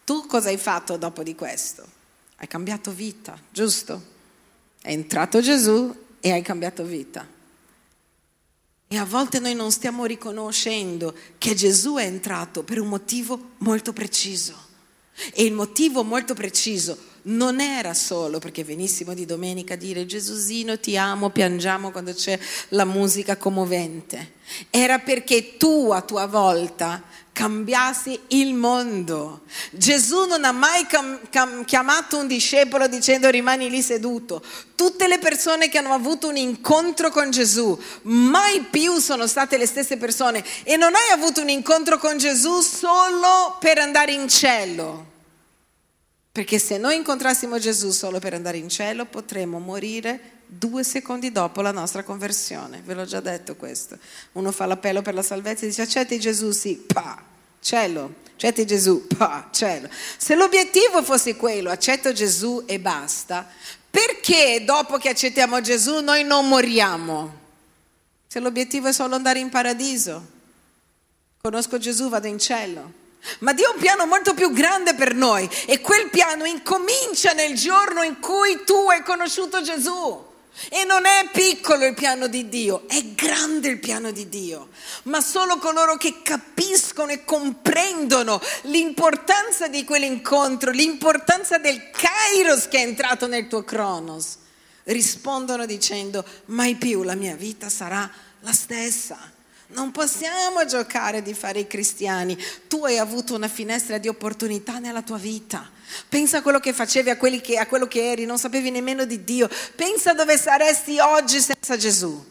tu 0.04 0.26
cosa 0.26 0.48
hai 0.48 0.58
fatto 0.58 0.96
dopo 0.96 1.22
di 1.22 1.34
questo? 1.34 1.84
Hai 2.36 2.46
cambiato 2.46 2.90
vita, 2.90 3.38
giusto? 3.50 4.14
È 4.86 4.92
entrato 4.92 5.40
Gesù 5.40 5.92
e 6.20 6.30
hai 6.30 6.42
cambiato 6.42 6.84
vita. 6.84 7.26
E 8.86 8.96
a 8.96 9.04
volte 9.04 9.40
noi 9.40 9.52
non 9.52 9.72
stiamo 9.72 10.04
riconoscendo 10.04 11.12
che 11.38 11.56
Gesù 11.56 11.96
è 11.96 12.04
entrato 12.04 12.62
per 12.62 12.78
un 12.78 12.86
motivo 12.86 13.54
molto 13.58 13.92
preciso. 13.92 14.54
E 15.34 15.42
il 15.42 15.54
motivo 15.54 16.04
molto 16.04 16.34
preciso 16.34 16.96
non 17.22 17.58
era 17.58 17.94
solo 17.94 18.38
perché 18.38 18.62
venissimo 18.62 19.12
di 19.12 19.26
domenica 19.26 19.74
a 19.74 19.76
dire 19.76 20.06
Gesusino 20.06 20.78
ti 20.78 20.96
amo, 20.96 21.30
piangiamo 21.30 21.90
quando 21.90 22.12
c'è 22.14 22.38
la 22.68 22.84
musica 22.84 23.36
commovente. 23.36 24.34
Era 24.70 25.00
perché 25.00 25.56
tu 25.56 25.90
a 25.90 26.00
tua 26.02 26.26
volta 26.26 27.02
cambiassi 27.36 28.18
il 28.28 28.54
mondo. 28.54 29.42
Gesù 29.70 30.24
non 30.24 30.46
ha 30.46 30.52
mai 30.52 30.86
cam- 30.86 31.20
cam- 31.28 31.66
chiamato 31.66 32.16
un 32.16 32.26
discepolo 32.26 32.86
dicendo 32.86 33.28
rimani 33.28 33.68
lì 33.68 33.82
seduto. 33.82 34.42
Tutte 34.74 35.06
le 35.06 35.18
persone 35.18 35.68
che 35.68 35.76
hanno 35.76 35.92
avuto 35.92 36.28
un 36.28 36.38
incontro 36.38 37.10
con 37.10 37.30
Gesù 37.30 37.78
mai 38.04 38.62
più 38.70 38.96
sono 39.00 39.26
state 39.26 39.58
le 39.58 39.66
stesse 39.66 39.98
persone 39.98 40.42
e 40.62 40.78
non 40.78 40.94
hai 40.94 41.12
avuto 41.12 41.42
un 41.42 41.50
incontro 41.50 41.98
con 41.98 42.16
Gesù 42.16 42.62
solo 42.62 43.58
per 43.60 43.76
andare 43.80 44.12
in 44.12 44.28
cielo. 44.28 45.04
Perché 46.32 46.58
se 46.58 46.78
noi 46.78 46.96
incontrassimo 46.96 47.58
Gesù 47.58 47.90
solo 47.90 48.18
per 48.18 48.32
andare 48.32 48.56
in 48.56 48.70
cielo 48.70 49.04
potremmo 49.04 49.58
morire 49.58 50.35
due 50.46 50.84
secondi 50.84 51.32
dopo 51.32 51.60
la 51.60 51.72
nostra 51.72 52.02
conversione. 52.02 52.82
Ve 52.84 52.94
l'ho 52.94 53.04
già 53.04 53.20
detto 53.20 53.56
questo. 53.56 53.98
Uno 54.32 54.52
fa 54.52 54.66
l'appello 54.66 55.02
per 55.02 55.14
la 55.14 55.22
salvezza 55.22 55.64
e 55.64 55.68
dice 55.68 55.82
accetti 55.82 56.18
Gesù, 56.18 56.52
sì, 56.52 56.76
pa, 56.76 57.22
cielo. 57.60 58.24
Accetti 58.34 58.66
Gesù, 58.66 59.06
pa, 59.06 59.48
cielo. 59.50 59.88
Se 60.16 60.34
l'obiettivo 60.34 61.02
fosse 61.02 61.36
quello, 61.36 61.70
accetto 61.70 62.12
Gesù 62.12 62.62
e 62.66 62.78
basta, 62.78 63.48
perché 63.90 64.62
dopo 64.64 64.98
che 64.98 65.08
accettiamo 65.08 65.60
Gesù 65.60 66.00
noi 66.00 66.22
non 66.22 66.46
moriamo? 66.48 67.44
Se 68.26 68.40
l'obiettivo 68.40 68.88
è 68.88 68.92
solo 68.92 69.14
andare 69.14 69.38
in 69.38 69.48
paradiso, 69.48 70.26
conosco 71.40 71.78
Gesù, 71.78 72.08
vado 72.08 72.26
in 72.26 72.38
cielo. 72.38 73.04
Ma 73.40 73.52
Dio 73.52 73.68
ha 73.68 73.72
un 73.72 73.80
piano 73.80 74.06
molto 74.06 74.34
più 74.34 74.52
grande 74.52 74.94
per 74.94 75.14
noi 75.14 75.48
e 75.66 75.80
quel 75.80 76.10
piano 76.10 76.44
incomincia 76.44 77.32
nel 77.32 77.54
giorno 77.54 78.02
in 78.02 78.20
cui 78.20 78.62
tu 78.64 78.74
hai 78.88 79.02
conosciuto 79.02 79.62
Gesù. 79.62 80.34
E 80.70 80.84
non 80.84 81.04
è 81.04 81.28
piccolo 81.32 81.84
il 81.84 81.94
piano 81.94 82.28
di 82.28 82.48
Dio, 82.48 82.88
è 82.88 83.02
grande 83.14 83.68
il 83.68 83.78
piano 83.78 84.10
di 84.10 84.28
Dio, 84.28 84.70
ma 85.04 85.20
solo 85.20 85.58
coloro 85.58 85.96
che 85.96 86.22
capiscono 86.22 87.12
e 87.12 87.24
comprendono 87.24 88.40
l'importanza 88.62 89.68
di 89.68 89.84
quell'incontro, 89.84 90.70
l'importanza 90.70 91.58
del 91.58 91.90
Kairos 91.90 92.68
che 92.68 92.78
è 92.78 92.82
entrato 92.82 93.26
nel 93.26 93.48
tuo 93.48 93.64
Cronos, 93.64 94.38
rispondono 94.84 95.66
dicendo 95.66 96.24
mai 96.46 96.76
più 96.76 97.02
la 97.02 97.14
mia 97.14 97.34
vita 97.34 97.68
sarà 97.68 98.10
la 98.40 98.52
stessa. 98.52 99.32
Non 99.68 99.90
possiamo 99.90 100.64
giocare 100.64 101.22
di 101.22 101.34
fare 101.34 101.60
i 101.60 101.66
cristiani. 101.66 102.38
Tu 102.68 102.84
hai 102.84 102.98
avuto 102.98 103.34
una 103.34 103.48
finestra 103.48 103.98
di 103.98 104.06
opportunità 104.06 104.78
nella 104.78 105.02
tua 105.02 105.18
vita. 105.18 105.68
Pensa 106.08 106.38
a 106.38 106.42
quello 106.42 106.60
che 106.60 106.72
facevi, 106.72 107.10
a, 107.10 107.16
che, 107.16 107.58
a 107.58 107.66
quello 107.66 107.86
che 107.86 108.10
eri, 108.10 108.24
non 108.24 108.38
sapevi 108.38 108.70
nemmeno 108.70 109.04
di 109.04 109.24
Dio. 109.24 109.48
Pensa 109.74 110.12
dove 110.12 110.36
saresti 110.36 110.98
oggi 110.98 111.40
senza 111.40 111.76
Gesù. 111.76 112.24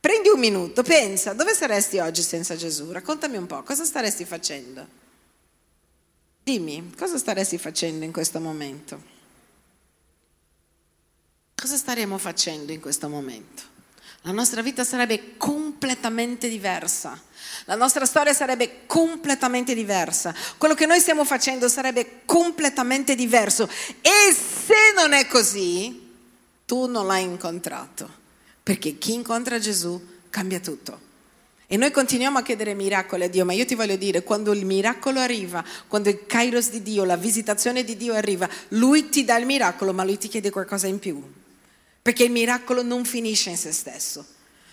Prendi 0.00 0.28
un 0.28 0.38
minuto, 0.38 0.82
pensa, 0.82 1.32
dove 1.32 1.54
saresti 1.54 1.98
oggi 1.98 2.20
senza 2.20 2.56
Gesù? 2.56 2.90
Raccontami 2.90 3.38
un 3.38 3.46
po', 3.46 3.62
cosa 3.62 3.84
staresti 3.84 4.26
facendo? 4.26 4.86
Dimmi, 6.42 6.92
cosa 6.94 7.16
staresti 7.16 7.56
facendo 7.56 8.04
in 8.04 8.12
questo 8.12 8.38
momento? 8.38 9.00
Cosa 11.54 11.78
staremo 11.78 12.18
facendo 12.18 12.72
in 12.72 12.82
questo 12.82 13.08
momento? 13.08 13.73
La 14.26 14.32
nostra 14.32 14.62
vita 14.62 14.84
sarebbe 14.84 15.36
completamente 15.36 16.48
diversa. 16.48 17.20
La 17.66 17.74
nostra 17.74 18.06
storia 18.06 18.32
sarebbe 18.32 18.86
completamente 18.86 19.74
diversa. 19.74 20.34
Quello 20.56 20.72
che 20.74 20.86
noi 20.86 20.98
stiamo 20.98 21.26
facendo 21.26 21.68
sarebbe 21.68 22.22
completamente 22.24 23.14
diverso. 23.14 23.68
E 24.00 24.32
se 24.32 24.94
non 24.96 25.12
è 25.12 25.26
così, 25.26 26.10
tu 26.64 26.86
non 26.86 27.06
l'hai 27.06 27.24
incontrato. 27.24 28.08
Perché 28.62 28.96
chi 28.96 29.12
incontra 29.12 29.58
Gesù 29.58 30.02
cambia 30.30 30.60
tutto. 30.60 31.00
E 31.66 31.76
noi 31.76 31.90
continuiamo 31.90 32.38
a 32.38 32.42
chiedere 32.42 32.72
miracoli 32.72 33.24
a 33.24 33.28
Dio, 33.28 33.44
ma 33.44 33.52
io 33.52 33.66
ti 33.66 33.74
voglio 33.74 33.96
dire, 33.96 34.22
quando 34.22 34.52
il 34.52 34.64
miracolo 34.64 35.20
arriva, 35.20 35.62
quando 35.86 36.08
il 36.08 36.24
kairos 36.24 36.70
di 36.70 36.82
Dio, 36.82 37.04
la 37.04 37.16
visitazione 37.16 37.84
di 37.84 37.94
Dio 37.98 38.14
arriva, 38.14 38.48
Lui 38.68 39.10
ti 39.10 39.22
dà 39.24 39.36
il 39.36 39.44
miracolo, 39.44 39.92
ma 39.92 40.02
Lui 40.02 40.16
ti 40.16 40.28
chiede 40.28 40.48
qualcosa 40.48 40.86
in 40.86 40.98
più 40.98 41.22
perché 42.04 42.24
il 42.24 42.30
miracolo 42.30 42.82
non 42.82 43.06
finisce 43.06 43.48
in 43.48 43.56
se 43.56 43.72
stesso. 43.72 44.26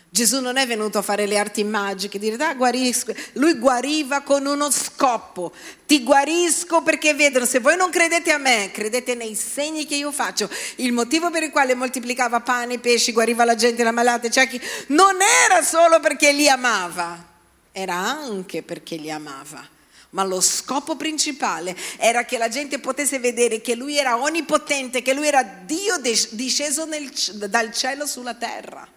Gesù 0.09 0.41
non 0.41 0.57
è 0.57 0.67
venuto 0.67 0.97
a 0.97 1.01
fare 1.01 1.25
le 1.25 1.37
arti 1.37 1.63
magiche, 1.63 2.19
dire 2.19 2.35
ah, 2.43 2.53
guarisco. 2.55 3.13
Lui 3.35 3.53
guariva 3.53 4.19
con 4.19 4.45
uno 4.45 4.69
scopo. 4.69 5.53
Ti 5.85 6.03
guarisco 6.03 6.81
perché 6.81 7.13
vedono, 7.13 7.45
se 7.45 7.59
voi 7.59 7.77
non 7.77 7.89
credete 7.89 8.33
a 8.33 8.37
me, 8.37 8.71
credete 8.73 9.15
nei 9.15 9.35
segni 9.35 9.85
che 9.85 9.95
io 9.95 10.11
faccio. 10.11 10.49
Il 10.75 10.91
motivo 10.91 11.29
per 11.29 11.43
il 11.43 11.51
quale 11.51 11.73
moltiplicava 11.73 12.41
pane, 12.41 12.79
pesci, 12.79 13.13
guariva 13.13 13.45
la 13.45 13.55
gente, 13.55 13.81
la 13.81 13.91
malata, 13.91 14.29
ciechi, 14.29 14.59
non 14.87 15.15
era 15.21 15.63
solo 15.63 16.01
perché 16.01 16.33
li 16.33 16.49
amava, 16.49 17.25
era 17.71 17.95
anche 17.95 18.61
perché 18.61 18.97
li 18.97 19.09
amava 19.09 19.79
ma 20.11 20.23
lo 20.23 20.41
scopo 20.41 20.95
principale 20.95 21.75
era 21.97 22.25
che 22.25 22.37
la 22.37 22.49
gente 22.49 22.79
potesse 22.79 23.19
vedere 23.19 23.61
che 23.61 23.75
lui 23.75 23.97
era 23.97 24.17
onnipotente, 24.17 25.01
che 25.01 25.13
lui 25.13 25.27
era 25.27 25.43
Dio 25.43 25.97
disceso 25.97 26.85
nel, 26.85 27.09
dal 27.49 27.73
cielo 27.73 28.05
sulla 28.05 28.33
terra. 28.33 28.87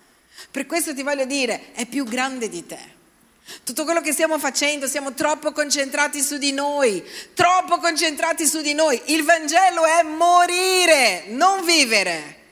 Per 0.51 0.67
questo 0.67 0.95
ti 0.95 1.03
voglio 1.03 1.25
dire, 1.25 1.73
è 1.73 1.87
più 1.87 2.05
grande 2.05 2.49
di 2.49 2.67
te. 2.67 2.93
Tutto 3.63 3.85
quello 3.85 4.01
che 4.01 4.13
stiamo 4.13 4.39
facendo, 4.39 4.87
siamo 4.87 5.13
troppo 5.13 5.53
concentrati 5.53 6.23
su 6.23 6.39
di 6.39 6.53
noi, 6.53 7.05
troppo 7.35 7.79
concentrati 7.79 8.47
su 8.47 8.61
di 8.61 8.73
noi. 8.73 9.01
Il 9.07 9.23
Vangelo 9.23 9.85
è 9.85 10.03
morire, 10.03 11.25
non 11.29 11.65
vivere. 11.65 12.43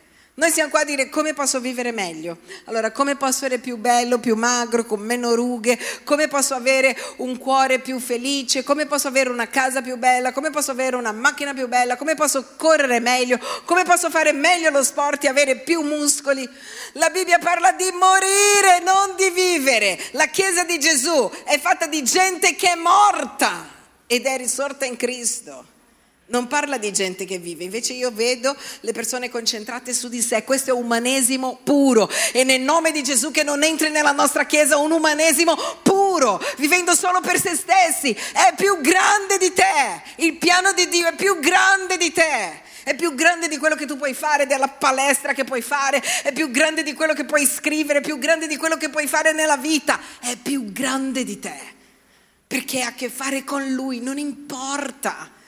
Noi 0.43 0.51
siamo 0.51 0.71
qua 0.71 0.81
a 0.81 0.85
dire 0.85 1.09
come 1.09 1.35
posso 1.35 1.61
vivere 1.61 1.93
meglio. 1.93 2.39
Allora, 2.65 2.91
come 2.91 3.15
posso 3.15 3.45
essere 3.45 3.59
più 3.59 3.77
bello, 3.77 4.19
più 4.19 4.35
magro, 4.35 4.85
con 4.85 4.99
meno 4.99 5.37
rughe, 5.37 5.79
come 6.03 6.27
posso 6.27 6.55
avere 6.55 6.99
un 7.19 7.39
cuore 7.39 7.79
più 7.79 8.01
felice, 8.01 8.65
come 8.65 8.87
posso 8.87 9.07
avere 9.07 9.31
una 9.31 9.47
casa 9.47 9.83
più 9.83 9.97
bella, 9.97 10.33
come 10.33 10.51
posso 10.51 10.73
avere 10.73 10.97
una 10.97 11.13
macchina 11.13 11.55
più 11.55 11.69
bella, 11.69 11.97
come 11.97 12.17
posso 12.17 12.55
correre 12.57 12.99
meglio, 12.99 13.39
come 13.67 13.85
posso 13.85 14.11
fare 14.11 14.33
meglio 14.33 14.71
lo 14.71 14.83
sport 14.83 15.23
e 15.23 15.29
avere 15.29 15.59
più 15.59 15.81
muscoli. 15.83 16.49
La 16.95 17.11
Bibbia 17.11 17.39
parla 17.39 17.71
di 17.71 17.93
morire, 17.93 18.81
non 18.83 19.15
di 19.15 19.31
vivere. 19.31 19.97
La 20.11 20.27
Chiesa 20.27 20.65
di 20.65 20.81
Gesù 20.81 21.31
è 21.45 21.57
fatta 21.61 21.87
di 21.87 22.03
gente 22.03 22.57
che 22.57 22.73
è 22.73 22.75
morta 22.75 23.65
ed 24.09 24.27
è 24.27 24.37
risorta 24.39 24.87
in 24.87 24.97
Cristo. 24.97 25.72
Non 26.33 26.47
parla 26.47 26.79
di 26.79 26.91
gente 26.95 27.27
che 27.27 27.37
vive, 27.37 27.65
invece 27.65 27.93
io 27.93 28.11
vedo 28.11 28.57
le 28.81 28.93
persone 28.93 29.29
concentrate 29.29 29.93
su 29.93 30.09
di 30.09 30.23
sé, 30.23 30.45
questo 30.45 30.71
è 30.71 30.73
umanesimo 30.73 31.61
puro. 31.63 32.09
E 32.33 32.43
nel 32.43 32.63
nome 32.63 32.91
di 32.91 33.03
Gesù 33.03 33.31
che 33.31 33.43
non 33.43 33.63
entri 33.63 33.91
nella 33.91 34.13
nostra 34.13 34.47
chiesa 34.47 34.79
un 34.79 34.93
umanesimo 34.93 35.55
puro, 35.83 36.43
vivendo 36.57 36.95
solo 36.95 37.21
per 37.21 37.39
se 37.39 37.55
stessi, 37.55 38.17
è 38.33 38.55
più 38.57 38.81
grande 38.81 39.37
di 39.37 39.53
te, 39.53 40.03
il 40.25 40.39
piano 40.39 40.73
di 40.73 40.89
Dio 40.89 41.09
è 41.09 41.15
più 41.15 41.39
grande 41.39 41.99
di 41.99 42.11
te. 42.11 42.61
È 42.85 42.97
più 42.97 43.15
grande 43.15 43.47
di 43.47 43.59
quello 43.59 43.77
che 43.77 43.87
tu 43.87 43.97
puoi 43.97 44.15
fare, 44.15 44.47
della 44.47 44.67
palestra 44.67 45.35
che 45.35 45.45
puoi 45.45 45.63
fare, 45.63 46.03
è 46.23 46.33
più 46.33 46.51
grande 46.51 46.83
di 46.83 46.95
quello 46.95 47.13
che 47.13 47.25
puoi 47.25 47.47
scrivere, 47.47 47.99
è 48.01 48.03
più 48.03 48.19
grande 48.19 48.49
di 48.49 48.57
quello 48.57 48.77
che 48.77 48.89
puoi 48.89 49.07
fare 49.07 49.33
nella 49.33 49.57
vita, 49.57 50.01
è 50.19 50.35
più 50.35 50.73
grande 50.73 51.23
di 51.23 51.39
te. 51.39 51.61
Perché 52.45 52.81
ha 52.81 52.89
a 52.89 52.95
che 52.95 53.09
fare 53.09 53.45
con 53.45 53.71
Lui, 53.73 54.01
non 54.01 54.19
importa. 54.19 55.41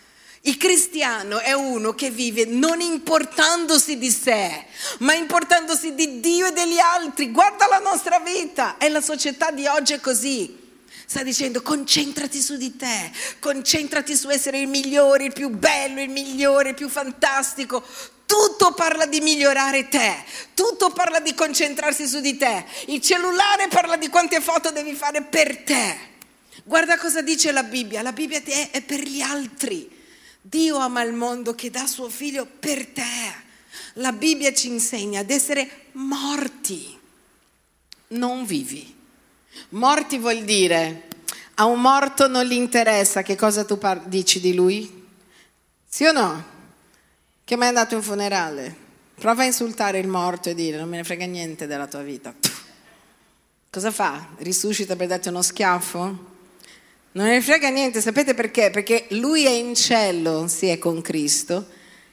Il 0.47 0.59
cristiano 0.59 1.39
è 1.39 1.53
uno 1.53 1.95
che 1.95 2.11
vive 2.11 2.45
non 2.45 2.83
importandosi 2.83 3.97
di 3.97 4.11
sé, 4.11 4.67
ma 4.99 5.15
importandosi 5.15 5.95
di 5.95 6.21
Dio 6.21 6.49
e 6.49 6.53
degli 6.53 6.79
altri. 6.79 7.31
Guarda 7.31 7.67
la 7.67 7.79
nostra 7.79 8.21
vita 8.21 8.77
e 8.77 8.91
la 8.91 9.01
società 9.01 9.51
di 9.53 9.67
oggi 9.67 9.95
è 9.95 10.01
così. 10.01 10.55
Sta 11.07 11.23
dicendo 11.23 11.63
concentrati 11.63 12.43
su 12.43 12.57
di 12.57 12.77
te, 12.77 13.11
concentrati 13.39 14.15
su 14.15 14.29
essere 14.29 14.61
il 14.61 14.69
migliore, 14.69 15.25
il 15.25 15.33
più 15.33 15.49
bello, 15.49 16.03
il 16.03 16.11
migliore, 16.11 16.71
il 16.71 16.75
più 16.75 16.91
fantastico. 16.91 17.83
Tutto 18.27 18.75
parla 18.75 19.07
di 19.07 19.21
migliorare 19.21 19.89
te, 19.89 20.25
tutto 20.53 20.91
parla 20.91 21.21
di 21.21 21.33
concentrarsi 21.33 22.07
su 22.07 22.21
di 22.21 22.37
te. 22.37 22.67
Il 22.89 23.01
cellulare 23.01 23.69
parla 23.69 23.97
di 23.97 24.09
quante 24.09 24.43
foto 24.43 24.71
devi 24.71 24.93
fare 24.93 25.23
per 25.23 25.63
te. 25.63 25.97
Guarda 26.65 26.99
cosa 26.99 27.23
dice 27.23 27.51
la 27.51 27.63
Bibbia, 27.63 28.03
la 28.03 28.13
Bibbia 28.13 28.43
è 28.71 28.83
per 28.83 29.01
gli 29.01 29.23
altri. 29.23 30.03
Dio 30.47 30.77
ama 30.77 31.01
il 31.01 31.15
mondo 31.15 31.55
che 31.55 31.71
dà 31.71 31.87
suo 31.87 32.11
figlio 32.11 32.45
per 32.45 32.87
te. 32.89 33.03
La 33.95 34.13
Bibbia 34.13 34.53
ci 34.53 34.69
insegna 34.69 35.21
ad 35.21 35.31
essere 35.31 35.87
morti, 35.93 36.99
non 38.09 38.45
vivi. 38.45 38.95
Morti 39.71 40.19
vuol 40.19 40.43
dire, 40.43 41.09
a 41.55 41.65
un 41.65 41.81
morto 41.81 42.29
non 42.29 42.45
gli 42.45 42.53
interessa 42.53 43.23
che 43.23 43.37
cosa 43.37 43.65
tu 43.65 43.79
par- 43.79 44.07
dici 44.07 44.39
di 44.39 44.53
lui? 44.53 45.07
Sì 45.89 46.05
o 46.05 46.13
no? 46.13 46.45
Che 47.43 47.57
mai 47.57 47.65
è 47.65 47.69
andato 47.71 47.95
in 47.95 48.01
un 48.01 48.07
funerale? 48.07 48.77
Prova 49.15 49.45
a 49.45 49.47
insultare 49.47 49.99
il 49.99 50.09
morto 50.09 50.51
e 50.51 50.55
dire 50.55 50.77
non 50.77 50.91
me 50.91 50.99
ne 50.99 51.05
frega 51.05 51.25
niente 51.25 51.67
della 51.67 51.87
tua 51.87 52.03
vita. 52.03 52.35
Cosa 53.71 53.91
fa? 53.91 54.29
Risuscita 54.37 54.95
per 54.95 55.07
darti 55.07 55.29
uno 55.29 55.41
schiaffo? 55.41 56.33
Non 57.14 57.27
ne 57.27 57.40
frega 57.40 57.68
niente, 57.68 58.00
sapete 58.00 58.35
perché? 58.35 58.70
Perché 58.70 59.07
lui 59.11 59.46
è 59.46 59.50
in 59.50 59.77
cielo, 59.77 60.48
si 60.48 60.66
è 60.66 60.79
con 60.79 61.00
Cristo 61.00 61.68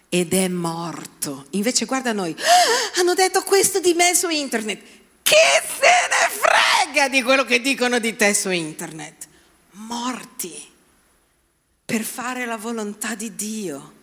ed 0.10 0.32
è 0.32 0.48
morto. 0.48 1.48
Invece 1.52 1.86
guarda 1.86 2.14
noi, 2.14 2.36
ah, 2.38 3.00
hanno 3.00 3.16
detto 3.16 3.42
questo 3.42 3.80
di 3.80 3.96
me 3.96 4.14
su 4.14 4.30
internet. 4.30 4.80
Chi 5.24 5.36
se 5.80 5.88
ne 6.08 6.30
frega 6.30 7.08
di 7.10 7.24
quello 7.24 7.46
che 7.46 7.62
dicono 7.62 7.98
di 7.98 8.16
te 8.16 8.36
su 8.36 8.52
internet? 8.52 9.28
Morti 9.72 10.70
per 11.84 12.04
fare 12.04 12.46
la 12.46 12.58
volontà 12.58 13.16
di 13.16 13.34
Dio. 13.36 13.94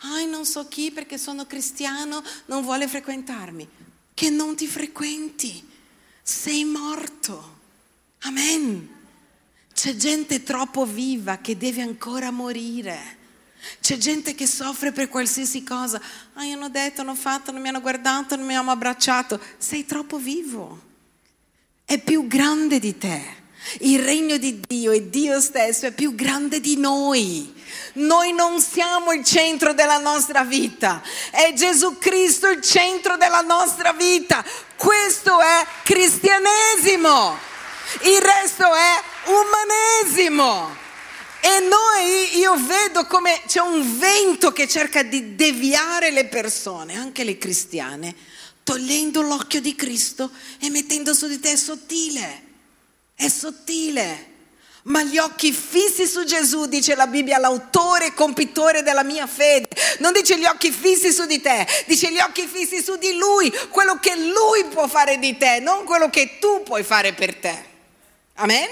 Ah, 0.00 0.24
non 0.24 0.46
so 0.46 0.68
chi 0.68 0.90
perché 0.90 1.18
sono 1.18 1.46
cristiano 1.46 2.22
non 2.46 2.62
vuole 2.62 2.88
frequentarmi. 2.88 3.68
Che 4.14 4.30
non 4.30 4.56
ti 4.56 4.66
frequenti. 4.66 5.68
Sei 6.22 6.64
morto. 6.64 7.58
Amen. 8.20 8.95
C'è 9.76 9.94
gente 9.94 10.42
troppo 10.42 10.86
viva 10.86 11.36
che 11.36 11.58
deve 11.58 11.82
ancora 11.82 12.30
morire. 12.30 12.98
C'è 13.82 13.98
gente 13.98 14.34
che 14.34 14.46
soffre 14.46 14.90
per 14.90 15.10
qualsiasi 15.10 15.62
cosa. 15.64 16.00
Ah, 16.32 16.44
hanno 16.44 16.70
detto, 16.70 17.02
hanno 17.02 17.14
fatto, 17.14 17.52
non 17.52 17.60
mi 17.60 17.68
hanno 17.68 17.82
guardato, 17.82 18.36
non 18.36 18.46
mi 18.46 18.56
hanno 18.56 18.70
abbracciato. 18.70 19.38
Sei 19.58 19.84
troppo 19.84 20.16
vivo. 20.16 20.80
È 21.84 21.98
più 21.98 22.26
grande 22.26 22.78
di 22.78 22.96
te. 22.96 23.22
Il 23.80 23.98
regno 23.98 24.38
di 24.38 24.58
Dio 24.66 24.92
e 24.92 25.10
Dio 25.10 25.42
stesso 25.42 25.84
è 25.84 25.92
più 25.92 26.14
grande 26.14 26.58
di 26.60 26.78
noi. 26.78 27.52
Noi 27.94 28.32
non 28.32 28.62
siamo 28.62 29.12
il 29.12 29.24
centro 29.24 29.74
della 29.74 29.98
nostra 29.98 30.42
vita, 30.42 31.02
è 31.30 31.52
Gesù 31.52 31.98
Cristo 31.98 32.48
il 32.48 32.62
centro 32.62 33.18
della 33.18 33.42
nostra 33.42 33.92
vita. 33.92 34.42
Questo 34.74 35.38
è 35.38 35.66
cristianesimo. 35.82 37.54
Il 38.02 38.20
resto 38.20 38.74
è 38.74 39.02
umanesimo. 39.26 40.84
E 41.40 41.60
noi, 41.60 42.38
io 42.38 42.56
vedo 42.56 43.06
come 43.06 43.40
c'è 43.46 43.60
un 43.60 43.98
vento 43.98 44.52
che 44.52 44.66
cerca 44.66 45.02
di 45.02 45.36
deviare 45.36 46.10
le 46.10 46.26
persone, 46.26 46.96
anche 46.96 47.22
le 47.22 47.38
cristiane, 47.38 48.14
togliendo 48.64 49.22
l'occhio 49.22 49.60
di 49.60 49.76
Cristo 49.76 50.30
e 50.58 50.70
mettendo 50.70 51.14
su 51.14 51.28
di 51.28 51.38
te 51.38 51.52
è 51.52 51.56
sottile, 51.56 52.42
è 53.14 53.28
sottile. 53.28 54.34
Ma 54.86 55.02
gli 55.02 55.18
occhi 55.18 55.52
fissi 55.52 56.06
su 56.06 56.24
Gesù, 56.24 56.66
dice 56.66 56.94
la 56.94 57.06
Bibbia, 57.06 57.38
l'autore 57.38 58.06
e 58.06 58.14
compitore 58.14 58.82
della 58.82 59.02
mia 59.02 59.26
fede. 59.26 59.68
Non 59.98 60.12
dice 60.12 60.38
gli 60.38 60.44
occhi 60.44 60.70
fissi 60.72 61.12
su 61.12 61.26
di 61.26 61.40
te, 61.40 61.66
dice 61.86 62.10
gli 62.10 62.18
occhi 62.18 62.46
fissi 62.46 62.82
su 62.82 62.96
di 62.96 63.16
Lui, 63.16 63.52
quello 63.70 63.98
che 64.00 64.16
Lui 64.16 64.64
può 64.64 64.86
fare 64.88 65.18
di 65.18 65.36
te, 65.36 65.60
non 65.60 65.84
quello 65.84 66.10
che 66.10 66.38
tu 66.40 66.62
puoi 66.64 66.82
fare 66.82 67.12
per 67.12 67.34
te. 67.36 67.74
Amen? 68.36 68.68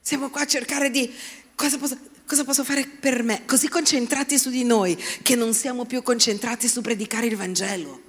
Siamo 0.00 0.30
qua 0.30 0.42
a 0.42 0.46
cercare 0.46 0.90
di 0.90 1.12
cosa 1.54 1.78
posso, 1.78 1.96
cosa 2.26 2.44
posso 2.44 2.64
fare 2.64 2.86
per 2.86 3.22
me, 3.22 3.44
così 3.44 3.68
concentrati 3.68 4.38
su 4.38 4.50
di 4.50 4.64
noi 4.64 4.96
che 5.22 5.36
non 5.36 5.54
siamo 5.54 5.84
più 5.84 6.02
concentrati 6.02 6.68
su 6.68 6.80
predicare 6.80 7.26
il 7.26 7.36
Vangelo. 7.36 8.00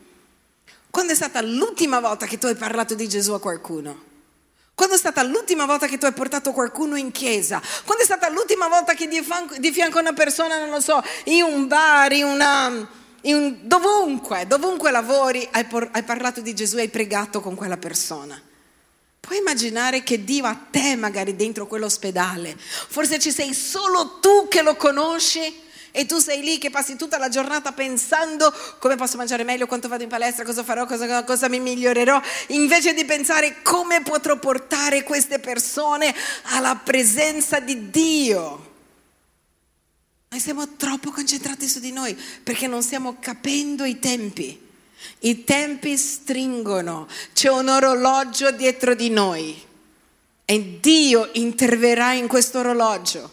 Quando 0.90 1.14
è 1.14 1.16
stata 1.16 1.42
l'ultima 1.42 2.00
volta 2.00 2.26
che 2.26 2.38
tu 2.38 2.48
hai 2.48 2.56
parlato 2.56 2.96
di 2.96 3.08
Gesù 3.08 3.34
a 3.34 3.40
qualcuno? 3.40 4.14
Quando 4.74 4.96
è 4.96 4.98
stata 4.98 5.24
l'ultima 5.24 5.66
volta 5.66 5.88
che 5.88 5.98
tu 5.98 6.06
hai 6.06 6.14
portato 6.14 6.52
qualcuno 6.52 6.96
in 6.96 7.12
chiesa? 7.12 7.62
Quando 7.86 8.04
è 8.04 8.06
stata 8.06 8.30
l'ultima 8.30 8.68
volta 8.68 8.94
che 8.94 9.08
di 9.08 9.22
fianco, 9.72 9.98
a 9.98 10.02
una 10.02 10.14
persona, 10.14 10.58
non 10.58 10.70
lo 10.70 10.82
so, 10.82 11.02
in 11.26 11.44
un 11.44 11.68
bar, 11.68 12.12
in 12.12 12.26
una, 12.26 12.90
in 13.22 13.36
un, 13.36 13.58
dovunque, 13.62 14.48
dovunque 14.48 14.92
lavori, 14.92 15.48
hai, 15.52 15.66
por, 15.66 15.88
hai 15.92 16.04
parlato 16.04 16.42
di 16.42 16.54
Gesù 16.54 16.78
e 16.78 16.82
hai 16.82 16.90
pregato 16.90 17.40
con 17.40 17.56
quella 17.56 17.78
persona? 17.78 18.42
Puoi 19.26 19.40
immaginare 19.40 20.04
che 20.04 20.24
Dio 20.24 20.46
a 20.46 20.54
te 20.54 20.96
magari 20.96 21.36
dentro 21.36 21.66
quell'ospedale, 21.66 22.56
forse 22.60 23.18
ci 23.18 23.32
sei 23.32 23.56
solo 23.56 24.20
tu 24.22 24.48
che 24.48 24.62
lo 24.62 24.76
conosci 24.76 25.64
e 25.90 26.06
tu 26.06 26.20
sei 26.20 26.44
lì 26.44 26.60
che 26.60 26.70
passi 26.70 26.96
tutta 26.96 27.18
la 27.18 27.28
giornata 27.28 27.72
pensando 27.72 28.54
come 28.78 28.96
posso 28.96 29.18
mangiare 29.18 29.44
meglio, 29.44 29.66
quanto 29.66 29.88
vado 29.88 30.04
in 30.04 30.10
palestra, 30.10 30.46
cosa 30.46 30.64
farò, 30.64 30.86
cosa, 30.86 31.24
cosa 31.24 31.50
mi 31.50 31.60
migliorerò, 31.60 32.22
invece 32.50 32.94
di 32.94 33.04
pensare 33.04 33.64
come 33.64 34.04
potrò 34.04 34.38
portare 34.38 35.02
queste 35.02 35.40
persone 35.40 36.14
alla 36.52 36.76
presenza 36.76 37.60
di 37.60 37.90
Dio. 37.90 38.74
Noi 40.30 40.40
siamo 40.40 40.76
troppo 40.76 41.10
concentrati 41.10 41.68
su 41.68 41.80
di 41.80 41.92
noi 41.92 42.16
perché 42.44 42.68
non 42.68 42.84
stiamo 42.84 43.18
capendo 43.20 43.86
i 43.86 43.98
tempi. 43.98 44.65
I 45.20 45.44
tempi 45.44 45.98
stringono, 45.98 47.08
c'è 47.34 47.50
un 47.50 47.68
orologio 47.70 48.52
dietro 48.52 48.96
di 48.96 49.10
noi 49.10 49.60
e 50.46 50.78
Dio 50.80 51.30
interverrà 51.34 52.14
in 52.14 52.28
questo 52.28 52.60
orologio. 52.60 53.30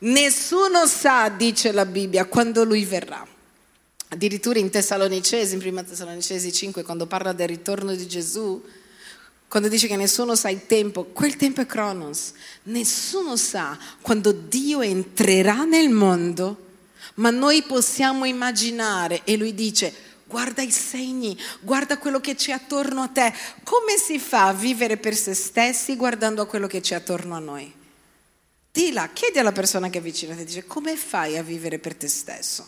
Nessuno 0.00 0.86
sa, 0.86 1.28
dice 1.28 1.72
la 1.72 1.84
Bibbia, 1.84 2.24
quando 2.24 2.64
lui 2.64 2.84
verrà. 2.84 3.26
Addirittura 4.08 4.58
in 4.58 4.70
Tessalonicesi, 4.70 5.52
in 5.54 5.60
prima 5.60 5.82
Tessalonicesi 5.82 6.52
5, 6.52 6.82
quando 6.82 7.06
parla 7.06 7.32
del 7.32 7.48
ritorno 7.48 7.94
di 7.94 8.08
Gesù, 8.08 8.62
quando 9.46 9.68
dice 9.68 9.88
che 9.88 9.96
nessuno 9.96 10.34
sa 10.34 10.48
il 10.48 10.66
tempo, 10.66 11.04
quel 11.04 11.36
tempo 11.36 11.60
è 11.60 11.66
Cronos. 11.66 12.32
Nessuno 12.64 13.36
sa 13.36 13.78
quando 14.00 14.32
Dio 14.32 14.80
entrerà 14.80 15.64
nel 15.64 15.90
mondo, 15.90 16.68
ma 17.14 17.30
noi 17.30 17.62
possiamo 17.64 18.24
immaginare, 18.24 19.22
e 19.24 19.36
lui 19.36 19.54
dice, 19.54 19.92
guarda 20.30 20.62
i 20.62 20.70
segni, 20.70 21.36
guarda 21.60 21.98
quello 21.98 22.20
che 22.20 22.36
c'è 22.36 22.52
attorno 22.52 23.02
a 23.02 23.08
te. 23.08 23.34
Come 23.64 23.96
si 23.96 24.20
fa 24.20 24.46
a 24.46 24.52
vivere 24.52 24.96
per 24.96 25.16
se 25.16 25.34
stessi 25.34 25.96
guardando 25.96 26.40
a 26.40 26.46
quello 26.46 26.68
che 26.68 26.80
c'è 26.80 26.94
attorno 26.94 27.34
a 27.34 27.40
noi? 27.40 27.74
Dila, 28.70 29.08
chiedi 29.12 29.40
alla 29.40 29.50
persona 29.50 29.90
che 29.90 29.98
è 29.98 30.00
vicino 30.00 30.32
a 30.32 30.36
te, 30.36 30.44
dice 30.44 30.64
come 30.64 30.94
fai 30.94 31.36
a 31.36 31.42
vivere 31.42 31.80
per 31.80 31.96
te 31.96 32.06
stesso? 32.06 32.64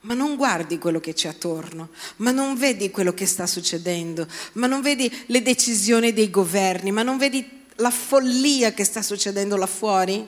Ma 0.00 0.14
non 0.14 0.36
guardi 0.36 0.78
quello 0.78 1.00
che 1.00 1.12
c'è 1.12 1.28
attorno, 1.28 1.90
ma 2.16 2.30
non 2.30 2.56
vedi 2.56 2.90
quello 2.90 3.12
che 3.12 3.26
sta 3.26 3.46
succedendo, 3.46 4.26
ma 4.54 4.66
non 4.66 4.80
vedi 4.80 5.10
le 5.26 5.42
decisioni 5.42 6.14
dei 6.14 6.30
governi, 6.30 6.90
ma 6.90 7.02
non 7.02 7.18
vedi 7.18 7.64
la 7.76 7.90
follia 7.90 8.72
che 8.72 8.84
sta 8.84 9.02
succedendo 9.02 9.56
là 9.56 9.66
fuori? 9.66 10.26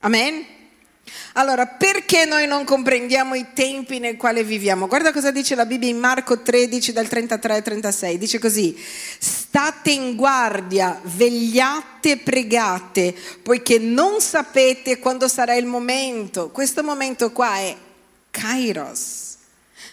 Amen? 0.00 0.55
Allora, 1.34 1.66
perché 1.66 2.24
noi 2.24 2.46
non 2.46 2.64
comprendiamo 2.64 3.34
i 3.34 3.46
tempi 3.54 3.98
nel 3.98 4.16
quale 4.16 4.42
viviamo? 4.42 4.86
Guarda 4.86 5.12
cosa 5.12 5.30
dice 5.30 5.54
la 5.54 5.66
Bibbia 5.66 5.88
in 5.88 5.98
Marco 5.98 6.40
13 6.40 6.92
dal 6.92 7.08
33 7.08 7.54
al 7.54 7.62
36. 7.62 8.18
Dice 8.18 8.38
così, 8.38 8.76
state 9.18 9.90
in 9.90 10.16
guardia, 10.16 10.98
vegliate 11.02 12.18
pregate, 12.18 13.14
poiché 13.42 13.78
non 13.78 14.20
sapete 14.20 14.98
quando 14.98 15.28
sarà 15.28 15.54
il 15.54 15.66
momento. 15.66 16.50
Questo 16.50 16.82
momento 16.82 17.30
qua 17.32 17.56
è 17.56 17.76
Kairos. 18.30 19.34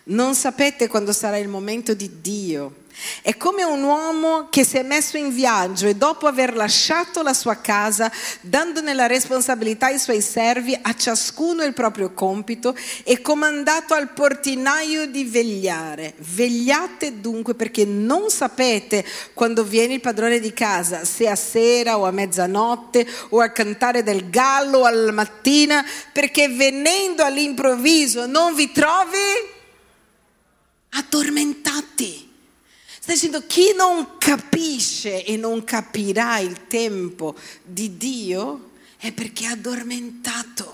Non 0.05 0.35
sapete 0.35 0.87
quando 0.87 1.13
sarà 1.13 1.37
il 1.37 1.47
momento 1.47 1.93
di 1.93 2.19
Dio. 2.21 2.82
È 3.21 3.35
come 3.37 3.63
un 3.63 3.81
uomo 3.83 4.47
che 4.49 4.63
si 4.63 4.77
è 4.77 4.83
messo 4.83 5.17
in 5.17 5.33
viaggio 5.33 5.87
e 5.87 5.95
dopo 5.95 6.27
aver 6.27 6.55
lasciato 6.55 7.21
la 7.23 7.33
sua 7.33 7.55
casa, 7.55 8.11
dandone 8.41 8.93
la 8.93 9.07
responsabilità 9.07 9.87
ai 9.87 9.97
suoi 9.97 10.21
servi, 10.21 10.77
a 10.79 10.93
ciascuno 10.93 11.63
il 11.63 11.73
proprio 11.73 12.13
compito, 12.13 12.75
e 13.03 13.21
comandato 13.21 13.93
al 13.93 14.13
portinaio 14.13 15.07
di 15.07 15.23
vegliare. 15.25 16.13
Vegliate 16.17 17.19
dunque 17.19 17.55
perché 17.55 17.85
non 17.85 18.29
sapete 18.29 19.05
quando 19.33 19.63
viene 19.63 19.95
il 19.95 20.01
padrone 20.01 20.39
di 20.39 20.53
casa, 20.53 21.03
se 21.03 21.27
a 21.27 21.35
sera 21.35 21.97
o 21.97 22.05
a 22.05 22.11
mezzanotte 22.11 23.07
o 23.29 23.39
al 23.39 23.51
cantare 23.51 24.03
del 24.03 24.29
gallo 24.29 24.83
alla 24.83 25.11
mattina, 25.11 25.83
perché 26.11 26.47
venendo 26.47 27.23
all'improvviso 27.23 28.25
non 28.27 28.53
vi 28.53 28.71
trovi 28.71 29.17
addormentati. 30.89 32.32
Sta 33.03 33.11
dicendo 33.11 33.45
chi 33.45 33.73
non 33.75 34.17
capisce 34.17 35.25
e 35.25 35.35
non 35.35 35.65
capirà 35.65 36.39
il 36.39 36.67
tempo 36.67 37.35
di 37.61 37.97
Dio 37.97 38.69
è 38.95 39.11
perché 39.11 39.43
è 39.43 39.47
addormentato. 39.47 40.73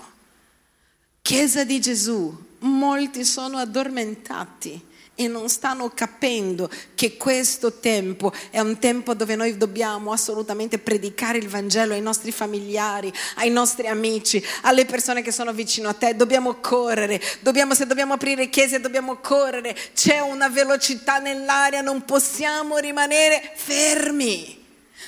Chiesa 1.22 1.64
di 1.64 1.80
Gesù, 1.80 2.32
molti 2.60 3.24
sono 3.24 3.56
addormentati 3.56 4.80
e 5.20 5.28
non 5.28 5.50
stanno 5.50 5.90
capendo 5.90 6.70
che 6.94 7.18
questo 7.18 7.74
tempo 7.74 8.32
è 8.48 8.58
un 8.60 8.78
tempo 8.78 9.12
dove 9.12 9.36
noi 9.36 9.58
dobbiamo 9.58 10.12
assolutamente 10.12 10.78
predicare 10.78 11.36
il 11.36 11.46
Vangelo 11.46 11.92
ai 11.92 12.00
nostri 12.00 12.32
familiari, 12.32 13.12
ai 13.34 13.50
nostri 13.50 13.86
amici, 13.86 14.42
alle 14.62 14.86
persone 14.86 15.20
che 15.20 15.30
sono 15.30 15.52
vicino 15.52 15.90
a 15.90 15.92
te. 15.92 16.16
Dobbiamo 16.16 16.54
correre, 16.54 17.20
dobbiamo, 17.40 17.74
se 17.74 17.84
dobbiamo 17.84 18.14
aprire 18.14 18.48
chiese 18.48 18.80
dobbiamo 18.80 19.16
correre. 19.16 19.76
C'è 19.92 20.20
una 20.20 20.48
velocità 20.48 21.18
nell'aria, 21.18 21.82
non 21.82 22.06
possiamo 22.06 22.78
rimanere 22.78 23.52
fermi. 23.56 24.56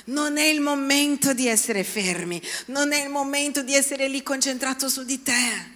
Non 0.05 0.37
è 0.37 0.45
il 0.45 0.61
momento 0.61 1.33
di 1.33 1.49
essere 1.49 1.85
fermi, 1.85 2.43
non 2.67 2.93
è 2.93 3.03
il 3.03 3.09
momento 3.09 3.63
di 3.63 3.75
essere 3.75 4.09
lì 4.09 4.23
concentrato 4.23 4.91
su 4.91 5.05
di 5.05 5.23
te. 5.23 5.71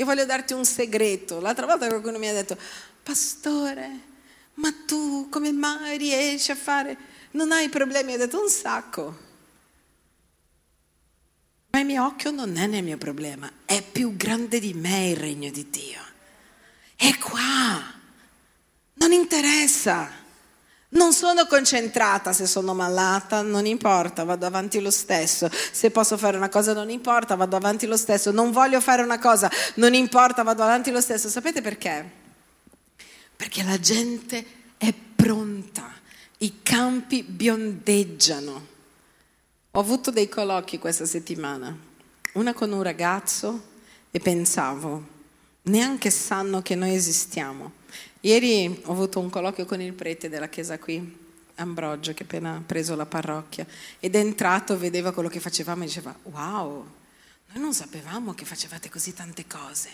Io 0.00 0.06
voglio 0.06 0.24
darti 0.24 0.54
un 0.54 0.64
segreto. 0.64 1.40
L'altra 1.40 1.66
volta 1.66 1.86
qualcuno 1.86 2.18
mi 2.18 2.26
ha 2.26 2.32
detto, 2.32 2.56
pastore, 3.02 4.00
ma 4.54 4.72
tu 4.86 5.28
come 5.30 5.52
mai 5.52 5.96
riesci 5.98 6.50
a 6.50 6.56
fare? 6.56 6.96
Non 7.32 7.52
hai 7.52 7.68
problemi? 7.68 8.14
Ho 8.14 8.18
detto 8.18 8.40
un 8.40 8.48
sacco. 8.48 9.28
Ma 11.70 11.78
il 11.78 11.86
mio 11.86 12.04
occhio 12.04 12.30
non 12.32 12.56
è 12.56 12.66
nel 12.66 12.82
mio 12.82 12.98
problema, 12.98 13.50
è 13.64 13.80
più 13.82 14.16
grande 14.16 14.58
di 14.58 14.74
me 14.74 15.10
il 15.10 15.16
regno 15.16 15.50
di 15.50 15.70
Dio. 15.70 16.00
È 16.96 17.16
qua. 17.18 17.98
Non 18.94 19.12
interessa. 19.12 20.18
Non 20.92 21.12
sono 21.12 21.46
concentrata 21.46 22.32
se 22.32 22.46
sono 22.46 22.74
malata, 22.74 23.42
non 23.42 23.64
importa, 23.64 24.24
vado 24.24 24.44
avanti 24.44 24.80
lo 24.80 24.90
stesso. 24.90 25.48
Se 25.70 25.92
posso 25.92 26.18
fare 26.18 26.36
una 26.36 26.48
cosa, 26.48 26.72
non 26.72 26.90
importa, 26.90 27.36
vado 27.36 27.54
avanti 27.54 27.86
lo 27.86 27.96
stesso. 27.96 28.32
Non 28.32 28.50
voglio 28.50 28.80
fare 28.80 29.02
una 29.02 29.20
cosa, 29.20 29.48
non 29.74 29.94
importa, 29.94 30.42
vado 30.42 30.64
avanti 30.64 30.90
lo 30.90 31.00
stesso. 31.00 31.28
Sapete 31.28 31.62
perché? 31.62 32.19
Perché 33.40 33.62
la 33.62 33.80
gente 33.80 34.44
è 34.76 34.92
pronta, 34.92 35.90
i 36.40 36.60
campi 36.62 37.22
biondeggiano. 37.22 38.66
Ho 39.70 39.80
avuto 39.80 40.10
dei 40.10 40.28
colloqui 40.28 40.78
questa 40.78 41.06
settimana, 41.06 41.74
una 42.34 42.52
con 42.52 42.70
un 42.70 42.82
ragazzo 42.82 43.62
e 44.10 44.18
pensavo, 44.18 45.02
neanche 45.62 46.10
sanno 46.10 46.60
che 46.60 46.74
noi 46.74 46.92
esistiamo. 46.92 47.72
Ieri 48.20 48.82
ho 48.84 48.92
avuto 48.92 49.20
un 49.20 49.30
colloquio 49.30 49.64
con 49.64 49.80
il 49.80 49.94
prete 49.94 50.28
della 50.28 50.50
chiesa 50.50 50.78
qui, 50.78 51.16
Ambrogio, 51.54 52.12
che 52.12 52.24
appena 52.24 52.56
ha 52.56 52.62
preso 52.64 52.94
la 52.94 53.06
parrocchia, 53.06 53.66
ed 54.00 54.16
è 54.16 54.18
entrato, 54.18 54.76
vedeva 54.76 55.12
quello 55.12 55.30
che 55.30 55.40
facevamo 55.40 55.84
e 55.84 55.86
diceva, 55.86 56.14
wow, 56.24 56.86
noi 57.52 57.62
non 57.62 57.74
sapevamo 57.74 58.32
che 58.32 58.44
facevate 58.44 58.88
così 58.88 59.12
tante 59.12 59.44
cose. 59.48 59.88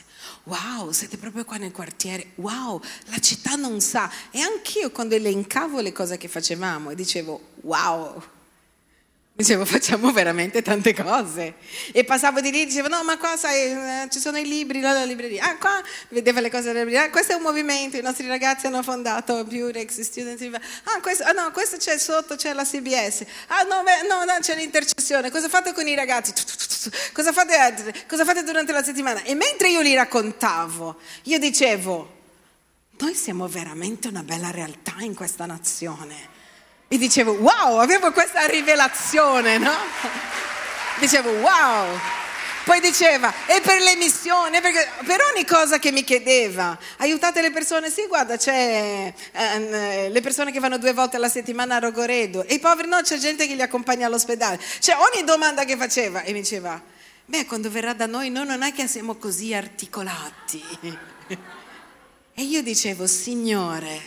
Wow, 0.45 0.91
siete 0.91 1.17
proprio 1.17 1.47
qua 1.47 1.57
nel 1.57 1.73
quartiere. 1.73 2.33
Wow, 2.35 2.83
la 3.07 3.19
città 3.19 3.55
non 3.55 3.81
sa. 3.81 4.11
E 4.31 4.41
anch'io 4.41 4.91
quando 4.91 5.15
elencavo 5.15 5.81
le 5.81 5.93
cose 5.93 6.19
che 6.19 6.29
facevamo 6.29 6.91
e 6.91 6.95
dicevo, 6.95 7.53
wow, 7.63 8.23
Dicevo, 9.37 9.67
facciamo 9.67 10.13
veramente 10.13 10.63
tante 10.63 10.95
cose. 10.95 11.57
E 11.93 12.05
passavo 12.05 12.41
di 12.41 12.51
lì 12.51 12.65
dicevo, 12.65 12.89
no, 12.89 13.05
ma 13.05 13.19
qua 13.19 13.37
sai, 13.37 14.05
eh, 14.05 14.09
ci 14.11 14.19
sono 14.19 14.39
i 14.39 14.47
libri, 14.47 14.81
la, 14.81 14.95
la 14.95 15.05
libreria. 15.05 15.45
Ah, 15.45 15.57
qua 15.59 15.83
vedeva 16.09 16.41
le 16.41 16.51
cose 16.51 16.65
della 16.65 16.79
libreria. 16.79 17.05
Ah, 17.05 17.11
questo 17.11 17.33
è 17.33 17.35
un 17.35 17.43
movimento, 17.43 17.99
i 17.99 18.03
nostri 18.03 18.27
ragazzi 18.27 18.67
hanno 18.67 18.83
fondato 18.83 19.45
Purex 19.45 20.01
Student. 20.01 20.43
Ah, 20.85 21.01
questo, 21.03 21.25
ah, 21.25 21.33
no, 21.33 21.51
questo 21.53 21.77
c'è 21.77 21.99
sotto, 21.99 22.37
c'è 22.37 22.55
la 22.55 22.65
CBS. 22.65 23.27
Ah, 23.49 23.63
no, 23.63 23.83
beh, 23.83 24.07
no, 24.09 24.25
no, 24.25 24.39
c'è 24.41 24.57
l'intercessione. 24.57 25.31
Cosa 25.31 25.51
fate 25.51 25.75
con 25.75 25.87
i 25.87 25.95
ragazzi? 25.95 26.33
Cosa 27.13 27.33
fate, 27.33 28.05
cosa 28.09 28.25
fate 28.25 28.43
durante 28.43 28.73
la 28.73 28.83
settimana? 28.83 29.23
E 29.25 29.35
mentre 29.35 29.69
io 29.69 29.83
li 29.83 29.93
raccontavo, 29.95 30.99
io 31.25 31.39
dicevo, 31.39 32.15
noi 32.99 33.15
siamo 33.15 33.49
veramente 33.49 34.09
una 34.09 34.23
bella 34.23 34.51
realtà 34.51 34.95
in 35.01 35.15
questa 35.15 35.45
nazione 35.45 36.36
e 36.89 36.99
dicevo, 36.99 37.33
wow, 37.33 37.79
avevo 37.79 38.13
questa 38.13 38.47
rivelazione, 38.47 39.59
no? 39.59 39.75
Dicevo, 40.99 41.31
wow. 41.31 41.99
Poi 42.65 42.81
diceva, 42.81 43.33
e 43.47 43.61
per 43.61 43.81
le 43.81 43.95
missioni, 43.95 44.61
perché 44.61 44.89
per 45.05 45.21
ogni 45.33 45.45
cosa 45.45 45.79
che 45.79 45.93
mi 45.93 46.03
chiedeva, 46.03 46.77
aiutate 46.97 47.41
le 47.41 47.53
persone, 47.53 47.91
sì 47.91 48.07
guarda 48.09 48.37
c'è 48.37 49.13
eh, 49.33 50.09
le 50.11 50.21
persone 50.21 50.51
che 50.51 50.59
vanno 50.59 50.77
due 50.77 50.93
volte 50.93 51.15
alla 51.15 51.29
settimana 51.29 51.77
a 51.77 51.79
Rogoredo, 51.79 52.45
e 52.45 52.55
i 52.55 52.59
poveri 52.59 52.89
no, 52.89 53.01
c'è 53.03 53.19
gente 53.19 53.47
che 53.47 53.55
li 53.55 53.63
accompagna 53.63 54.07
all'ospedale, 54.07 54.61
cioè 54.81 54.97
ogni 54.97 55.25
domanda 55.25 55.65
che 55.65 55.77
faceva, 55.77 56.23
e 56.23 56.33
mi 56.33 56.41
diceva, 56.41 56.83
beh 57.25 57.47
quando 57.47 57.71
verrà 57.71 57.93
da 57.93 58.07
noi 58.07 58.31
noi 58.31 58.47
non 58.47 58.63
è 58.63 58.73
che 58.73 58.89
siamo 58.89 59.15
così 59.15 59.55
articolati. 59.55 60.61
e 62.35 62.43
io 62.43 62.63
dicevo, 62.65 63.07
Signore, 63.07 64.01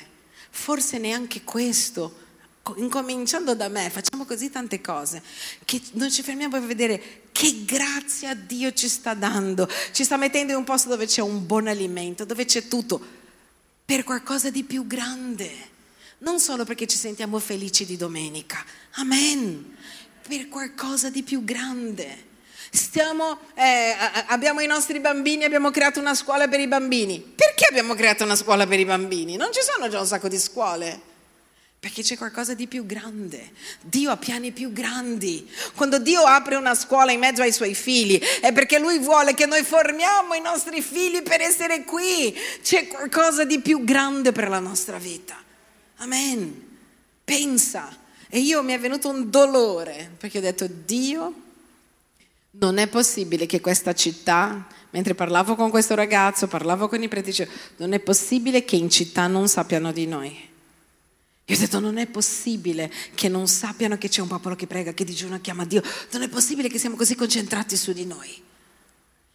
forse 0.50 0.98
neanche 0.98 1.44
questo 1.46 2.28
incominciando 2.78 3.56
da 3.56 3.68
me, 3.68 3.90
facciamo 3.90 4.26
così 4.26 4.50
tante 4.50 4.82
cose 4.82 5.22
che 5.66 5.82
non 5.94 6.12
ci 6.12 6.22
fermiamo 6.22 6.56
a 6.58 6.60
vedere 6.60 7.22
che 7.32 7.64
grazia 7.66 8.34
Dio 8.36 8.74
ci 8.74 8.90
sta 8.90 9.14
dando, 9.14 9.70
ci 9.92 10.04
sta 10.04 10.18
mettendo 10.18 10.52
in 10.52 10.58
un 10.58 10.64
posto 10.64 10.90
dove 10.90 11.06
c'è 11.06 11.22
un 11.22 11.46
buon 11.46 11.68
alimento, 11.68 12.26
dove 12.26 12.46
c'è 12.46 12.68
tutto, 12.68 13.00
per 13.86 14.04
qualcosa 14.04 14.50
di 14.50 14.64
più 14.64 14.86
grande. 14.86 15.68
Non 16.20 16.40
solo 16.40 16.66
perché 16.66 16.86
ci 16.86 16.98
sentiamo 16.98 17.40
felici 17.40 17.86
di 17.86 17.96
domenica, 17.96 18.64
amen, 18.96 19.78
per 20.28 20.50
qualcosa 20.50 21.10
di 21.10 21.24
più 21.24 21.44
grande. 21.44 22.28
Stiamo, 22.72 23.40
eh, 23.56 23.96
abbiamo 24.28 24.60
i 24.60 24.68
nostri 24.68 25.00
bambini, 25.00 25.44
abbiamo 25.44 25.72
creato 25.72 26.00
una 26.00 26.14
scuola 26.14 26.48
per 26.48 26.60
i 26.60 26.68
bambini. 26.68 27.20
Perché 27.20 27.66
abbiamo 27.68 27.96
creato 27.96 28.26
una 28.26 28.36
scuola 28.36 28.68
per 28.68 28.80
i 28.80 28.86
bambini? 28.86 29.38
Non 29.38 29.50
ci 29.52 29.62
sono 29.64 29.88
già 29.90 30.00
un 30.00 30.06
sacco 30.06 30.28
di 30.28 30.38
scuole. 30.38 31.09
Perché 31.80 32.02
c'è 32.02 32.18
qualcosa 32.18 32.54
di 32.56 32.68
più 32.68 32.86
grande. 32.86 33.52
Dio 33.82 34.12
ha 34.12 34.18
piani 34.18 34.52
più 34.52 34.74
grandi. 34.74 35.50
Quando 35.76 35.98
Dio 35.98 36.22
apre 36.24 36.56
una 36.56 36.76
scuola 36.76 37.14
in 37.14 37.20
mezzo 37.20 37.42
ai 37.42 37.54
suoi 37.54 37.74
figli 37.74 38.20
è 38.42 38.52
perché 38.52 38.80
Lui 38.80 39.00
vuole 39.00 39.34
che 39.34 39.46
noi 39.46 39.64
formiamo 39.64 40.34
i 40.34 40.42
nostri 40.42 40.82
figli 40.82 41.22
per 41.22 41.40
essere 41.40 41.86
qui. 41.86 42.36
C'è 42.62 42.88
qualcosa 42.88 43.46
di 43.46 43.62
più 43.62 43.86
grande 43.86 44.34
per 44.34 44.50
la 44.50 44.60
nostra 44.60 44.98
vita. 44.98 45.42
Amen. 45.98 46.68
Pensa. 47.24 47.96
E 48.28 48.40
io 48.40 48.62
mi 48.62 48.74
è 48.74 48.80
venuto 48.80 49.08
un 49.08 49.30
dolore 49.30 50.12
perché 50.18 50.40
ho 50.40 50.42
detto 50.42 50.68
Dio, 50.68 51.34
Non 52.52 52.78
è 52.78 52.88
possibile 52.88 53.46
che 53.46 53.62
questa 53.62 53.94
città, 53.94 54.68
mentre 54.90 55.16
parlavo 55.16 55.56
con 55.56 55.70
questo 55.70 55.96
ragazzo, 55.96 56.48
parlavo 56.48 56.90
con 56.90 57.02
i 57.02 57.08
preti, 57.08 57.48
non 57.78 57.94
è 57.94 58.00
possibile 58.00 58.66
che 58.66 58.76
in 58.76 58.90
città 58.90 59.28
non 59.28 59.48
sappiano 59.48 59.92
di 59.92 60.08
noi. 60.08 60.49
Io 61.50 61.56
ho 61.56 61.60
detto, 61.60 61.80
non 61.80 61.98
è 61.98 62.06
possibile 62.06 62.92
che 63.16 63.28
non 63.28 63.48
sappiano 63.48 63.98
che 63.98 64.08
c'è 64.08 64.22
un 64.22 64.28
popolo 64.28 64.56
che 64.56 64.68
prega, 64.68 64.94
che 64.94 65.04
digiuna, 65.04 65.40
chiama 65.40 65.66
Dio. 65.66 65.82
Non 66.12 66.22
è 66.22 66.30
possibile 66.30 66.70
che 66.70 66.78
siamo 66.78 66.96
così 66.96 67.16
concentrati 67.16 67.76
su 67.76 67.92
di 67.92 68.06
noi. 68.06 68.30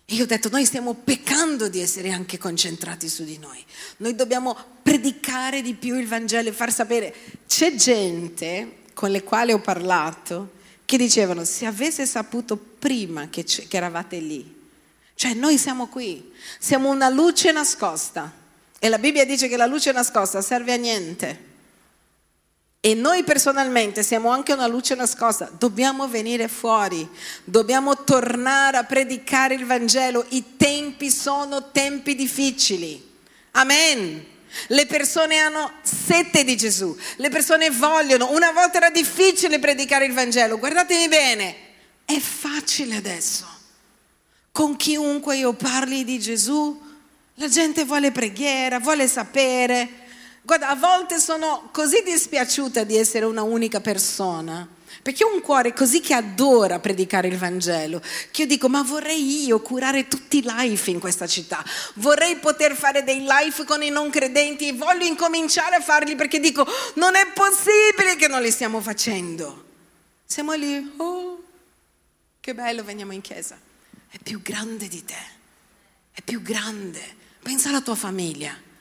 E 0.07 0.15
io 0.15 0.23
ho 0.23 0.27
detto, 0.27 0.49
noi 0.49 0.65
stiamo 0.65 0.95
peccando 0.95 1.69
di 1.69 1.81
essere 1.81 2.13
anche 2.13 2.39
concentrati 2.39 3.09
su 3.09 3.25
di 3.25 3.37
noi. 3.39 3.59
Noi 3.97 4.15
dobbiamo 4.15 4.57
predicare 4.81 5.61
di 5.61 5.75
più 5.75 5.99
il 5.99 6.07
Vangelo 6.07 6.51
e 6.51 6.53
far 6.53 6.73
sapere. 6.73 7.13
C'è 7.49 7.75
gente 7.75 8.83
con 8.95 9.11
le 9.11 9.25
quali 9.25 9.51
ho 9.51 9.61
parlato 9.61 10.53
che 10.85 10.97
dicevano, 10.97 11.45
se 11.45 11.67
avesse 11.67 12.07
saputo 12.07 12.57
prima 12.57 13.29
che, 13.29 13.43
che 13.43 13.77
eravate 13.77 14.19
lì, 14.19 14.55
cioè 15.17 15.35
noi 15.35 15.59
siamo 15.59 15.89
qui, 15.89 16.31
siamo 16.61 16.91
una 16.91 17.09
luce 17.09 17.51
nascosta. 17.51 18.33
E 18.79 18.89
la 18.89 18.99
Bibbia 18.99 19.25
dice 19.25 19.49
che 19.49 19.57
la 19.57 19.67
luce 19.67 19.91
nascosta 19.91 20.41
serve 20.43 20.75
a 20.75 20.77
niente. 20.77 21.54
E 22.87 22.93
noi 22.93 23.25
personalmente 23.25 24.03
siamo 24.03 24.29
anche 24.29 24.53
una 24.53 24.67
luce 24.67 24.95
nascosta, 24.95 25.51
dobbiamo 25.59 26.07
venire 26.07 26.49
fuori, 26.49 27.09
dobbiamo 27.43 28.05
tornare 28.05 28.77
a 28.77 28.85
predicare 28.85 29.55
il 29.55 29.65
Vangelo, 29.65 30.27
i 30.29 30.57
tempi 30.59 31.11
sono 31.11 31.71
tempi 31.71 32.15
difficili. 32.15 33.03
Amen. 33.53 34.23
Le 34.67 34.85
persone 34.85 35.39
hanno 35.39 35.73
sete 35.81 36.45
di 36.45 36.59
Gesù, 36.59 36.95
le 37.17 37.31
persone 37.31 37.71
vogliono, 37.71 38.33
una 38.33 38.53
volta 38.53 38.77
era 38.77 38.91
difficile 38.91 39.59
predicare 39.59 40.05
il 40.05 40.13
Vangelo, 40.13 40.59
guardatemi 40.59 41.09
bene, 41.09 41.57
è 42.05 42.19
facile 42.19 42.97
adesso. 42.97 43.49
Con 44.53 44.77
chiunque 44.77 45.39
io 45.39 45.55
parli 45.55 46.05
di 46.05 46.21
Gesù, 46.21 46.79
la 47.37 47.49
gente 47.49 47.87
vuole 47.87 48.13
preghiera, 48.13 48.79
vuole 48.79 49.09
sapere, 49.09 50.04
Guarda, 50.47 50.69
a 50.69 50.75
volte 50.75 51.21
sono 51.21 51.71
così 51.73 52.03
dispiaciuta 52.05 52.85
di 52.85 52.99
essere 52.99 53.25
una 53.25 53.43
unica 53.43 53.81
persona, 53.81 54.69
perché 55.01 55.25
ho 55.25 55.33
un 55.33 55.41
cuore 55.41 55.73
così 55.73 56.01
che 56.01 56.13
adora 56.13 56.81
predicare 56.81 57.29
il 57.29 57.39
Vangelo, 57.39 58.03
che 58.31 58.43
io 58.43 58.47
dico, 58.47 58.69
ma 58.69 58.83
vorrei 58.83 59.47
io 59.47 59.63
curare 59.63 60.07
tutti 60.07 60.37
i 60.37 60.45
life 60.45 60.91
in 60.91 61.01
questa 61.01 61.27
città, 61.27 61.65
vorrei 61.95 62.37
poter 62.37 62.77
fare 62.77 63.05
dei 63.05 63.25
life 63.27 63.65
con 63.65 63.83
i 63.83 63.89
non 63.89 64.11
credenti 64.11 64.71
voglio 64.73 65.07
incominciare 65.07 65.77
a 65.77 65.81
farli 65.81 66.15
perché 66.15 66.39
dico, 66.41 66.67
non 66.97 67.15
è 67.15 67.27
possibile 67.33 68.17
che 68.17 68.29
non 68.29 68.43
li 68.43 68.51
stiamo 68.51 68.83
facendo. 68.83 69.65
Siamo 70.27 70.53
lì, 70.53 70.93
oh, 70.99 71.43
che 72.41 72.53
bello, 72.53 72.85
veniamo 72.85 73.15
in 73.15 73.23
chiesa. 73.23 73.59
È 74.11 74.19
più 74.23 74.43
grande 74.43 74.89
di 74.89 75.03
te, 75.07 75.27
è 76.13 76.21
più 76.21 76.43
grande. 76.43 77.01
Pensa 77.43 77.71
alla 77.71 77.81
tua 77.81 77.95
famiglia. 77.95 78.73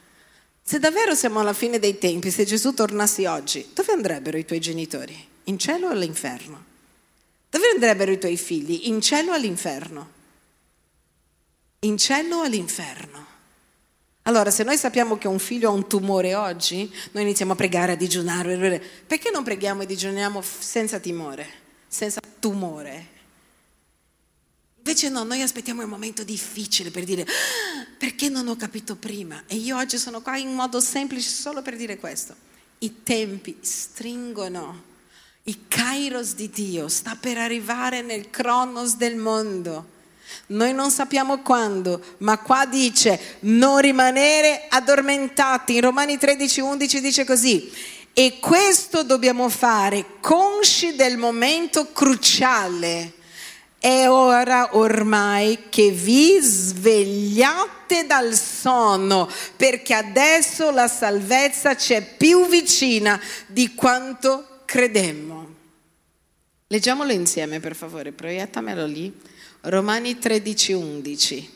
Se 0.66 0.80
davvero 0.80 1.14
siamo 1.14 1.41
alla 1.41 1.51
fine 1.51 1.78
dei 1.78 1.97
tempi, 1.97 2.32
se 2.32 2.45
Gesù 2.45 2.74
tornasse 2.74 3.28
oggi, 3.28 3.72
dove 3.74 3.91
andrebbero 3.91 4.38
i 4.38 4.45
tuoi 4.45 4.61
genitori? 4.61 5.28
In 5.45 5.59
cielo 5.59 5.88
o 5.88 5.91
all'inferno? 5.91 6.64
Dove 7.49 7.68
andrebbero 7.74 8.11
i 8.11 8.18
tuoi 8.18 8.38
figli? 8.38 8.88
In 8.88 9.01
cielo 9.01 9.32
o 9.32 9.36
all'inferno? 9.36 10.09
In 11.80 11.97
cielo 11.97 12.38
o 12.38 12.41
all'inferno? 12.43 13.26
Allora, 14.24 14.51
se 14.51 14.64
noi 14.64 14.78
sappiamo 14.78 15.18
che 15.18 15.28
un 15.28 15.38
figlio 15.38 15.68
ha 15.70 15.74
un 15.74 15.86
tumore 15.86 16.34
oggi, 16.34 16.89
noi 17.11 17.24
iniziamo 17.24 17.51
a 17.51 17.55
pregare, 17.55 17.91
a 17.91 17.95
digiunare. 17.95 18.82
Perché 19.05 19.32
non 19.32 19.43
preghiamo 19.43 19.82
e 19.82 19.86
digiuniamo 19.86 20.41
senza 20.41 20.97
timore, 20.99 21.45
senza 21.89 22.22
tumore? 22.39 23.12
Invece 24.86 25.07
no, 25.07 25.23
noi 25.23 25.41
aspettiamo 25.41 25.81
il 25.81 25.88
momento 25.88 26.25
difficile 26.25 26.91
per 26.91 27.05
dire 27.05 27.21
ah, 27.21 27.88
perché 27.97 28.27
non 28.27 28.49
ho 28.49 28.57
capito 28.57 28.97
prima. 28.97 29.41
E 29.47 29.55
io 29.55 29.77
oggi 29.77 29.97
sono 29.97 30.21
qua 30.21 30.36
in 30.36 30.53
modo 30.53 30.81
semplice 30.81 31.29
solo 31.29 31.61
per 31.61 31.77
dire 31.77 31.97
questo. 31.97 32.36
I 32.79 33.01
tempi 33.01 33.57
stringono, 33.61 34.84
il 35.43 35.57
kairos 35.69 36.36
di 36.36 36.49
Dio 36.49 36.89
sta 36.89 37.15
per 37.17 37.38
arrivare 37.38 38.01
nel 38.01 38.29
cronos 38.29 38.97
del 38.97 39.15
mondo. 39.15 39.91
Noi 40.47 40.73
non 40.73 40.91
sappiamo 40.91 41.39
quando, 41.39 42.03
ma 42.17 42.38
qua 42.39 42.65
dice 42.65 43.38
non 43.41 43.79
rimanere 43.79 44.65
addormentati. 44.67 45.75
In 45.75 45.81
Romani 45.81 46.17
13, 46.17 46.59
11 46.59 46.99
dice 46.99 47.23
così. 47.23 47.71
E 48.11 48.38
questo 48.41 49.03
dobbiamo 49.03 49.47
fare 49.47 50.19
consci 50.19 50.93
del 50.95 51.15
momento 51.15 51.89
cruciale 51.93 53.21
è 53.84 54.07
ora 54.07 54.77
ormai 54.77 55.65
che 55.67 55.91
vi 55.91 56.39
svegliate 56.39 58.05
dal 58.05 58.34
sonno, 58.34 59.29
perché 59.57 59.93
adesso 59.93 60.71
la 60.71 60.88
salvezza 60.88 61.75
c'è 61.75 62.01
più 62.15 62.47
vicina 62.47 63.21
di 63.45 63.75
quanto 63.75 64.61
credemmo. 64.63 65.53
Leggiamolo 66.67 67.11
insieme 67.11 67.59
per 67.59 67.75
favore, 67.75 68.13
proiettamelo 68.13 68.86
lì. 68.86 69.13
Romani 69.63 70.17
13, 70.17 70.71
11. 70.71 71.53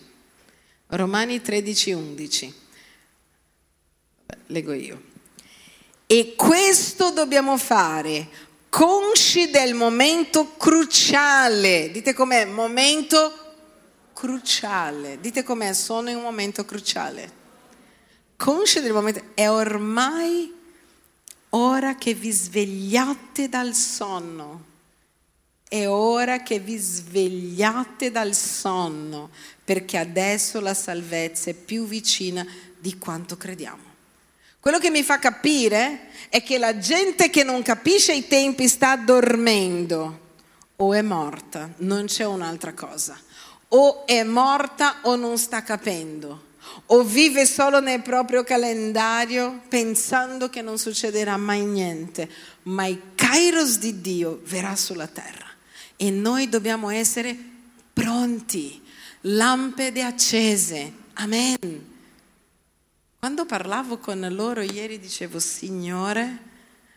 Romani 0.88 1.42
13, 1.42 1.92
11. 1.94 2.54
Leggo 4.48 4.74
io. 4.74 5.02
E 6.06 6.36
questo 6.36 7.12
dobbiamo 7.12 7.58
fare 7.58 8.47
consci 8.70 9.50
del 9.50 9.74
momento 9.74 10.56
cruciale. 10.58 11.92
Dite 11.92 12.14
com'è? 12.14 12.46
Momento 12.46 13.34
cruciale. 14.14 15.20
Dite 15.20 15.44
com'è? 15.44 15.74
Sono 15.74 16.10
in 16.10 16.18
un 16.18 16.24
momento 16.24 16.66
cruciale. 16.66 17.32
Consci 18.36 18.82
del 18.82 18.94
momento. 18.94 19.22
È 19.34 19.50
ormai 19.50 20.54
ora 21.50 21.96
che 21.96 22.14
vi 22.14 22.32
svegliate 22.32 23.50
dal 23.50 23.74
sonno. 23.74 24.66
È 25.70 25.86
ora 25.86 26.44
che 26.44 26.60
vi 26.60 26.78
svegliate 26.78 28.10
dal 28.10 28.34
sonno, 28.34 29.32
perché 29.66 29.98
adesso 29.98 30.62
la 30.62 30.74
salvezza 30.74 31.50
è 31.50 31.54
più 31.54 31.86
vicina 31.86 32.46
di 32.80 32.98
quanto 32.98 33.36
crediamo. 33.36 33.87
Quello 34.68 34.82
che 34.82 34.92
mi 34.92 35.02
fa 35.02 35.18
capire 35.18 36.10
è 36.28 36.44
che 36.44 36.58
la 36.58 36.78
gente 36.78 37.30
che 37.30 37.46
non 37.46 37.62
capisce 37.62 38.12
i 38.12 38.28
tempi 38.28 38.68
sta 38.68 38.98
dormendo 38.98 40.20
o 40.76 40.94
è 40.94 41.02
morta, 41.02 41.72
non 41.78 42.08
c'è 42.08 42.26
un'altra 42.26 42.74
cosa. 42.74 43.18
O 43.70 44.06
è 44.06 44.24
morta 44.24 44.98
o 45.04 45.16
non 45.16 45.38
sta 45.38 45.64
capendo, 45.64 46.48
o 46.88 47.02
vive 47.04 47.46
solo 47.46 47.80
nel 47.80 48.02
proprio 48.02 48.44
calendario 48.44 49.62
pensando 49.70 50.50
che 50.50 50.62
non 50.62 50.78
succederà 50.78 51.38
mai 51.38 51.64
niente, 51.64 52.30
ma 52.64 52.88
il 52.88 53.02
kairos 53.16 53.78
di 53.78 54.02
Dio 54.02 54.42
verrà 54.44 54.76
sulla 54.76 55.08
terra 55.08 55.48
e 55.96 56.12
noi 56.12 56.50
dobbiamo 56.50 56.90
essere 56.90 57.34
pronti, 57.94 58.82
lampade 59.22 60.04
accese. 60.04 60.92
Amen. 61.14 61.96
Quando 63.20 63.46
parlavo 63.46 63.98
con 63.98 64.26
loro 64.32 64.62
ieri 64.62 65.00
dicevo, 65.00 65.40
Signore, 65.40 66.38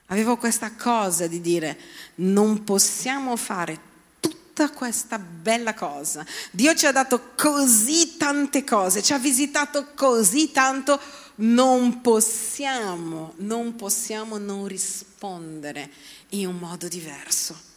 avevo 0.06 0.36
questa 0.36 0.74
cosa 0.74 1.26
di 1.26 1.40
dire, 1.40 1.78
non 2.16 2.62
possiamo 2.62 3.36
fare 3.36 3.88
tutta 4.20 4.70
questa 4.70 5.18
bella 5.18 5.72
cosa. 5.72 6.24
Dio 6.50 6.74
ci 6.74 6.84
ha 6.84 6.92
dato 6.92 7.30
così 7.36 8.18
tante 8.18 8.64
cose, 8.64 9.02
ci 9.02 9.14
ha 9.14 9.18
visitato 9.18 9.92
così 9.94 10.50
tanto, 10.50 11.00
non 11.36 12.02
possiamo, 12.02 13.32
non 13.38 13.74
possiamo 13.76 14.36
non 14.36 14.66
rispondere 14.66 15.90
in 16.30 16.48
un 16.48 16.58
modo 16.58 16.86
diverso. 16.86 17.69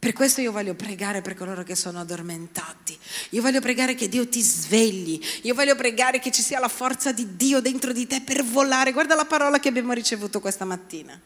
Per 0.00 0.14
questo 0.14 0.40
io 0.40 0.50
voglio 0.50 0.72
pregare 0.72 1.20
per 1.20 1.34
coloro 1.34 1.62
che 1.62 1.74
sono 1.74 2.00
addormentati. 2.00 2.98
Io 3.30 3.42
voglio 3.42 3.60
pregare 3.60 3.94
che 3.94 4.08
Dio 4.08 4.26
ti 4.26 4.40
svegli. 4.40 5.20
Io 5.42 5.54
voglio 5.54 5.76
pregare 5.76 6.20
che 6.20 6.30
ci 6.30 6.40
sia 6.40 6.58
la 6.58 6.68
forza 6.68 7.12
di 7.12 7.36
Dio 7.36 7.60
dentro 7.60 7.92
di 7.92 8.06
te 8.06 8.22
per 8.22 8.42
volare. 8.42 8.92
Guarda 8.92 9.14
la 9.14 9.26
parola 9.26 9.60
che 9.60 9.68
abbiamo 9.68 9.92
ricevuto 9.92 10.40
questa 10.40 10.64
mattina. 10.64 11.20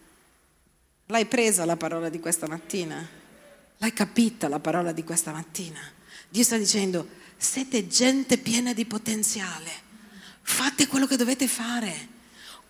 L'hai 1.07 1.27
presa 1.27 1.65
la 1.65 1.77
parola 1.77 2.09
di 2.09 2.19
questa 2.19 2.49
mattina? 2.49 3.09
L'hai 3.77 3.93
capita 3.93 4.49
la 4.49 4.59
parola 4.59 4.91
di 4.91 5.05
questa 5.05 5.31
mattina? 5.31 5.79
Dio 6.29 6.43
sta 6.43 6.57
dicendo, 6.57 7.07
siete 7.37 7.87
gente 7.87 8.39
piena 8.39 8.75
di 8.75 8.87
potenziale. 8.87 9.71
Fate 10.43 10.89
quello 10.89 11.07
che 11.07 11.17
dovete 11.17 11.47
fare. 11.47 12.09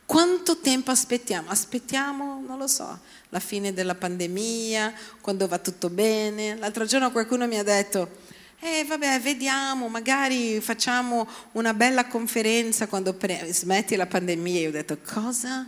Quanto 0.06 0.58
tempo 0.58 0.90
aspettiamo? 0.90 1.50
Aspettiamo, 1.50 2.42
non 2.46 2.58
lo 2.58 2.66
so, 2.66 2.98
la 3.30 3.40
fine 3.40 3.72
della 3.72 3.94
pandemia, 3.94 4.92
quando 5.20 5.48
va 5.48 5.58
tutto 5.58 5.88
bene. 5.88 6.56
L'altro 6.56 6.84
giorno 6.84 7.10
qualcuno 7.10 7.46
mi 7.46 7.58
ha 7.58 7.62
detto, 7.62 8.18
eh 8.60 8.84
vabbè, 8.84 9.20
vediamo, 9.20 9.88
magari 9.88 10.60
facciamo 10.60 11.26
una 11.52 11.74
bella 11.74 12.06
conferenza 12.06 12.86
quando 12.86 13.14
pre- 13.14 13.52
smetti 13.52 13.96
la 13.96 14.06
pandemia. 14.06 14.60
Io 14.60 14.68
ho 14.68 14.72
detto, 14.72 14.98
cosa? 15.04 15.66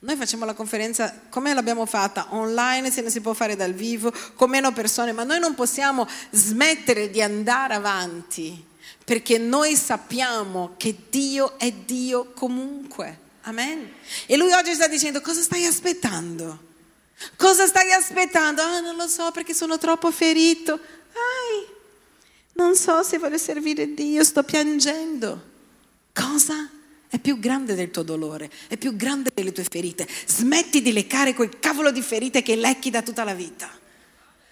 Noi 0.00 0.16
facciamo 0.16 0.44
la 0.44 0.54
conferenza 0.54 1.22
come 1.28 1.52
l'abbiamo 1.52 1.84
fatta 1.84 2.28
online, 2.30 2.90
se 2.90 3.02
ne 3.02 3.10
si 3.10 3.20
può 3.20 3.34
fare 3.34 3.56
dal 3.56 3.72
vivo, 3.72 4.12
con 4.34 4.50
meno 4.50 4.72
persone, 4.72 5.12
ma 5.12 5.24
noi 5.24 5.40
non 5.40 5.54
possiamo 5.54 6.06
smettere 6.30 7.10
di 7.10 7.20
andare 7.20 7.74
avanti 7.74 8.68
perché 9.04 9.38
noi 9.38 9.74
sappiamo 9.74 10.74
che 10.76 10.94
Dio 11.10 11.58
è 11.58 11.72
Dio 11.72 12.30
comunque. 12.32 13.28
Amen. 13.50 13.92
E 14.26 14.36
lui 14.36 14.52
oggi 14.52 14.74
sta 14.74 14.86
dicendo 14.86 15.20
cosa 15.20 15.42
stai 15.42 15.66
aspettando? 15.66 16.68
Cosa 17.36 17.66
stai 17.66 17.90
aspettando? 17.90 18.62
Ah, 18.62 18.78
non 18.78 18.94
lo 18.94 19.08
so 19.08 19.32
perché 19.32 19.54
sono 19.54 19.76
troppo 19.76 20.12
ferito. 20.12 20.74
Ai, 20.74 21.66
non 22.52 22.76
so 22.76 23.02
se 23.02 23.18
voglio 23.18 23.38
servire 23.38 23.92
Dio, 23.92 24.22
sto 24.22 24.44
piangendo. 24.44 25.48
Cosa? 26.14 26.70
È 27.08 27.18
più 27.18 27.40
grande 27.40 27.74
del 27.74 27.90
tuo 27.90 28.04
dolore, 28.04 28.48
è 28.68 28.76
più 28.76 28.94
grande 28.94 29.32
delle 29.34 29.50
tue 29.50 29.64
ferite. 29.64 30.06
Smetti 30.26 30.80
di 30.80 30.92
leccare 30.92 31.34
quel 31.34 31.58
cavolo 31.58 31.90
di 31.90 32.02
ferite 32.02 32.42
che 32.42 32.54
lecchi 32.54 32.90
da 32.90 33.02
tutta 33.02 33.24
la 33.24 33.34
vita. 33.34 33.68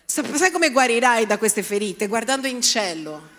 Sai 0.07 0.51
come 0.51 0.71
guarirai 0.73 1.25
da 1.25 1.39
queste 1.39 1.63
ferite? 1.63 2.09
Guardando 2.09 2.49
in 2.49 2.61
cielo. 2.61 3.37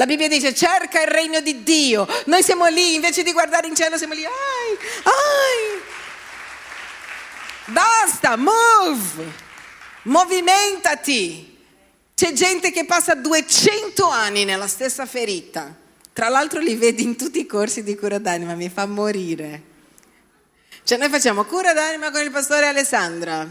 La 0.00 0.06
Bibbia 0.06 0.28
dice 0.28 0.54
cerca 0.54 1.02
il 1.02 1.08
regno 1.08 1.42
di 1.42 1.62
Dio. 1.62 2.08
Noi 2.24 2.42
siamo 2.42 2.64
lì, 2.68 2.94
invece 2.94 3.22
di 3.22 3.32
guardare 3.32 3.66
in 3.66 3.74
cielo 3.74 3.98
siamo 3.98 4.14
lì. 4.14 4.24
Ai, 4.24 4.78
ai. 5.02 5.82
Basta, 7.66 8.36
move. 8.36 9.30
Movimentati. 10.04 11.58
C'è 12.14 12.32
gente 12.32 12.70
che 12.70 12.86
passa 12.86 13.14
200 13.14 14.08
anni 14.08 14.46
nella 14.46 14.68
stessa 14.68 15.04
ferita. 15.04 15.76
Tra 16.14 16.30
l'altro 16.30 16.60
li 16.60 16.76
vedi 16.76 17.02
in 17.02 17.14
tutti 17.14 17.38
i 17.38 17.44
corsi 17.44 17.82
di 17.82 17.94
cura 17.94 18.16
d'anima, 18.16 18.54
mi 18.54 18.70
fa 18.70 18.86
morire. 18.86 19.62
Cioè 20.82 20.96
noi 20.96 21.10
facciamo 21.10 21.44
cura 21.44 21.74
d'anima 21.74 22.10
con 22.10 22.22
il 22.22 22.30
pastore 22.30 22.68
Alessandra, 22.68 23.46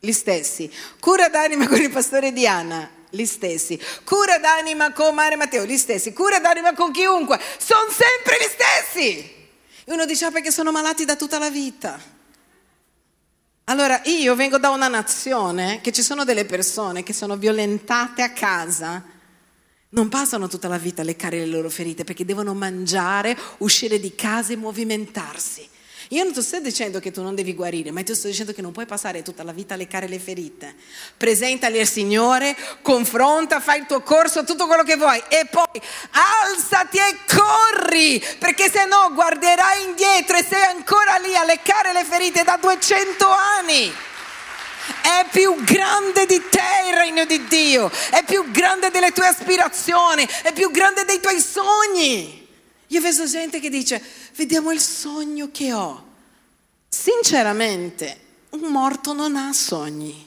gli 0.00 0.12
stessi. 0.12 0.72
Cura 0.98 1.28
d'anima 1.28 1.68
con 1.68 1.78
il 1.78 1.90
pastore 1.90 2.32
Diana, 2.32 2.96
gli 3.10 3.24
stessi. 3.24 3.80
Cura 4.04 4.38
d'anima 4.38 4.92
con 4.92 5.14
Mare 5.14 5.36
Matteo, 5.36 5.64
gli 5.64 5.76
stessi. 5.76 6.12
Cura 6.12 6.38
d'anima 6.38 6.74
con 6.74 6.92
chiunque, 6.92 7.40
sono 7.58 7.90
sempre 7.90 8.36
gli 8.40 8.48
stessi. 8.48 9.36
E 9.84 9.92
uno 9.92 10.04
dice, 10.04 10.26
ah, 10.26 10.30
perché 10.30 10.50
sono 10.50 10.70
malati 10.70 11.04
da 11.04 11.16
tutta 11.16 11.38
la 11.38 11.50
vita. 11.50 12.16
Allora, 13.64 14.00
io 14.04 14.34
vengo 14.34 14.58
da 14.58 14.70
una 14.70 14.88
nazione 14.88 15.80
che 15.80 15.92
ci 15.92 16.02
sono 16.02 16.24
delle 16.24 16.44
persone 16.44 17.02
che 17.02 17.12
sono 17.12 17.36
violentate 17.36 18.22
a 18.22 18.30
casa 18.30 19.16
non 19.90 20.08
passano 20.08 20.48
tutta 20.48 20.68
la 20.68 20.76
vita 20.76 21.00
a 21.00 21.04
leccare 21.04 21.38
le 21.38 21.46
loro 21.46 21.70
ferite 21.70 22.04
perché 22.04 22.24
devono 22.24 22.52
mangiare, 22.52 23.36
uscire 23.58 23.98
di 23.98 24.14
casa 24.14 24.52
e 24.52 24.56
movimentarsi. 24.56 25.66
Io 26.08 26.24
non 26.24 26.32
ti 26.32 26.40
sto 26.40 26.58
dicendo 26.58 27.00
che 27.00 27.10
tu 27.10 27.20
non 27.22 27.34
devi 27.34 27.54
guarire, 27.54 27.90
ma 27.90 28.02
ti 28.02 28.14
sto 28.14 28.28
dicendo 28.28 28.54
che 28.54 28.62
non 28.62 28.72
puoi 28.72 28.86
passare 28.86 29.22
tutta 29.22 29.42
la 29.42 29.52
vita 29.52 29.74
a 29.74 29.76
leccare 29.76 30.08
le 30.08 30.18
ferite. 30.18 30.74
Presentali 31.18 31.78
al 31.78 31.86
Signore, 31.86 32.56
confronta, 32.80 33.60
fai 33.60 33.80
il 33.80 33.86
tuo 33.86 34.00
corso, 34.00 34.42
tutto 34.42 34.66
quello 34.66 34.84
che 34.84 34.96
vuoi 34.96 35.22
e 35.28 35.46
poi 35.50 35.80
alzati 36.10 36.96
e 36.96 37.16
corri, 37.26 38.24
perché 38.38 38.70
se 38.70 38.86
no 38.86 39.10
guarderai 39.12 39.84
indietro 39.84 40.38
e 40.38 40.46
sei 40.48 40.62
ancora 40.62 41.16
lì 41.16 41.36
a 41.36 41.44
leccare 41.44 41.92
le 41.92 42.04
ferite 42.04 42.42
da 42.42 42.56
200 42.58 43.26
anni. 43.28 43.92
È 45.02 45.26
più 45.30 45.62
grande 45.62 46.24
di 46.24 46.42
te 46.48 46.88
il 46.88 46.96
regno 46.96 47.26
di 47.26 47.44
Dio, 47.48 47.90
è 48.10 48.24
più 48.24 48.50
grande 48.50 48.90
delle 48.90 49.12
tue 49.12 49.26
aspirazioni, 49.26 50.26
è 50.42 50.54
più 50.54 50.70
grande 50.70 51.04
dei 51.04 51.20
tuoi 51.20 51.38
sogni. 51.38 52.37
Io 52.88 53.00
vedo 53.00 53.26
gente 53.26 53.60
che 53.60 53.70
dice, 53.70 54.02
vediamo 54.36 54.72
il 54.72 54.80
sogno 54.80 55.50
che 55.52 55.72
ho. 55.72 56.06
Sinceramente, 56.88 58.20
un 58.50 58.70
morto 58.72 59.12
non 59.12 59.36
ha 59.36 59.52
sogni. 59.52 60.26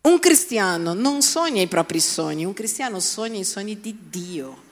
Un 0.00 0.18
cristiano 0.20 0.94
non 0.94 1.22
sogna 1.22 1.60
i 1.60 1.66
propri 1.66 2.00
sogni, 2.00 2.44
un 2.44 2.54
cristiano 2.54 3.00
sogna 3.00 3.38
i 3.38 3.44
sogni 3.44 3.80
di 3.80 3.96
Dio 4.08 4.66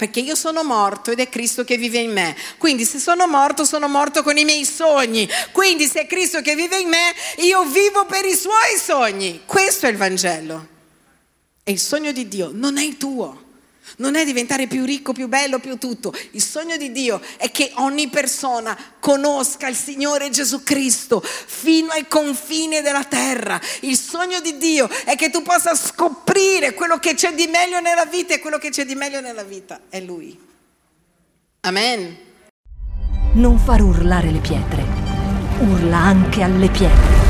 perché 0.00 0.20
io 0.20 0.34
sono 0.34 0.64
morto 0.64 1.10
ed 1.10 1.20
è 1.20 1.28
Cristo 1.28 1.62
che 1.62 1.76
vive 1.76 1.98
in 1.98 2.10
me. 2.10 2.34
Quindi 2.56 2.86
se 2.86 2.98
sono 2.98 3.26
morto, 3.26 3.66
sono 3.66 3.86
morto 3.86 4.22
con 4.22 4.38
i 4.38 4.46
miei 4.46 4.64
sogni. 4.64 5.28
Quindi 5.52 5.86
se 5.86 6.00
è 6.00 6.06
Cristo 6.06 6.40
che 6.40 6.54
vive 6.54 6.78
in 6.78 6.88
me, 6.88 7.14
io 7.42 7.64
vivo 7.64 8.06
per 8.06 8.24
i 8.24 8.34
suoi 8.34 8.78
sogni. 8.82 9.42
Questo 9.44 9.84
è 9.84 9.90
il 9.90 9.98
Vangelo. 9.98 10.68
E 11.62 11.72
il 11.72 11.78
sogno 11.78 12.12
di 12.12 12.28
Dio 12.28 12.48
non 12.50 12.78
è 12.78 12.82
il 12.82 12.96
tuo. 12.96 13.48
Non 13.96 14.14
è 14.14 14.24
diventare 14.24 14.66
più 14.66 14.84
ricco, 14.84 15.12
più 15.12 15.28
bello, 15.28 15.58
più 15.58 15.76
tutto. 15.78 16.14
Il 16.32 16.42
sogno 16.42 16.76
di 16.76 16.92
Dio 16.92 17.20
è 17.36 17.50
che 17.50 17.72
ogni 17.76 18.08
persona 18.08 18.76
conosca 18.98 19.68
il 19.68 19.76
Signore 19.76 20.30
Gesù 20.30 20.62
Cristo 20.62 21.20
fino 21.20 21.90
ai 21.90 22.06
confini 22.06 22.80
della 22.80 23.04
terra. 23.04 23.60
Il 23.80 23.96
sogno 23.96 24.40
di 24.40 24.56
Dio 24.56 24.88
è 25.04 25.16
che 25.16 25.30
tu 25.30 25.42
possa 25.42 25.74
scoprire 25.74 26.74
quello 26.74 26.98
che 26.98 27.14
c'è 27.14 27.34
di 27.34 27.46
meglio 27.46 27.80
nella 27.80 28.06
vita 28.06 28.34
e 28.34 28.38
quello 28.38 28.58
che 28.58 28.70
c'è 28.70 28.84
di 28.84 28.94
meglio 28.94 29.20
nella 29.20 29.44
vita 29.44 29.80
è 29.88 30.00
Lui. 30.00 30.38
Amen. 31.62 32.16
Non 33.34 33.58
far 33.58 33.80
urlare 33.82 34.30
le 34.30 34.40
pietre, 34.40 34.84
urla 35.60 35.98
anche 35.98 36.42
alle 36.42 36.68
pietre. 36.68 37.29